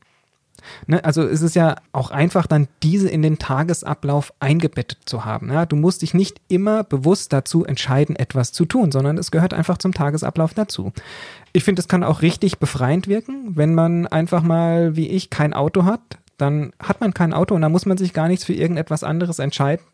Ne, 0.86 1.04
also 1.04 1.22
es 1.22 1.42
ist 1.42 1.54
ja 1.54 1.76
auch 1.92 2.10
einfach 2.10 2.46
dann 2.46 2.68
diese 2.82 3.08
in 3.08 3.22
den 3.22 3.38
Tagesablauf 3.38 4.32
eingebettet 4.40 4.98
zu 5.06 5.24
haben. 5.24 5.50
Ja, 5.50 5.66
du 5.66 5.76
musst 5.76 6.02
dich 6.02 6.14
nicht 6.14 6.40
immer 6.48 6.84
bewusst 6.84 7.32
dazu 7.32 7.64
entscheiden, 7.64 8.16
etwas 8.16 8.52
zu 8.52 8.64
tun, 8.64 8.92
sondern 8.92 9.18
es 9.18 9.30
gehört 9.30 9.54
einfach 9.54 9.78
zum 9.78 9.94
Tagesablauf 9.94 10.54
dazu. 10.54 10.92
Ich 11.52 11.64
finde, 11.64 11.80
es 11.80 11.88
kann 11.88 12.04
auch 12.04 12.22
richtig 12.22 12.58
befreiend 12.58 13.08
wirken, 13.08 13.56
wenn 13.56 13.74
man 13.74 14.06
einfach 14.06 14.42
mal, 14.42 14.96
wie 14.96 15.08
ich, 15.08 15.30
kein 15.30 15.52
Auto 15.52 15.84
hat, 15.84 16.00
dann 16.40 16.72
hat 16.82 17.00
man 17.00 17.14
kein 17.14 17.32
Auto 17.32 17.54
und 17.54 17.62
dann 17.62 17.72
muss 17.72 17.86
man 17.86 17.98
sich 17.98 18.12
gar 18.12 18.28
nichts 18.28 18.44
für 18.44 18.52
irgendetwas 18.52 19.04
anderes 19.04 19.38
entscheiden. 19.38 19.84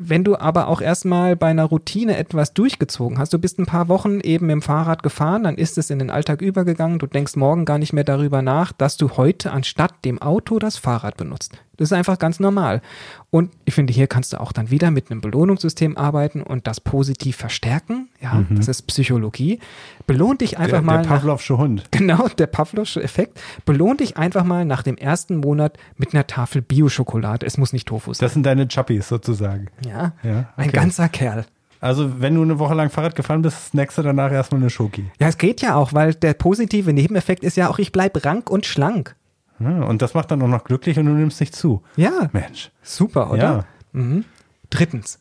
Wenn 0.00 0.22
du 0.22 0.36
aber 0.36 0.68
auch 0.68 0.80
erstmal 0.80 1.34
bei 1.34 1.48
einer 1.48 1.64
Routine 1.64 2.16
etwas 2.16 2.54
durchgezogen 2.54 3.18
hast, 3.18 3.32
du 3.32 3.38
bist 3.38 3.58
ein 3.58 3.66
paar 3.66 3.88
Wochen 3.88 4.20
eben 4.20 4.46
dem 4.46 4.62
Fahrrad 4.62 5.02
gefahren, 5.02 5.42
dann 5.42 5.56
ist 5.56 5.76
es 5.76 5.90
in 5.90 5.98
den 5.98 6.10
Alltag 6.10 6.40
übergegangen, 6.40 7.00
du 7.00 7.06
denkst 7.08 7.34
morgen 7.34 7.64
gar 7.64 7.78
nicht 7.78 7.92
mehr 7.92 8.04
darüber 8.04 8.40
nach, 8.40 8.70
dass 8.70 8.96
du 8.96 9.16
heute 9.16 9.50
anstatt 9.50 10.04
dem 10.04 10.22
Auto 10.22 10.60
das 10.60 10.76
Fahrrad 10.76 11.16
benutzt. 11.16 11.58
Das 11.78 11.88
ist 11.88 11.92
einfach 11.92 12.18
ganz 12.18 12.40
normal. 12.40 12.82
Und 13.30 13.52
ich 13.64 13.74
finde, 13.74 13.92
hier 13.92 14.08
kannst 14.08 14.32
du 14.32 14.40
auch 14.40 14.52
dann 14.52 14.70
wieder 14.70 14.90
mit 14.90 15.10
einem 15.10 15.20
Belohnungssystem 15.20 15.96
arbeiten 15.96 16.42
und 16.42 16.66
das 16.66 16.80
positiv 16.80 17.36
verstärken. 17.36 18.08
Ja, 18.20 18.34
mhm. 18.34 18.56
das 18.56 18.66
ist 18.66 18.82
Psychologie. 18.82 19.60
Belohn 20.06 20.38
dich 20.38 20.58
einfach 20.58 20.78
der, 20.78 20.82
mal. 20.82 21.02
Der 21.02 21.08
Pavlovsche 21.08 21.56
Hund. 21.56 21.84
Genau, 21.90 22.28
der 22.28 22.46
Pavlovsche 22.46 23.02
Effekt. 23.02 23.40
Belohn 23.64 23.96
dich 23.96 24.16
einfach 24.16 24.44
mal 24.44 24.64
nach 24.64 24.82
dem 24.82 24.96
ersten 24.96 25.36
Monat 25.36 25.78
mit 25.96 26.14
einer 26.14 26.26
Tafel 26.26 26.62
Bio-Schokolade. 26.62 27.46
Es 27.46 27.58
muss 27.58 27.72
nicht 27.72 27.86
Tofu 27.88 28.12
sein. 28.12 28.24
Das 28.24 28.34
sind 28.34 28.44
deine 28.44 28.66
Chuppies 28.66 29.08
sozusagen. 29.08 29.68
Ja, 29.86 30.12
ja 30.22 30.40
okay. 30.40 30.46
ein 30.56 30.72
ganzer 30.72 31.08
Kerl. 31.08 31.46
Also, 31.80 32.20
wenn 32.20 32.34
du 32.34 32.42
eine 32.42 32.58
Woche 32.58 32.74
lang 32.74 32.90
Fahrrad 32.90 33.14
gefahren 33.14 33.42
bist, 33.42 33.68
snackst 33.68 33.98
du 33.98 34.02
danach 34.02 34.32
erstmal 34.32 34.60
eine 34.60 34.70
Schoki. 34.70 35.06
Ja, 35.20 35.28
es 35.28 35.38
geht 35.38 35.60
ja 35.60 35.76
auch, 35.76 35.92
weil 35.92 36.14
der 36.14 36.34
positive 36.34 36.92
Nebeneffekt 36.92 37.44
ist 37.44 37.56
ja 37.56 37.68
auch, 37.68 37.78
ich 37.78 37.92
bleibe 37.92 38.24
rank 38.24 38.50
und 38.50 38.66
schlank. 38.66 39.14
Ja, 39.60 39.82
und 39.84 40.02
das 40.02 40.14
macht 40.14 40.30
dann 40.30 40.42
auch 40.42 40.48
noch 40.48 40.64
glücklich 40.64 40.98
und 40.98 41.06
du 41.06 41.12
nimmst 41.12 41.40
nicht 41.40 41.54
zu. 41.54 41.82
Ja. 41.96 42.28
Mensch. 42.32 42.70
Super, 42.82 43.30
oder? 43.30 43.42
Ja. 43.42 43.64
Mhm. 43.92 44.24
Drittens. 44.70 45.18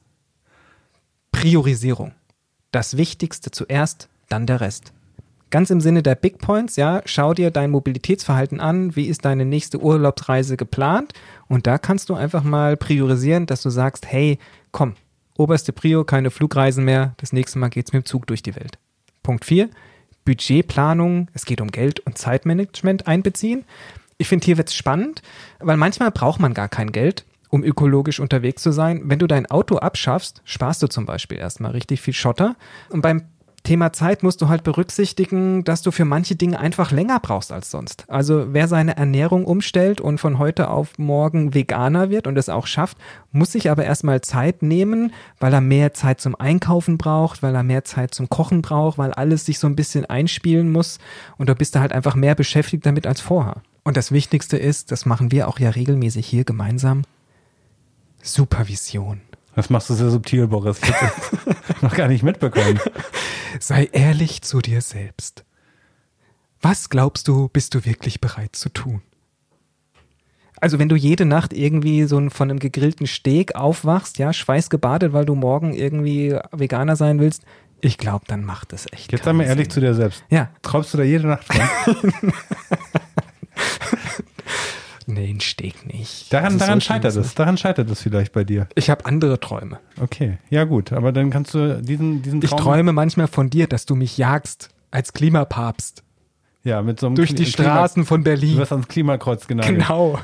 Priorisierung. 1.32 2.14
Das 2.72 2.98
Wichtigste 2.98 3.52
zuerst, 3.52 4.10
dann 4.30 4.46
der 4.46 4.62
Rest. 4.62 4.94
Ganz 5.50 5.70
im 5.70 5.80
Sinne 5.80 6.04
der 6.04 6.16
Big 6.16 6.40
Points, 6.40 6.76
ja, 6.76 7.02
schau 7.06 7.34
dir 7.34 7.52
dein 7.52 7.72
Mobilitätsverhalten 7.72 8.60
an, 8.60 8.98
wie 8.98 9.06
ist 9.06 9.24
deine 9.24 9.46
nächste 9.46 9.82
Urlaubsreise 9.82 10.58
geplant 10.58 11.14
und 11.48 11.68
da 11.68 11.78
kannst 11.78 12.10
du 12.10 12.16
einfach 12.16 12.44
mal 12.44 12.76
priorisieren, 12.76 13.46
dass 13.46 13.62
du 13.62 13.70
sagst, 13.70 14.12
hey, 14.12 14.40
komm, 14.72 14.96
oberste 15.38 15.72
Prio, 15.72 16.04
keine 16.04 16.32
Flugreisen 16.32 16.84
mehr, 16.84 17.14
das 17.18 17.32
nächste 17.32 17.60
Mal 17.60 17.70
geht's 17.70 17.94
mit 17.94 18.04
dem 18.04 18.06
Zug 18.06 18.28
durch 18.28 18.44
die 18.44 18.58
Welt. 18.58 18.78
Punkt 19.24 19.46
4, 19.46 19.70
Budgetplanung, 20.26 21.30
es 21.34 21.46
geht 21.46 21.62
um 21.62 21.70
Geld 21.70 22.02
und 22.02 22.18
Zeitmanagement 22.18 23.08
einbeziehen. 23.08 23.64
Ich 24.20 24.28
finde, 24.28 24.46
hier 24.46 24.58
wird 24.58 24.70
es 24.70 24.76
spannend, 24.76 25.22
weil 25.60 25.78
manchmal 25.78 26.12
braucht 26.12 26.40
man 26.40 26.56
gar 26.56 26.70
kein 26.70 26.92
Geld, 26.92 27.26
um 27.50 27.64
ökologisch 27.64 28.20
unterwegs 28.20 28.64
zu 28.64 28.72
sein. 28.72 29.02
Wenn 29.06 29.20
du 29.20 29.28
dein 29.28 29.46
Auto 29.46 29.78
abschaffst, 29.78 30.42
sparst 30.44 30.82
du 30.82 30.88
zum 30.88 31.06
Beispiel 31.06 31.38
erstmal 31.38 31.72
richtig 31.72 32.02
viel 32.02 32.16
Schotter. 32.16 32.56
Und 32.90 33.02
beim 33.02 33.24
Thema 33.68 33.92
Zeit 33.92 34.24
musst 34.24 34.42
du 34.42 34.48
halt 34.48 34.64
berücksichtigen, 34.64 35.66
dass 35.66 35.82
du 35.82 35.92
für 35.92 36.06
manche 36.06 36.36
Dinge 36.36 36.60
einfach 36.60 36.92
länger 36.92 37.20
brauchst 37.20 37.52
als 37.52 37.70
sonst. 37.70 38.06
Also 38.08 38.54
wer 38.54 38.68
seine 38.68 38.96
Ernährung 38.98 39.46
umstellt 39.46 40.00
und 40.00 40.20
von 40.20 40.40
heute 40.40 40.70
auf 40.70 40.98
morgen 40.98 41.54
Veganer 41.54 42.10
wird 42.10 42.28
und 42.28 42.38
es 42.38 42.50
auch 42.50 42.66
schafft, 42.66 42.98
muss 43.32 43.52
sich 43.52 43.70
aber 43.70 43.84
erstmal 43.84 44.22
Zeit 44.22 44.64
nehmen, 44.64 45.14
weil 45.40 45.54
er 45.54 45.62
mehr 45.62 45.94
Zeit 45.94 46.22
zum 46.22 46.34
Einkaufen 46.34 46.98
braucht, 46.98 47.44
weil 47.44 47.54
er 47.54 47.64
mehr 47.64 47.84
Zeit 47.84 48.16
zum 48.16 48.30
Kochen 48.30 48.62
braucht, 48.62 48.98
weil 48.98 49.12
alles 49.12 49.46
sich 49.46 49.60
so 49.60 49.68
ein 49.68 49.76
bisschen 49.76 50.06
einspielen 50.06 50.72
muss 50.72 50.98
und 51.38 51.50
da 51.50 51.54
bist 51.54 51.76
du 51.76 51.82
halt 51.82 51.92
einfach 51.92 52.16
mehr 52.16 52.36
beschäftigt 52.36 52.86
damit 52.86 53.06
als 53.06 53.20
vorher. 53.20 53.62
Und 53.88 53.96
das 53.96 54.12
Wichtigste 54.12 54.58
ist, 54.58 54.92
das 54.92 55.06
machen 55.06 55.32
wir 55.32 55.48
auch 55.48 55.60
ja 55.60 55.70
regelmäßig 55.70 56.28
hier 56.28 56.44
gemeinsam, 56.44 57.04
Supervision. 58.22 59.22
Das 59.56 59.70
machst 59.70 59.90
du 59.90 59.94
sehr 59.94 60.10
subtil, 60.10 60.48
Boris. 60.48 60.82
Ich 60.84 60.94
habe 60.94 61.14
noch 61.82 61.96
gar 61.96 62.10
nicht 62.10 62.22
mitbekommen. 62.22 62.82
Sei 63.62 63.86
ehrlich 63.94 64.42
zu 64.42 64.60
dir 64.60 64.82
selbst. 64.82 65.46
Was 66.62 66.90
glaubst 66.90 67.30
du, 67.30 67.48
bist 67.48 67.76
du 67.76 67.86
wirklich 67.86 68.20
bereit 68.20 68.58
zu 68.58 68.68
tun? 68.68 69.04
Also 70.60 70.80
wenn 70.80 70.90
du 70.90 70.98
jede 70.98 71.24
Nacht 71.24 71.54
irgendwie 71.54 72.04
so 72.04 72.30
von 72.30 72.50
einem 72.50 72.60
gegrillten 72.60 73.08
Steak 73.08 73.56
aufwachst, 73.56 74.18
ja, 74.18 74.34
schweißgebadet, 74.34 75.14
weil 75.14 75.24
du 75.24 75.34
morgen 75.34 75.74
irgendwie 75.74 76.38
Veganer 76.52 76.98
sein 76.98 77.22
willst, 77.22 77.44
ich 77.80 77.98
glaube, 77.98 78.26
dann 78.28 78.44
macht 78.44 78.74
das 78.74 78.86
echt. 78.92 79.12
Jetzt 79.12 79.24
sei 79.24 79.34
mal 79.34 79.46
ehrlich 79.46 79.70
zu 79.70 79.80
dir 79.80 79.94
selbst. 79.94 80.24
Ja. 80.30 80.50
Träumst 80.62 80.94
du 80.94 80.98
da 80.98 81.04
jede 81.04 81.28
Nacht 81.28 81.46
von? 81.46 82.14
Nee, 85.10 85.30
ein 85.34 85.40
Steak 85.40 85.86
nicht. 85.88 86.32
Daran, 86.34 86.54
ist 86.54 86.62
daran 86.62 86.80
so 86.82 86.86
scheitert 86.86 87.16
es. 87.16 87.34
Daran 87.34 87.58
scheitert 87.58 87.90
es 87.90 88.02
vielleicht 88.02 88.34
bei 88.34 88.44
dir. 88.44 88.68
Ich 88.76 88.90
habe 88.90 89.06
andere 89.06 89.40
Träume. 89.40 89.80
Okay, 90.02 90.38
ja 90.50 90.66
gut, 90.66 90.92
aber 90.92 91.12
dann 91.14 91.30
kannst 91.30 91.54
du 91.54 91.82
diesen, 91.82 92.22
diesen 92.22 92.42
Ich 92.44 92.50
Traum, 92.50 92.60
träume 92.60 92.92
manchmal 92.92 93.28
von 93.28 93.50
dir, 93.50 93.68
dass 93.68 93.86
du 93.86 93.96
mich 93.96 94.18
jagst 94.18 94.70
als 94.92 95.14
Klimapapst 95.14 96.04
ja, 96.64 96.82
mit 96.82 97.00
so 97.00 97.08
einem 97.08 97.16
durch 97.16 97.30
Kli- 97.32 97.36
die 97.36 97.46
Straßen 97.46 98.06
von 98.06 98.24
Klima, 98.24 98.36
du 98.36 98.42
Berlin. 98.42 98.58
wirst 98.58 98.72
ans 98.74 98.88
Klimakreuz 98.90 99.48
genagelt. 99.48 99.78
Genau. 99.80 100.20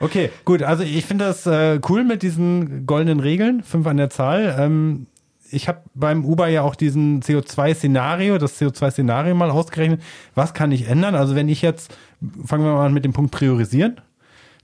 Okay, 0.00 0.30
gut. 0.44 0.62
Also 0.64 0.82
ich 0.82 1.04
finde 1.06 1.24
das 1.26 1.46
äh, 1.46 1.80
cool 1.88 2.02
mit 2.04 2.22
diesen 2.22 2.84
goldenen 2.86 3.20
Regeln, 3.20 3.62
fünf 3.62 3.86
an 3.86 3.96
der 3.96 4.10
Zahl. 4.10 4.56
Ähm, 4.58 5.06
ich 5.50 5.68
habe 5.68 5.82
beim 5.94 6.24
Uber 6.24 6.48
ja 6.48 6.62
auch 6.62 6.74
diesen 6.74 7.22
CO2-Szenario, 7.22 8.38
das 8.38 8.60
CO2-Szenario 8.60 9.34
mal 9.34 9.50
ausgerechnet. 9.50 10.02
Was 10.34 10.54
kann 10.54 10.72
ich 10.72 10.88
ändern? 10.88 11.14
Also 11.14 11.34
wenn 11.34 11.48
ich 11.48 11.62
jetzt, 11.62 11.96
fangen 12.44 12.64
wir 12.64 12.72
mal 12.72 12.86
an 12.86 12.94
mit 12.94 13.04
dem 13.04 13.12
Punkt 13.12 13.32
priorisieren. 13.32 14.00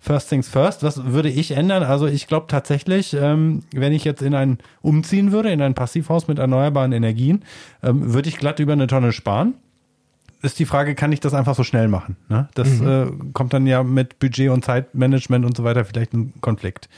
First 0.01 0.31
things 0.31 0.49
first, 0.49 0.83
was 0.83 1.05
würde 1.05 1.29
ich 1.29 1.53
ändern? 1.53 1.85
Also 1.85 2.09
ich 2.09 2.27
glaube 2.27 2.47
tatsächlich, 2.49 3.15
ähm, 3.15 3.61
wenn 3.73 3.93
ich 3.93 4.03
jetzt 4.03 4.21
in 4.21 4.35
ein 4.35 4.59
umziehen 4.81 5.31
würde, 5.31 5.53
in 5.53 5.63
ein 5.63 5.75
Passivhaus 5.75 6.27
mit 6.27 6.41
erneuerbaren 6.41 6.91
Energien, 6.93 7.45
ähm, 7.85 8.13
würde 8.13 8.29
ich 8.29 8.37
glatt 8.37 8.59
über 8.59 8.73
eine 8.73 8.89
Tonne 8.89 9.13
sparen 9.13 9.55
ist 10.43 10.59
die 10.59 10.67
Frage, 10.67 10.95
kann 10.95 11.13
ich 11.13 11.21
das 11.21 11.35
einfach 11.35 11.55
so 11.55 11.63
schnell 11.63 11.89
machen? 11.89 12.17
Ne? 12.29 12.49
Das 12.55 12.81
äh, 12.81 13.07
kommt 13.33 13.53
dann 13.53 13.67
ja 13.67 13.83
mit 13.85 14.19
Budget 14.19 14.51
und 14.51 14.65
Zeitmanagement 14.65 15.45
und 15.45 15.57
so 15.57 15.65
weiter 15.65 15.85
vielleicht 15.85 16.13
ein 16.13 16.35
Konflikt. 16.41 16.89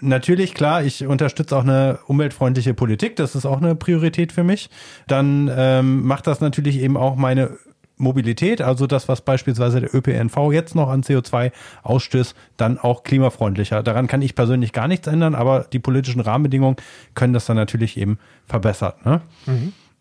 Natürlich, 0.00 0.54
klar, 0.54 0.82
ich 0.82 1.06
unterstütze 1.06 1.56
auch 1.56 1.62
eine 1.62 1.98
umweltfreundliche 2.06 2.74
Politik, 2.74 3.16
das 3.16 3.34
ist 3.34 3.46
auch 3.46 3.58
eine 3.58 3.74
Priorität 3.74 4.32
für 4.32 4.44
mich. 4.44 4.70
Dann 5.06 5.50
ähm, 5.54 6.04
macht 6.04 6.26
das 6.26 6.40
natürlich 6.40 6.78
eben 6.80 6.96
auch 6.96 7.16
meine 7.16 7.58
Mobilität, 7.96 8.60
also 8.60 8.86
das, 8.86 9.08
was 9.08 9.20
beispielsweise 9.20 9.80
der 9.80 9.94
ÖPNV 9.94 10.52
jetzt 10.52 10.74
noch 10.74 10.88
an 10.88 11.02
CO2 11.02 11.52
ausstößt, 11.82 12.34
dann 12.56 12.78
auch 12.78 13.04
klimafreundlicher. 13.04 13.82
Daran 13.82 14.06
kann 14.08 14.22
ich 14.22 14.34
persönlich 14.34 14.72
gar 14.72 14.88
nichts 14.88 15.06
ändern, 15.06 15.34
aber 15.34 15.66
die 15.72 15.78
politischen 15.78 16.20
Rahmenbedingungen 16.20 16.76
können 17.14 17.32
das 17.32 17.46
dann 17.46 17.56
natürlich 17.56 17.96
eben 17.96 18.18
verbessern. 18.46 18.94
Ne? 19.04 19.20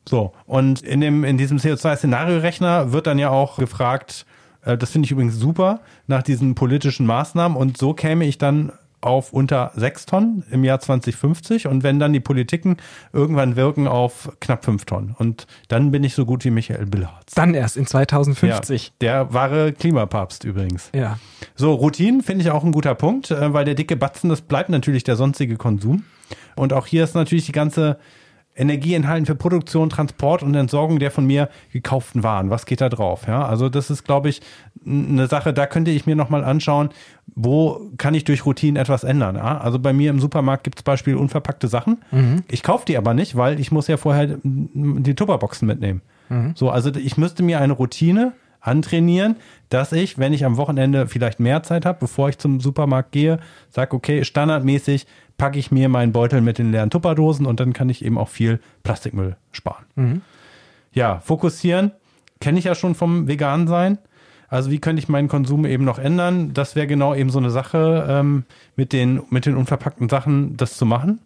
So, 0.07 0.33
und 0.45 0.81
in, 0.81 1.01
dem, 1.01 1.23
in 1.23 1.37
diesem 1.37 1.59
CO2-Szenario-Rechner 1.59 2.91
wird 2.91 3.07
dann 3.07 3.19
ja 3.19 3.29
auch 3.29 3.57
gefragt, 3.57 4.25
äh, 4.65 4.77
das 4.77 4.91
finde 4.91 5.05
ich 5.05 5.11
übrigens 5.11 5.35
super, 5.35 5.81
nach 6.07 6.23
diesen 6.23 6.55
politischen 6.55 7.05
Maßnahmen 7.05 7.57
und 7.57 7.77
so 7.77 7.93
käme 7.93 8.25
ich 8.25 8.37
dann 8.37 8.71
auf 9.03 9.33
unter 9.33 9.71
6 9.75 10.05
Tonnen 10.05 10.43
im 10.49 10.63
Jahr 10.63 10.79
2050 10.79 11.67
und 11.67 11.83
wenn 11.83 11.99
dann 11.99 12.13
die 12.13 12.19
Politiken 12.19 12.77
irgendwann 13.11 13.55
wirken 13.55 13.87
auf 13.87 14.31
knapp 14.39 14.65
5 14.65 14.85
Tonnen. 14.85 15.15
Und 15.17 15.47
dann 15.67 15.91
bin 15.91 16.03
ich 16.03 16.15
so 16.15 16.25
gut 16.25 16.45
wie 16.45 16.51
Michael 16.51 16.85
Bilharz. 16.85 17.33
Dann 17.35 17.53
erst 17.53 17.77
in 17.77 17.85
2050. 17.85 18.87
Ja, 18.87 18.93
der 19.01 19.33
wahre 19.33 19.73
Klimapapst 19.73 20.43
übrigens. 20.43 20.89
Ja. 20.93 21.19
So, 21.55 21.73
Routinen 21.73 22.21
finde 22.21 22.43
ich 22.43 22.51
auch 22.51 22.63
ein 22.63 22.71
guter 22.71 22.95
Punkt, 22.95 23.31
äh, 23.31 23.53
weil 23.53 23.65
der 23.65 23.75
dicke 23.75 23.95
Batzen, 23.95 24.29
das 24.29 24.41
bleibt 24.41 24.69
natürlich 24.69 25.03
der 25.03 25.15
sonstige 25.15 25.57
Konsum. 25.57 26.03
Und 26.55 26.73
auch 26.73 26.87
hier 26.87 27.03
ist 27.03 27.15
natürlich 27.15 27.45
die 27.45 27.51
ganze 27.51 27.97
Energie 28.55 28.93
enthalten 28.93 29.25
für 29.25 29.35
Produktion, 29.35 29.89
Transport 29.89 30.43
und 30.43 30.53
Entsorgung 30.53 30.99
der 30.99 31.11
von 31.11 31.25
mir 31.25 31.49
gekauften 31.71 32.23
Waren. 32.23 32.49
Was 32.49 32.65
geht 32.65 32.81
da 32.81 32.89
drauf? 32.89 33.23
Ja, 33.27 33.45
also 33.45 33.69
das 33.69 33.89
ist, 33.89 34.03
glaube 34.03 34.29
ich, 34.29 34.41
eine 34.85 35.27
Sache, 35.27 35.53
da 35.53 35.65
könnte 35.65 35.91
ich 35.91 36.05
mir 36.05 36.15
nochmal 36.15 36.43
anschauen, 36.43 36.89
wo 37.35 37.89
kann 37.97 38.13
ich 38.13 38.25
durch 38.25 38.45
Routinen 38.45 38.75
etwas 38.79 39.03
ändern. 39.03 39.35
Ja? 39.35 39.57
Also 39.57 39.79
bei 39.79 39.93
mir 39.93 40.09
im 40.09 40.19
Supermarkt 40.19 40.63
gibt 40.63 40.79
es 40.79 40.83
Beispiel 40.83 41.15
unverpackte 41.15 41.67
Sachen. 41.67 42.03
Ich 42.49 42.63
kaufe 42.63 42.85
die 42.85 42.97
aber 42.97 43.13
nicht, 43.13 43.35
weil 43.35 43.59
ich 43.59 43.71
muss 43.71 43.87
ja 43.87 43.97
vorher 43.97 44.37
die 44.43 45.15
Tupperboxen 45.15 45.67
mitnehmen. 45.67 46.01
So, 46.55 46.69
also 46.69 46.89
ich 46.95 47.17
müsste 47.17 47.43
mir 47.43 47.59
eine 47.59 47.73
Routine 47.73 48.33
antrainieren, 48.63 49.35
dass 49.69 49.91
ich, 49.91 50.17
wenn 50.17 50.33
ich 50.33 50.45
am 50.45 50.57
Wochenende 50.57 51.07
vielleicht 51.07 51.39
mehr 51.39 51.61
Zeit 51.63 51.85
habe, 51.85 51.99
bevor 51.99 52.29
ich 52.29 52.37
zum 52.39 52.59
Supermarkt 52.59 53.11
gehe, 53.11 53.39
sage, 53.69 53.95
okay, 53.95 54.23
standardmäßig 54.23 55.05
packe 55.37 55.59
ich 55.59 55.71
mir 55.71 55.89
meinen 55.89 56.13
Beutel 56.13 56.41
mit 56.41 56.57
den 56.57 56.71
leeren 56.71 56.89
Tupperdosen 56.89 57.45
und 57.45 57.59
dann 57.59 57.73
kann 57.73 57.89
ich 57.89 58.03
eben 58.03 58.17
auch 58.17 58.29
viel 58.29 58.59
Plastikmüll 58.83 59.35
sparen. 59.51 59.85
Ja, 60.93 61.19
fokussieren 61.19 61.91
kenne 62.39 62.59
ich 62.59 62.65
ja 62.65 62.75
schon 62.75 62.93
vom 62.93 63.27
Vegan 63.27 63.67
sein. 63.67 63.97
Also 64.49 64.69
wie 64.69 64.79
könnte 64.79 65.01
ich 65.01 65.07
meinen 65.07 65.29
Konsum 65.29 65.65
eben 65.65 65.85
noch 65.85 65.97
ändern? 65.97 66.53
Das 66.53 66.75
wäre 66.75 66.87
genau 66.87 67.15
eben 67.15 67.29
so 67.29 67.39
eine 67.39 67.49
Sache, 67.49 68.05
ähm, 68.07 68.43
mit, 68.75 68.93
den, 68.93 69.21
mit 69.29 69.45
den 69.45 69.55
unverpackten 69.55 70.09
Sachen 70.09 70.57
das 70.57 70.77
zu 70.77 70.85
machen. 70.85 71.19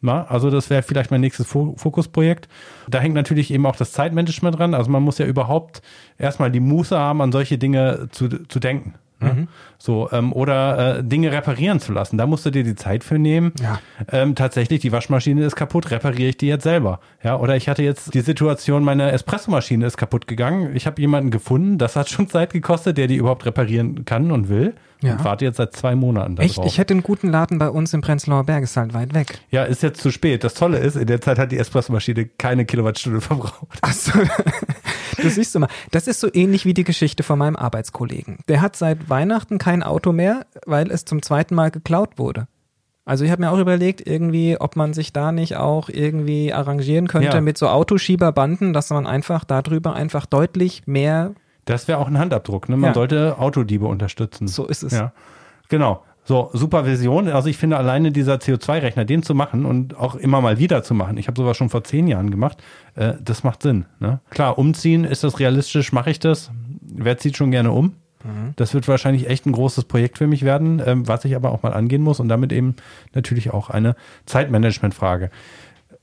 Na, 0.00 0.24
also 0.26 0.48
das 0.50 0.70
wäre 0.70 0.82
vielleicht 0.82 1.10
mein 1.10 1.20
nächstes 1.20 1.46
Fo- 1.46 1.74
Fokusprojekt. 1.76 2.48
Da 2.88 3.00
hängt 3.00 3.14
natürlich 3.14 3.50
eben 3.50 3.66
auch 3.66 3.74
das 3.76 3.92
Zeitmanagement 3.92 4.58
dran. 4.58 4.74
Also 4.74 4.90
man 4.90 5.02
muss 5.02 5.18
ja 5.18 5.26
überhaupt 5.26 5.82
erstmal 6.18 6.50
die 6.52 6.60
Muße 6.60 6.96
haben, 6.96 7.20
an 7.20 7.32
solche 7.32 7.58
Dinge 7.58 8.08
zu, 8.12 8.28
zu 8.28 8.60
denken. 8.60 8.94
Ne? 9.20 9.48
So, 9.78 10.08
ähm, 10.12 10.32
oder 10.32 10.98
äh, 10.98 11.02
Dinge 11.04 11.32
reparieren 11.32 11.80
zu 11.80 11.90
lassen. 11.92 12.16
Da 12.18 12.26
musst 12.26 12.46
du 12.46 12.50
dir 12.50 12.62
die 12.62 12.76
Zeit 12.76 13.02
für 13.02 13.18
nehmen. 13.18 13.52
Ja. 13.60 13.80
Ähm, 14.12 14.36
tatsächlich, 14.36 14.78
die 14.78 14.92
Waschmaschine 14.92 15.44
ist 15.44 15.56
kaputt, 15.56 15.90
repariere 15.90 16.28
ich 16.28 16.36
die 16.36 16.46
jetzt 16.46 16.62
selber. 16.62 17.00
Ja, 17.24 17.36
oder 17.36 17.56
ich 17.56 17.68
hatte 17.68 17.82
jetzt 17.82 18.14
die 18.14 18.20
Situation, 18.20 18.84
meine 18.84 19.10
Espressomaschine 19.10 19.84
ist 19.84 19.96
kaputt 19.96 20.28
gegangen. 20.28 20.76
Ich 20.76 20.86
habe 20.86 21.00
jemanden 21.00 21.32
gefunden, 21.32 21.78
das 21.78 21.96
hat 21.96 22.08
schon 22.08 22.28
Zeit 22.28 22.52
gekostet, 22.52 22.96
der 22.96 23.08
die 23.08 23.16
überhaupt 23.16 23.44
reparieren 23.44 24.04
kann 24.04 24.30
und 24.30 24.48
will. 24.48 24.74
Ja. 25.00 25.12
Und 25.12 25.24
warte 25.24 25.44
jetzt 25.44 25.58
seit 25.58 25.74
zwei 25.74 25.94
Monaten 25.94 26.36
da 26.36 26.42
Echt? 26.42 26.58
Ich 26.64 26.78
hätte 26.78 26.92
einen 26.94 27.02
guten 27.04 27.28
Laden 27.28 27.58
bei 27.58 27.68
uns 27.70 27.94
im 27.94 28.00
Prenzlauer 28.00 28.44
Berg, 28.44 28.64
ist 28.64 28.76
halt 28.76 28.94
weit 28.94 29.14
weg. 29.14 29.38
Ja, 29.50 29.62
ist 29.64 29.82
jetzt 29.82 30.00
zu 30.00 30.10
spät. 30.10 30.42
Das 30.42 30.54
Tolle 30.54 30.78
ist, 30.78 30.96
in 30.96 31.06
der 31.06 31.20
Zeit 31.20 31.38
hat 31.38 31.52
die 31.52 31.58
Espressomaschine 31.58 32.26
keine 32.26 32.64
Kilowattstunde 32.64 33.20
verbraucht. 33.22 33.78
Achso, 33.80 34.18
du 35.22 35.28
siehst 35.30 35.54
du 35.54 35.60
mal, 35.60 35.68
das 35.92 36.06
ist 36.08 36.20
so 36.20 36.28
ähnlich 36.32 36.64
wie 36.64 36.74
die 36.74 36.84
Geschichte 36.84 37.22
von 37.22 37.38
meinem 37.38 37.56
Arbeitskollegen. 37.56 38.38
Der 38.48 38.60
hat 38.60 38.74
seit 38.76 39.08
Weihnachten 39.08 39.58
kein 39.58 39.82
Auto 39.82 40.12
mehr, 40.12 40.46
weil 40.66 40.90
es 40.90 41.04
zum 41.04 41.22
zweiten 41.22 41.54
Mal 41.54 41.70
geklaut 41.70 42.18
wurde. 42.18 42.48
Also 43.04 43.24
ich 43.24 43.30
habe 43.30 43.40
mir 43.40 43.50
auch 43.50 43.58
überlegt, 43.58 44.06
irgendwie, 44.06 44.56
ob 44.60 44.76
man 44.76 44.92
sich 44.92 45.14
da 45.14 45.32
nicht 45.32 45.56
auch 45.56 45.88
irgendwie 45.88 46.52
arrangieren 46.52 47.08
könnte 47.08 47.28
Ja. 47.36 47.40
mit 47.40 47.56
so 47.56 47.68
Autoschieberbanden, 47.68 48.74
dass 48.74 48.90
man 48.90 49.06
einfach 49.06 49.44
darüber 49.44 49.94
einfach 49.94 50.26
deutlich 50.26 50.82
mehr, 50.86 51.32
Das 51.68 51.86
wäre 51.88 51.98
auch 51.98 52.08
ein 52.08 52.18
Handabdruck. 52.18 52.68
Ne? 52.68 52.76
Man 52.76 52.90
Ja. 52.90 52.94
sollte 52.94 53.38
Autodiebe 53.38 53.86
unterstützen. 53.86 54.48
so 54.48 54.66
ist 54.66 54.82
es. 54.82 54.92
Ja, 54.92 55.12
genau. 55.68 56.02
So, 56.24 56.50
Supervision. 56.52 57.28
Also 57.28 57.48
ich 57.48 57.56
finde 57.56 57.76
alleine 57.78 58.12
dieser 58.12 58.34
CO2-Rechner, 58.36 59.04
den 59.06 59.22
zu 59.22 59.34
machen 59.34 59.64
und 59.64 59.96
auch 59.96 60.14
immer 60.14 60.40
mal 60.42 60.58
wieder 60.58 60.82
zu 60.82 60.92
machen. 60.94 61.16
Ich 61.16 61.26
habe 61.26 61.40
sowas 61.40 61.56
schon 61.56 61.70
vor 61.70 61.84
zehn 61.84 62.06
Jahren 62.06 62.30
gemacht. 62.30 62.58
Äh, 62.96 63.14
das 63.22 63.44
macht 63.44 63.62
Sinn. 63.62 63.86
Ne? 63.98 64.20
Klar, 64.30 64.58
umziehen, 64.58 65.04
ist 65.04 65.24
das 65.24 65.38
realistisch? 65.40 65.92
Mache 65.92 66.10
ich 66.10 66.18
das? 66.20 66.50
Wer 66.82 67.16
zieht 67.18 67.36
schon 67.36 67.50
gerne 67.50 67.70
um? 67.72 67.94
Das 68.56 68.74
wird 68.74 68.88
wahrscheinlich 68.88 69.28
echt 69.30 69.46
ein 69.46 69.52
großes 69.52 69.84
Projekt 69.84 70.18
für 70.18 70.26
mich 70.26 70.44
werden, 70.44 70.82
ähm, 70.84 71.06
was 71.06 71.24
ich 71.24 71.36
aber 71.36 71.52
auch 71.52 71.62
mal 71.62 71.72
angehen 71.72 72.02
muss 72.02 72.18
und 72.18 72.28
damit 72.28 72.52
eben 72.52 72.74
natürlich 73.14 73.52
auch 73.54 73.70
eine 73.70 73.94
Zeitmanagement-Frage. 74.26 75.30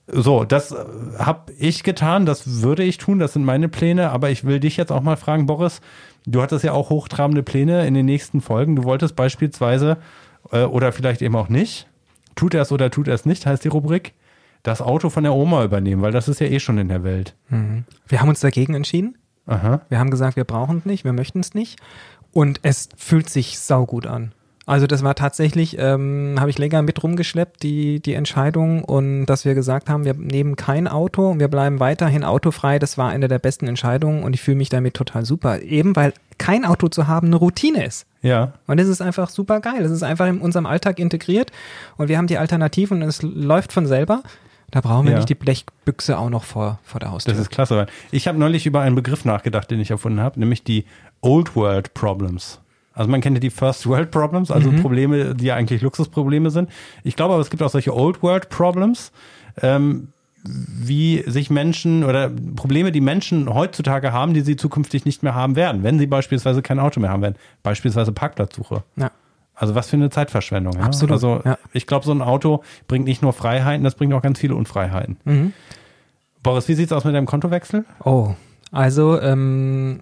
So, 0.07 0.43
das 0.43 0.71
äh, 0.71 0.75
habe 1.17 1.51
ich 1.57 1.83
getan, 1.83 2.25
das 2.25 2.61
würde 2.61 2.83
ich 2.83 2.97
tun, 2.97 3.19
das 3.19 3.33
sind 3.33 3.43
meine 3.43 3.69
Pläne, 3.69 4.11
aber 4.11 4.29
ich 4.29 4.43
will 4.43 4.59
dich 4.59 4.77
jetzt 4.77 4.91
auch 4.91 5.01
mal 5.01 5.17
fragen, 5.17 5.47
Boris, 5.47 5.81
du 6.25 6.41
hattest 6.41 6.63
ja 6.63 6.73
auch 6.73 6.89
hochtrabende 6.89 7.43
Pläne 7.43 7.87
in 7.87 7.93
den 7.93 8.05
nächsten 8.05 8.41
Folgen. 8.41 8.75
Du 8.75 8.83
wolltest 8.83 9.15
beispielsweise, 9.15 9.97
äh, 10.51 10.63
oder 10.63 10.91
vielleicht 10.91 11.21
eben 11.21 11.35
auch 11.35 11.49
nicht, 11.49 11.87
tut 12.35 12.53
er 12.53 12.61
es 12.61 12.71
oder 12.71 12.91
tut 12.91 13.07
er 13.07 13.15
es 13.15 13.25
nicht, 13.25 13.45
heißt 13.45 13.63
die 13.63 13.69
Rubrik, 13.69 14.13
das 14.61 14.81
Auto 14.81 15.09
von 15.09 15.23
der 15.23 15.33
Oma 15.33 15.63
übernehmen, 15.63 16.01
weil 16.01 16.11
das 16.11 16.27
ist 16.27 16.39
ja 16.39 16.47
eh 16.47 16.59
schon 16.59 16.77
in 16.77 16.87
der 16.87 17.03
Welt. 17.03 17.35
Wir 18.07 18.19
haben 18.19 18.29
uns 18.29 18.39
dagegen 18.39 18.73
entschieden. 18.73 19.17
Aha. 19.45 19.81
Wir 19.89 19.99
haben 19.99 20.09
gesagt, 20.09 20.37
wir 20.37 20.43
brauchen 20.43 20.79
es 20.79 20.85
nicht, 20.85 21.03
wir 21.03 21.13
möchten 21.13 21.39
es 21.39 21.53
nicht. 21.53 21.79
Und 22.31 22.59
es 22.63 22.89
fühlt 22.97 23.29
sich 23.29 23.59
saugut 23.59 24.07
an. 24.07 24.33
Also 24.67 24.87
das 24.87 25.03
war 25.03 25.13
tatsächlich, 25.13 25.77
ähm, 25.77 26.37
habe 26.39 26.49
ich 26.49 26.57
länger 26.57 26.81
mit 26.81 27.03
rumgeschleppt, 27.03 27.61
die, 27.61 27.99
die 27.99 28.15
Entscheidung 28.15 28.83
und 28.83 29.27
dass 29.27 29.45
wir 29.45 29.53
gesagt 29.53 29.89
haben, 29.89 30.05
wir 30.05 30.15
nehmen 30.15 30.55
kein 30.55 30.87
Auto 30.87 31.29
und 31.29 31.39
wir 31.39 31.49
bleiben 31.49 31.79
weiterhin 31.79 32.23
autofrei, 32.23 32.79
das 32.79 32.97
war 32.97 33.09
eine 33.09 33.27
der 33.27 33.37
besten 33.37 33.67
Entscheidungen 33.67 34.23
und 34.23 34.33
ich 34.33 34.41
fühle 34.41 34.57
mich 34.57 34.69
damit 34.69 34.95
total 34.95 35.23
super. 35.23 35.61
Eben 35.61 35.95
weil 35.95 36.13
kein 36.39 36.65
Auto 36.65 36.87
zu 36.87 37.07
haben 37.07 37.27
eine 37.27 37.35
Routine 37.35 37.85
ist. 37.85 38.07
Ja, 38.23 38.53
Und 38.65 38.79
das 38.79 38.87
ist 38.87 39.01
einfach 39.01 39.29
super 39.29 39.59
geil. 39.59 39.83
Das 39.83 39.91
ist 39.91 40.01
einfach 40.01 40.25
in 40.25 40.39
unserem 40.41 40.65
Alltag 40.65 40.97
integriert 40.97 41.51
und 41.97 42.07
wir 42.09 42.17
haben 42.17 42.25
die 42.27 42.39
Alternativen 42.39 43.03
und 43.03 43.07
es 43.07 43.21
läuft 43.21 43.71
von 43.71 43.85
selber. 43.85 44.23
Da 44.71 44.81
brauchen 44.81 45.05
wir 45.05 45.11
Ja. 45.11 45.17
nicht 45.19 45.29
die 45.29 45.35
Blechbüchse 45.35 46.17
auch 46.17 46.31
noch 46.31 46.43
vor, 46.43 46.79
vor 46.83 46.99
der 46.99 47.11
Haustür. 47.11 47.33
das 47.33 47.41
ist 47.41 47.51
klasse. 47.51 47.85
Ich 48.09 48.27
habe 48.27 48.39
neulich 48.39 48.65
über 48.65 48.81
einen 48.81 48.95
Begriff 48.95 49.25
nachgedacht, 49.25 49.69
den 49.69 49.79
ich 49.79 49.91
erfunden 49.91 50.19
habe, 50.19 50.39
nämlich 50.39 50.63
die 50.63 50.85
Old 51.21 51.55
World 51.55 51.93
Problems. 51.93 52.59
Also 52.95 53.11
man 53.11 53.21
kennt 53.21 53.35
ja 53.35 53.41
die 53.41 53.49
First 53.49 53.87
World 53.87 54.09
Problems, 54.09 54.49
also 54.51 54.71
Probleme, 54.71 55.35
die 55.35 55.45
ja 55.45 55.55
eigentlich 55.55 55.81
Luxusprobleme 55.81 56.49
sind. 56.49 56.69
Ich 57.03 57.15
glaube 57.15 57.33
aber, 57.33 57.41
es 57.41 57.49
gibt 57.49 57.61
auch 57.61 57.69
solche 57.69 57.93
Old 57.93 58.23
World 58.23 58.49
Problems, 58.49 59.11
ähm, 59.61 60.07
wie 60.43 61.23
sich 61.27 61.49
Menschen 61.49 62.03
oder 62.03 62.31
Probleme, 62.55 62.91
die 62.91 63.01
Menschen 63.01 63.53
heutzutage 63.53 64.13
haben, 64.13 64.33
die 64.33 64.41
sie 64.41 64.55
zukünftig 64.55 65.03
nicht 65.05 65.23
mehr 65.23 65.35
haben 65.35 65.55
werden, 65.55 65.83
wenn 65.83 65.99
sie 65.99 66.07
beispielsweise 66.07 66.61
kein 66.61 66.79
Auto 66.79 66.99
mehr 66.99 67.09
haben 67.09 67.21
werden. 67.21 67.35
Beispielsweise 67.63 68.11
Parkplatzsuche. 68.11 68.83
ja. 68.95 69.11
Also 69.57 69.73
was 69.73 69.89
für 69.89 69.95
eine 69.95 70.09
Zeitverschwendung. 70.09 70.73
Ja? 70.73 70.81
Absolut, 70.81 71.13
Also 71.13 71.41
ja. 71.45 71.57
ich 71.71 71.87
glaube, 71.87 72.05
so 72.05 72.11
ein 72.11 72.21
Auto 72.21 72.61
bringt 72.89 73.05
nicht 73.05 73.21
nur 73.21 73.31
Freiheiten, 73.31 73.85
das 73.85 73.95
bringt 73.95 74.13
auch 74.13 74.21
ganz 74.21 74.37
viele 74.37 74.53
Unfreiheiten. 74.53 75.15
Mhm. 75.23 75.53
Boris, 76.43 76.67
wie 76.67 76.73
sieht's 76.73 76.91
aus 76.91 77.05
mit 77.05 77.15
deinem 77.15 77.25
Kontowechsel? 77.25 77.85
Oh, 78.03 78.35
also 78.73 79.19
ähm, 79.21 80.01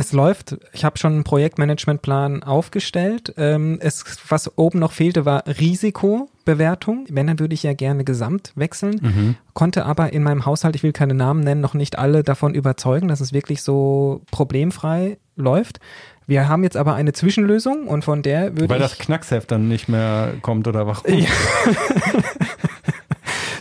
es 0.00 0.12
läuft. 0.12 0.56
Ich 0.72 0.84
habe 0.84 0.98
schon 0.98 1.12
einen 1.12 1.24
Projektmanagementplan 1.24 2.42
aufgestellt. 2.42 3.34
Ähm, 3.36 3.78
es, 3.82 4.02
was 4.28 4.56
oben 4.56 4.78
noch 4.78 4.92
fehlte, 4.92 5.26
war 5.26 5.44
Risikobewertung. 5.46 7.04
Wenn, 7.10 7.26
dann 7.26 7.38
würde 7.38 7.52
ich 7.52 7.62
ja 7.62 7.74
gerne 7.74 8.02
gesamt 8.02 8.52
wechseln. 8.54 9.36
Konnte 9.52 9.84
aber 9.84 10.14
in 10.14 10.22
meinem 10.22 10.46
Haushalt, 10.46 10.74
ich 10.74 10.82
will 10.82 10.92
keine 10.92 11.12
Namen 11.12 11.40
nennen, 11.40 11.60
noch 11.60 11.74
nicht 11.74 11.98
alle 11.98 12.24
davon 12.24 12.54
überzeugen, 12.54 13.08
dass 13.08 13.20
es 13.20 13.34
wirklich 13.34 13.62
so 13.62 14.22
problemfrei 14.30 15.18
läuft. 15.36 15.80
Wir 16.26 16.48
haben 16.48 16.62
jetzt 16.62 16.78
aber 16.78 16.94
eine 16.94 17.12
Zwischenlösung 17.12 17.86
und 17.86 18.04
von 18.04 18.22
der 18.22 18.56
würde 18.56 18.70
Weil 18.70 18.80
ich 18.80 18.88
das 18.88 18.98
Knacksheft 18.98 19.50
dann 19.50 19.68
nicht 19.68 19.88
mehr 19.88 20.32
kommt 20.40 20.66
oder 20.66 20.86
warum? 20.86 21.04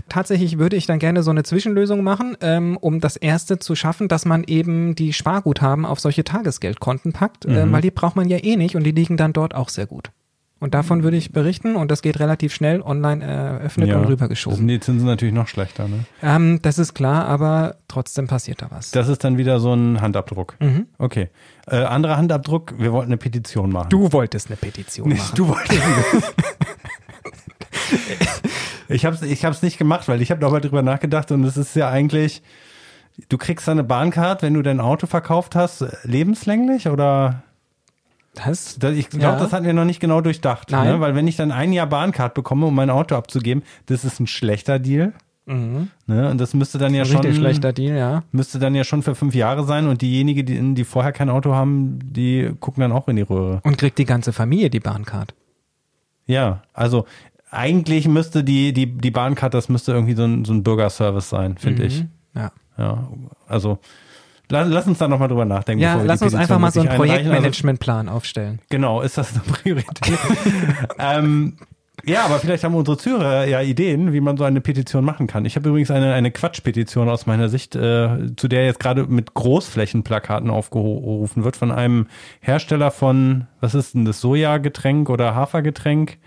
tatsächlich 0.10 0.58
würde 0.60 0.76
ich 0.76 0.86
dann 0.86 1.00
gerne 1.00 1.24
so 1.24 1.32
eine 1.32 1.44
Zwischenlösung 1.44 2.04
machen, 2.04 2.36
ähm, 2.42 2.78
um 2.78 3.00
das 3.00 3.16
erste 3.16 3.60
zu 3.60 3.76
schaffen, 3.76 4.08
dass 4.08 4.26
man 4.26 4.44
eben 4.44 4.96
die 4.96 5.14
Sparguthaben 5.14 5.86
auf 5.86 6.00
solche 6.00 6.24
Tagesgeldkonten 6.24 7.14
packt, 7.14 7.48
Mhm. 7.48 7.56
äh, 7.56 7.72
weil 7.72 7.82
die 7.82 7.92
braucht 7.92 8.16
man 8.16 8.28
ja 8.28 8.38
eh 8.44 8.56
nicht 8.58 8.76
und 8.76 8.84
die 8.84 8.92
liegen 8.92 9.16
dann 9.18 9.32
dort 9.34 9.56
auch 9.56 9.70
sehr 9.70 9.86
gut. 9.86 10.12
Und 10.62 10.74
davon 10.74 11.04
würde 11.04 11.16
ich 11.16 11.32
berichten 11.32 11.78
und 11.78 11.90
das 11.90 12.02
geht 12.02 12.20
relativ 12.20 12.54
schnell 12.54 12.82
online 12.82 13.24
eröffnet 13.24 13.94
und 13.94 14.02
Das 14.02 14.10
rübergeschoben. 14.10 14.58
sind 14.58 14.68
die 14.68 14.80
Zinsen 14.82 15.08
natürlich 15.08 15.34
noch 15.34 15.48
schlechter. 15.48 15.88
Ne? 15.88 16.04
Ähm, 16.22 16.60
das 16.62 16.78
ist 16.78 16.94
klar, 16.94 17.26
aber 17.28 17.78
trotzdem 17.88 18.28
passiert 18.28 18.62
da 18.62 18.68
was. 18.70 18.92
Das 18.92 19.08
ist 19.08 19.24
dann 19.24 19.38
wieder 19.38 19.62
so 19.62 19.74
ein 19.74 20.02
Handabdruck. 20.02 20.56
Mhm. 20.60 20.88
Okay. 20.98 21.30
Äh, 21.66 21.78
anderer 21.78 22.18
Handabdruck, 22.18 22.74
wir 22.78 22.92
wollten 22.92 23.08
eine 23.12 23.18
Petition 23.18 23.72
machen. 23.72 23.88
Du 23.90 24.12
wolltest 24.12 24.48
eine 24.48 24.58
Petition 24.58 25.08
machen. 25.08 25.18
Nicht, 25.20 25.38
du 25.38 25.48
wolltest. 25.48 25.80
ich 28.90 29.06
habe 29.06 29.16
es 29.16 29.22
ich 29.22 29.46
hab's 29.46 29.62
nicht 29.62 29.78
gemacht, 29.78 30.08
weil 30.08 30.22
ich 30.22 30.32
habe 30.32 30.42
darüber 30.42 30.60
drüber 30.62 30.82
nachgedacht 30.82 31.32
und 31.32 31.44
es 31.44 31.56
ist 31.58 31.76
ja 31.76 31.90
eigentlich, 31.90 32.42
du 33.30 33.38
kriegst 33.38 33.68
dann 33.68 33.80
eine 33.80 33.88
Bahncard, 33.88 34.42
wenn 34.42 34.54
du 34.54 34.62
dein 34.62 34.80
Auto 34.80 35.08
verkauft 35.08 35.56
hast, 35.56 35.86
lebenslänglich 36.04 36.88
oder? 36.88 37.44
Das? 38.36 38.78
Das- 38.80 38.94
Ich 38.96 39.10
glaube, 39.10 39.24
Ja. 39.26 39.36
das 39.40 39.54
hatten 39.54 39.66
wir 39.66 39.74
noch 39.74 39.86
nicht 39.86 40.00
genau 40.00 40.22
durchdacht. 40.22 40.72
Ne? 40.72 41.00
Weil 41.00 41.16
wenn 41.16 41.28
ich 41.28 41.36
dann 41.36 41.52
ein 41.52 41.74
Jahr 41.74 41.88
Bahncard 41.88 42.34
bekomme, 42.34 42.68
um 42.68 42.76
mein 42.76 42.90
Auto 42.90 43.16
abzugeben, 43.16 43.64
das 43.88 44.06
ist 44.06 44.20
ein 44.20 44.28
schlechter 44.28 44.80
Deal. 44.80 45.14
Mhm. 45.48 45.90
Ne? 46.06 46.30
Und 46.30 46.40
das 46.40 46.54
müsste 46.54 46.78
dann 46.78 46.94
ja 46.94 47.02
Richtig 47.02 47.24
schon 47.24 47.34
schlechter 47.34 47.74
Deal, 47.74 47.98
ja. 47.98 48.24
müsste 48.32 48.60
dann 48.60 48.76
ja 48.76 48.84
schon 48.84 49.02
für 49.02 49.16
fünf 49.16 49.34
Jahre 49.34 49.64
sein 49.66 49.88
und 49.88 50.04
diejenigen, 50.04 50.46
die, 50.46 50.76
die 50.76 50.84
vorher 50.84 51.12
kein 51.12 51.28
Auto 51.30 51.56
haben, 51.56 51.98
die 52.04 52.52
gucken 52.60 52.82
dann 52.82 52.92
auch 52.92 53.08
in 53.08 53.16
die 53.16 53.24
Röhre. 53.24 53.60
Und 53.64 53.80
kriegt 53.80 53.98
die 53.98 54.06
ganze 54.06 54.32
Familie 54.32 54.70
die 54.70 54.80
Bahncard. 54.80 55.34
Ja, 56.28 56.62
also 56.74 57.06
eigentlich 57.52 58.08
müsste 58.08 58.44
die, 58.44 58.74
die, 58.74 58.86
die 58.86 59.12
Bahncard, 59.12 59.54
das 59.54 59.70
müsste 59.70 59.92
irgendwie 59.92 60.16
so 60.16 60.24
ein, 60.24 60.46
so 60.46 60.54
ein 60.54 60.64
Bürgerservice 60.64 61.30
sein, 61.30 61.58
finde 61.58 61.84
ich. 61.84 62.02
Mhm. 62.02 62.10
Ja. 62.36 62.52
Ja, 62.78 63.10
also 63.48 63.80
lass, 64.50 64.70
lass 64.70 64.88
uns 64.88 65.00
da 65.00 65.08
nochmal 65.08 65.28
drüber 65.28 65.46
nachdenken. 65.46 65.84
Ja, 65.84 65.94
bevor 65.94 66.04
wir 66.04 66.08
lass 66.08 66.22
uns 66.22 66.36
einfach 66.36 66.60
mal 66.60 66.72
so 66.72 66.80
einen. 66.80 66.90
Also, 66.90 67.04
Projektmanagementplan 67.04 68.08
aufstellen. 68.08 68.60
genau, 68.70 69.02
ist 69.02 69.18
das 69.18 69.34
eine 69.34 69.44
Priorität? 69.44 70.18
ähm, 71.00 71.58
ja, 72.06 72.24
aber 72.24 72.40
vielleicht 72.40 72.64
haben 72.64 72.76
unsere 72.76 72.98
Zuhörer 72.98 73.46
ja 73.46 73.62
Ideen, 73.62 74.14
wie 74.14 74.22
man 74.22 74.38
so 74.38 74.46
eine 74.46 74.62
Petition 74.62 75.04
machen 75.04 75.28
kann. 75.28 75.44
Ich 75.44 75.58
habe 75.58 75.68
übrigens 75.70 75.92
eine, 75.92 76.14
eine 76.14 76.32
Quatschpetition 76.32 77.10
aus 77.10 77.26
meiner 77.26 77.50
Sicht, 77.50 77.76
äh, 77.76 78.36
zu 78.38 78.48
der 78.48 78.66
jetzt 78.66 78.80
gerade 78.80 79.04
mit 79.04 79.34
Großflächenplakaten 79.34 80.50
aufgerufen 80.50 81.44
wird 81.44 81.58
von 81.58 81.72
einem 81.72 82.08
Hersteller 82.40 82.92
von, 82.92 83.48
was 83.60 83.76
ist 83.76 83.96
denn 83.96 84.06
das, 84.06 84.22
Sojagetränk 84.22 85.10
oder 85.10 85.36
Hafergetränk? 85.36 86.18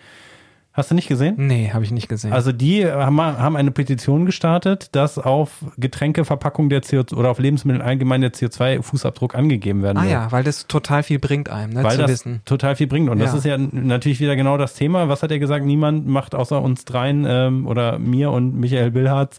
Hast 0.74 0.90
du 0.90 0.94
nicht 0.94 1.06
gesehen? 1.08 1.34
Nee, 1.36 1.70
habe 1.74 1.84
ich 1.84 1.90
nicht 1.90 2.08
gesehen. 2.08 2.32
Also 2.32 2.50
die 2.50 2.86
haben, 2.86 3.20
haben 3.20 3.56
eine 3.56 3.70
Petition 3.72 4.24
gestartet, 4.24 4.88
dass 4.92 5.18
auf 5.18 5.50
Getränkeverpackung 5.76 6.70
der 6.70 6.82
CO2 6.82 7.14
oder 7.14 7.30
auf 7.30 7.38
Lebensmittel 7.38 7.82
allgemein 7.82 8.22
der 8.22 8.32
CO2-Fußabdruck 8.32 9.34
angegeben 9.34 9.82
werden 9.82 9.98
ah 9.98 10.02
soll. 10.02 10.10
ja, 10.10 10.32
weil 10.32 10.44
das 10.44 10.66
total 10.68 11.02
viel 11.02 11.18
bringt 11.18 11.50
einem, 11.50 11.74
ne, 11.74 11.84
Weil 11.84 11.92
zu 11.96 11.98
das 12.02 12.10
wissen. 12.10 12.40
total 12.46 12.74
viel 12.76 12.86
bringt. 12.86 13.10
Und 13.10 13.18
das 13.18 13.32
Ja. 13.32 13.38
ist 13.38 13.44
ja 13.44 13.58
natürlich 13.58 14.20
wieder 14.20 14.34
genau 14.34 14.56
das 14.56 14.72
Thema. 14.74 15.08
Was 15.10 15.22
hat 15.22 15.30
er 15.30 15.38
gesagt? 15.38 15.66
Niemand 15.66 16.06
macht 16.06 16.34
außer 16.34 16.62
uns 16.62 16.86
dreien 16.86 17.26
ähm, 17.28 17.66
oder 17.66 17.98
mir 17.98 18.30
und 18.30 18.54
Michael 18.58 18.92
Billharz 18.92 19.38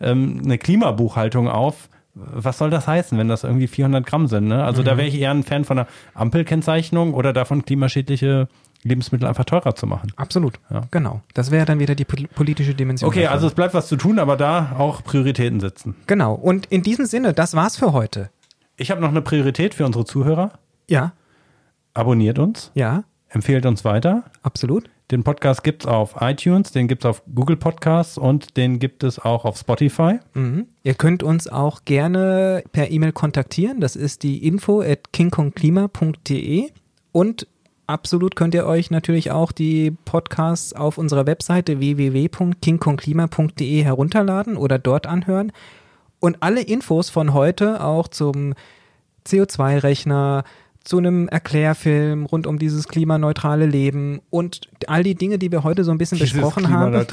ähm, 0.00 0.42
eine 0.44 0.58
Klimabuchhaltung 0.58 1.48
auf. 1.48 1.88
Was 2.14 2.58
soll 2.58 2.68
das 2.70 2.86
heißen, 2.88 3.16
wenn 3.16 3.28
das 3.28 3.44
irgendwie 3.44 3.68
400 3.68 4.04
Gramm 4.04 4.26
sind? 4.26 4.48
Ne? 4.48 4.62
Also 4.64 4.82
Mhm. 4.82 4.86
da 4.86 4.96
wäre 4.98 5.06
ich 5.08 5.18
eher 5.18 5.30
ein 5.30 5.44
Fan 5.44 5.64
von 5.64 5.78
einer 5.78 5.88
Ampelkennzeichnung 6.14 7.14
oder 7.14 7.32
davon 7.32 7.64
klimaschädliche 7.64 8.48
Lebensmittel 8.84 9.28
einfach 9.28 9.44
teurer 9.44 9.74
zu 9.74 9.86
machen. 9.86 10.12
Absolut. 10.16 10.58
Ja. 10.70 10.82
Genau. 10.90 11.20
Das 11.34 11.50
wäre 11.50 11.64
dann 11.66 11.78
wieder 11.78 11.94
die 11.94 12.04
pol- 12.04 12.26
politische 12.28 12.74
Dimension. 12.74 13.08
Okay, 13.08 13.22
davon. 13.22 13.34
also 13.34 13.46
es 13.46 13.54
bleibt 13.54 13.74
was 13.74 13.86
zu 13.88 13.96
tun, 13.96 14.18
aber 14.18 14.36
da 14.36 14.74
auch 14.78 15.04
Prioritäten 15.04 15.60
sitzen. 15.60 15.94
Genau. 16.06 16.34
Und 16.34 16.66
in 16.66 16.82
diesem 16.82 17.06
Sinne, 17.06 17.32
das 17.32 17.54
war's 17.54 17.76
für 17.76 17.92
heute. 17.92 18.30
Ich 18.76 18.90
habe 18.90 19.00
noch 19.00 19.10
eine 19.10 19.22
Priorität 19.22 19.74
für 19.74 19.86
unsere 19.86 20.04
Zuhörer. 20.04 20.52
Ja, 20.88 21.12
Abonniert 21.94 22.38
uns, 22.38 22.70
ja, 22.74 23.04
empfehlt 23.28 23.66
uns 23.66 23.84
weiter. 23.84 24.24
absolut. 24.42 24.88
Den 25.10 25.24
Podcast 25.24 25.62
gibt's 25.62 25.84
auf 25.84 26.14
iTunes, 26.22 26.72
den 26.72 26.88
gibt's 26.88 27.04
auf 27.04 27.22
Google 27.34 27.56
Podcasts 27.58 28.16
und 28.16 28.56
den 28.56 28.78
gibt 28.78 29.04
es 29.04 29.18
auch 29.18 29.44
auf 29.44 29.58
Spotify. 29.58 30.18
Mhm. 30.32 30.68
Ihr 30.84 30.94
könnt 30.94 31.22
uns 31.22 31.48
auch 31.48 31.84
gerne 31.84 32.64
per 32.72 32.90
E-Mail 32.90 33.12
kontaktieren. 33.12 33.80
Das 33.82 33.94
ist 33.94 34.22
die 34.22 34.46
info 34.46 34.80
at 34.80 35.12
kingkongklima.de 35.12 36.70
und 37.12 37.46
absolut 37.86 38.36
könnt 38.36 38.54
ihr 38.54 38.66
euch 38.66 38.90
natürlich 38.90 39.30
auch 39.30 39.52
die 39.52 39.92
Podcasts 40.04 40.72
auf 40.72 40.98
unserer 40.98 41.26
Webseite 41.26 41.78
www.kingkongklima.de 41.78 43.82
herunterladen 43.82 44.56
oder 44.56 44.78
dort 44.78 45.06
anhören. 45.06 45.52
Und 46.20 46.38
alle 46.40 46.62
Infos 46.62 47.10
von 47.10 47.34
heute 47.34 47.84
auch 47.84 48.08
zum 48.08 48.54
CO2-Rechner, 49.26 50.44
zu 50.84 50.98
einem 50.98 51.28
Erklärfilm 51.28 52.26
rund 52.26 52.46
um 52.46 52.58
dieses 52.58 52.88
klimaneutrale 52.88 53.66
Leben 53.66 54.20
und 54.30 54.68
all 54.88 55.04
die 55.04 55.14
Dinge, 55.14 55.38
die 55.38 55.52
wir 55.52 55.62
heute 55.62 55.84
so 55.84 55.92
ein 55.92 55.98
bisschen 55.98 56.18
besprochen 56.18 56.70
haben, 56.70 56.92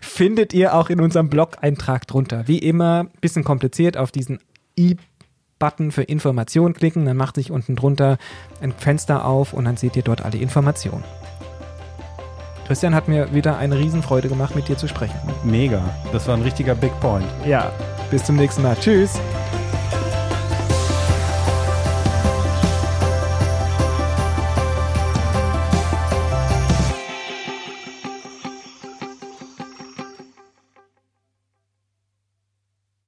findet 0.00 0.52
ihr 0.52 0.74
auch 0.74 0.88
in 0.88 1.00
unserem 1.00 1.28
Blog-Eintrag 1.28 2.06
drunter. 2.06 2.46
Wie 2.46 2.58
immer, 2.58 3.06
bisschen 3.20 3.42
kompliziert 3.42 3.96
auf 3.96 4.12
diesen 4.12 4.38
i-Button 5.64 5.92
für 5.92 6.02
Informationen 6.02 6.74
klicken, 6.74 7.06
dann 7.06 7.16
macht 7.16 7.36
sich 7.36 7.50
unten 7.50 7.76
drunter 7.76 8.18
ein 8.60 8.72
Fenster 8.72 9.24
auf 9.24 9.52
und 9.52 9.64
dann 9.64 9.76
seht 9.76 9.96
ihr 9.96 10.02
dort 10.02 10.22
alle 10.22 10.38
Informationen. 10.38 11.04
Christian 12.66 12.94
hat 12.94 13.08
mir 13.08 13.34
wieder 13.34 13.58
eine 13.58 13.78
Riesenfreude 13.78 14.28
gemacht, 14.28 14.56
mit 14.56 14.68
dir 14.68 14.76
zu 14.76 14.88
sprechen. 14.88 15.18
Mega. 15.44 15.82
Das 16.12 16.26
war 16.28 16.36
ein 16.36 16.42
richtiger 16.42 16.74
Big 16.74 16.98
Point. 17.00 17.26
Ja, 17.46 17.70
bis 18.10 18.24
zum 18.24 18.36
nächsten 18.36 18.62
Mal. 18.62 18.76
Tschüss. 18.76 19.20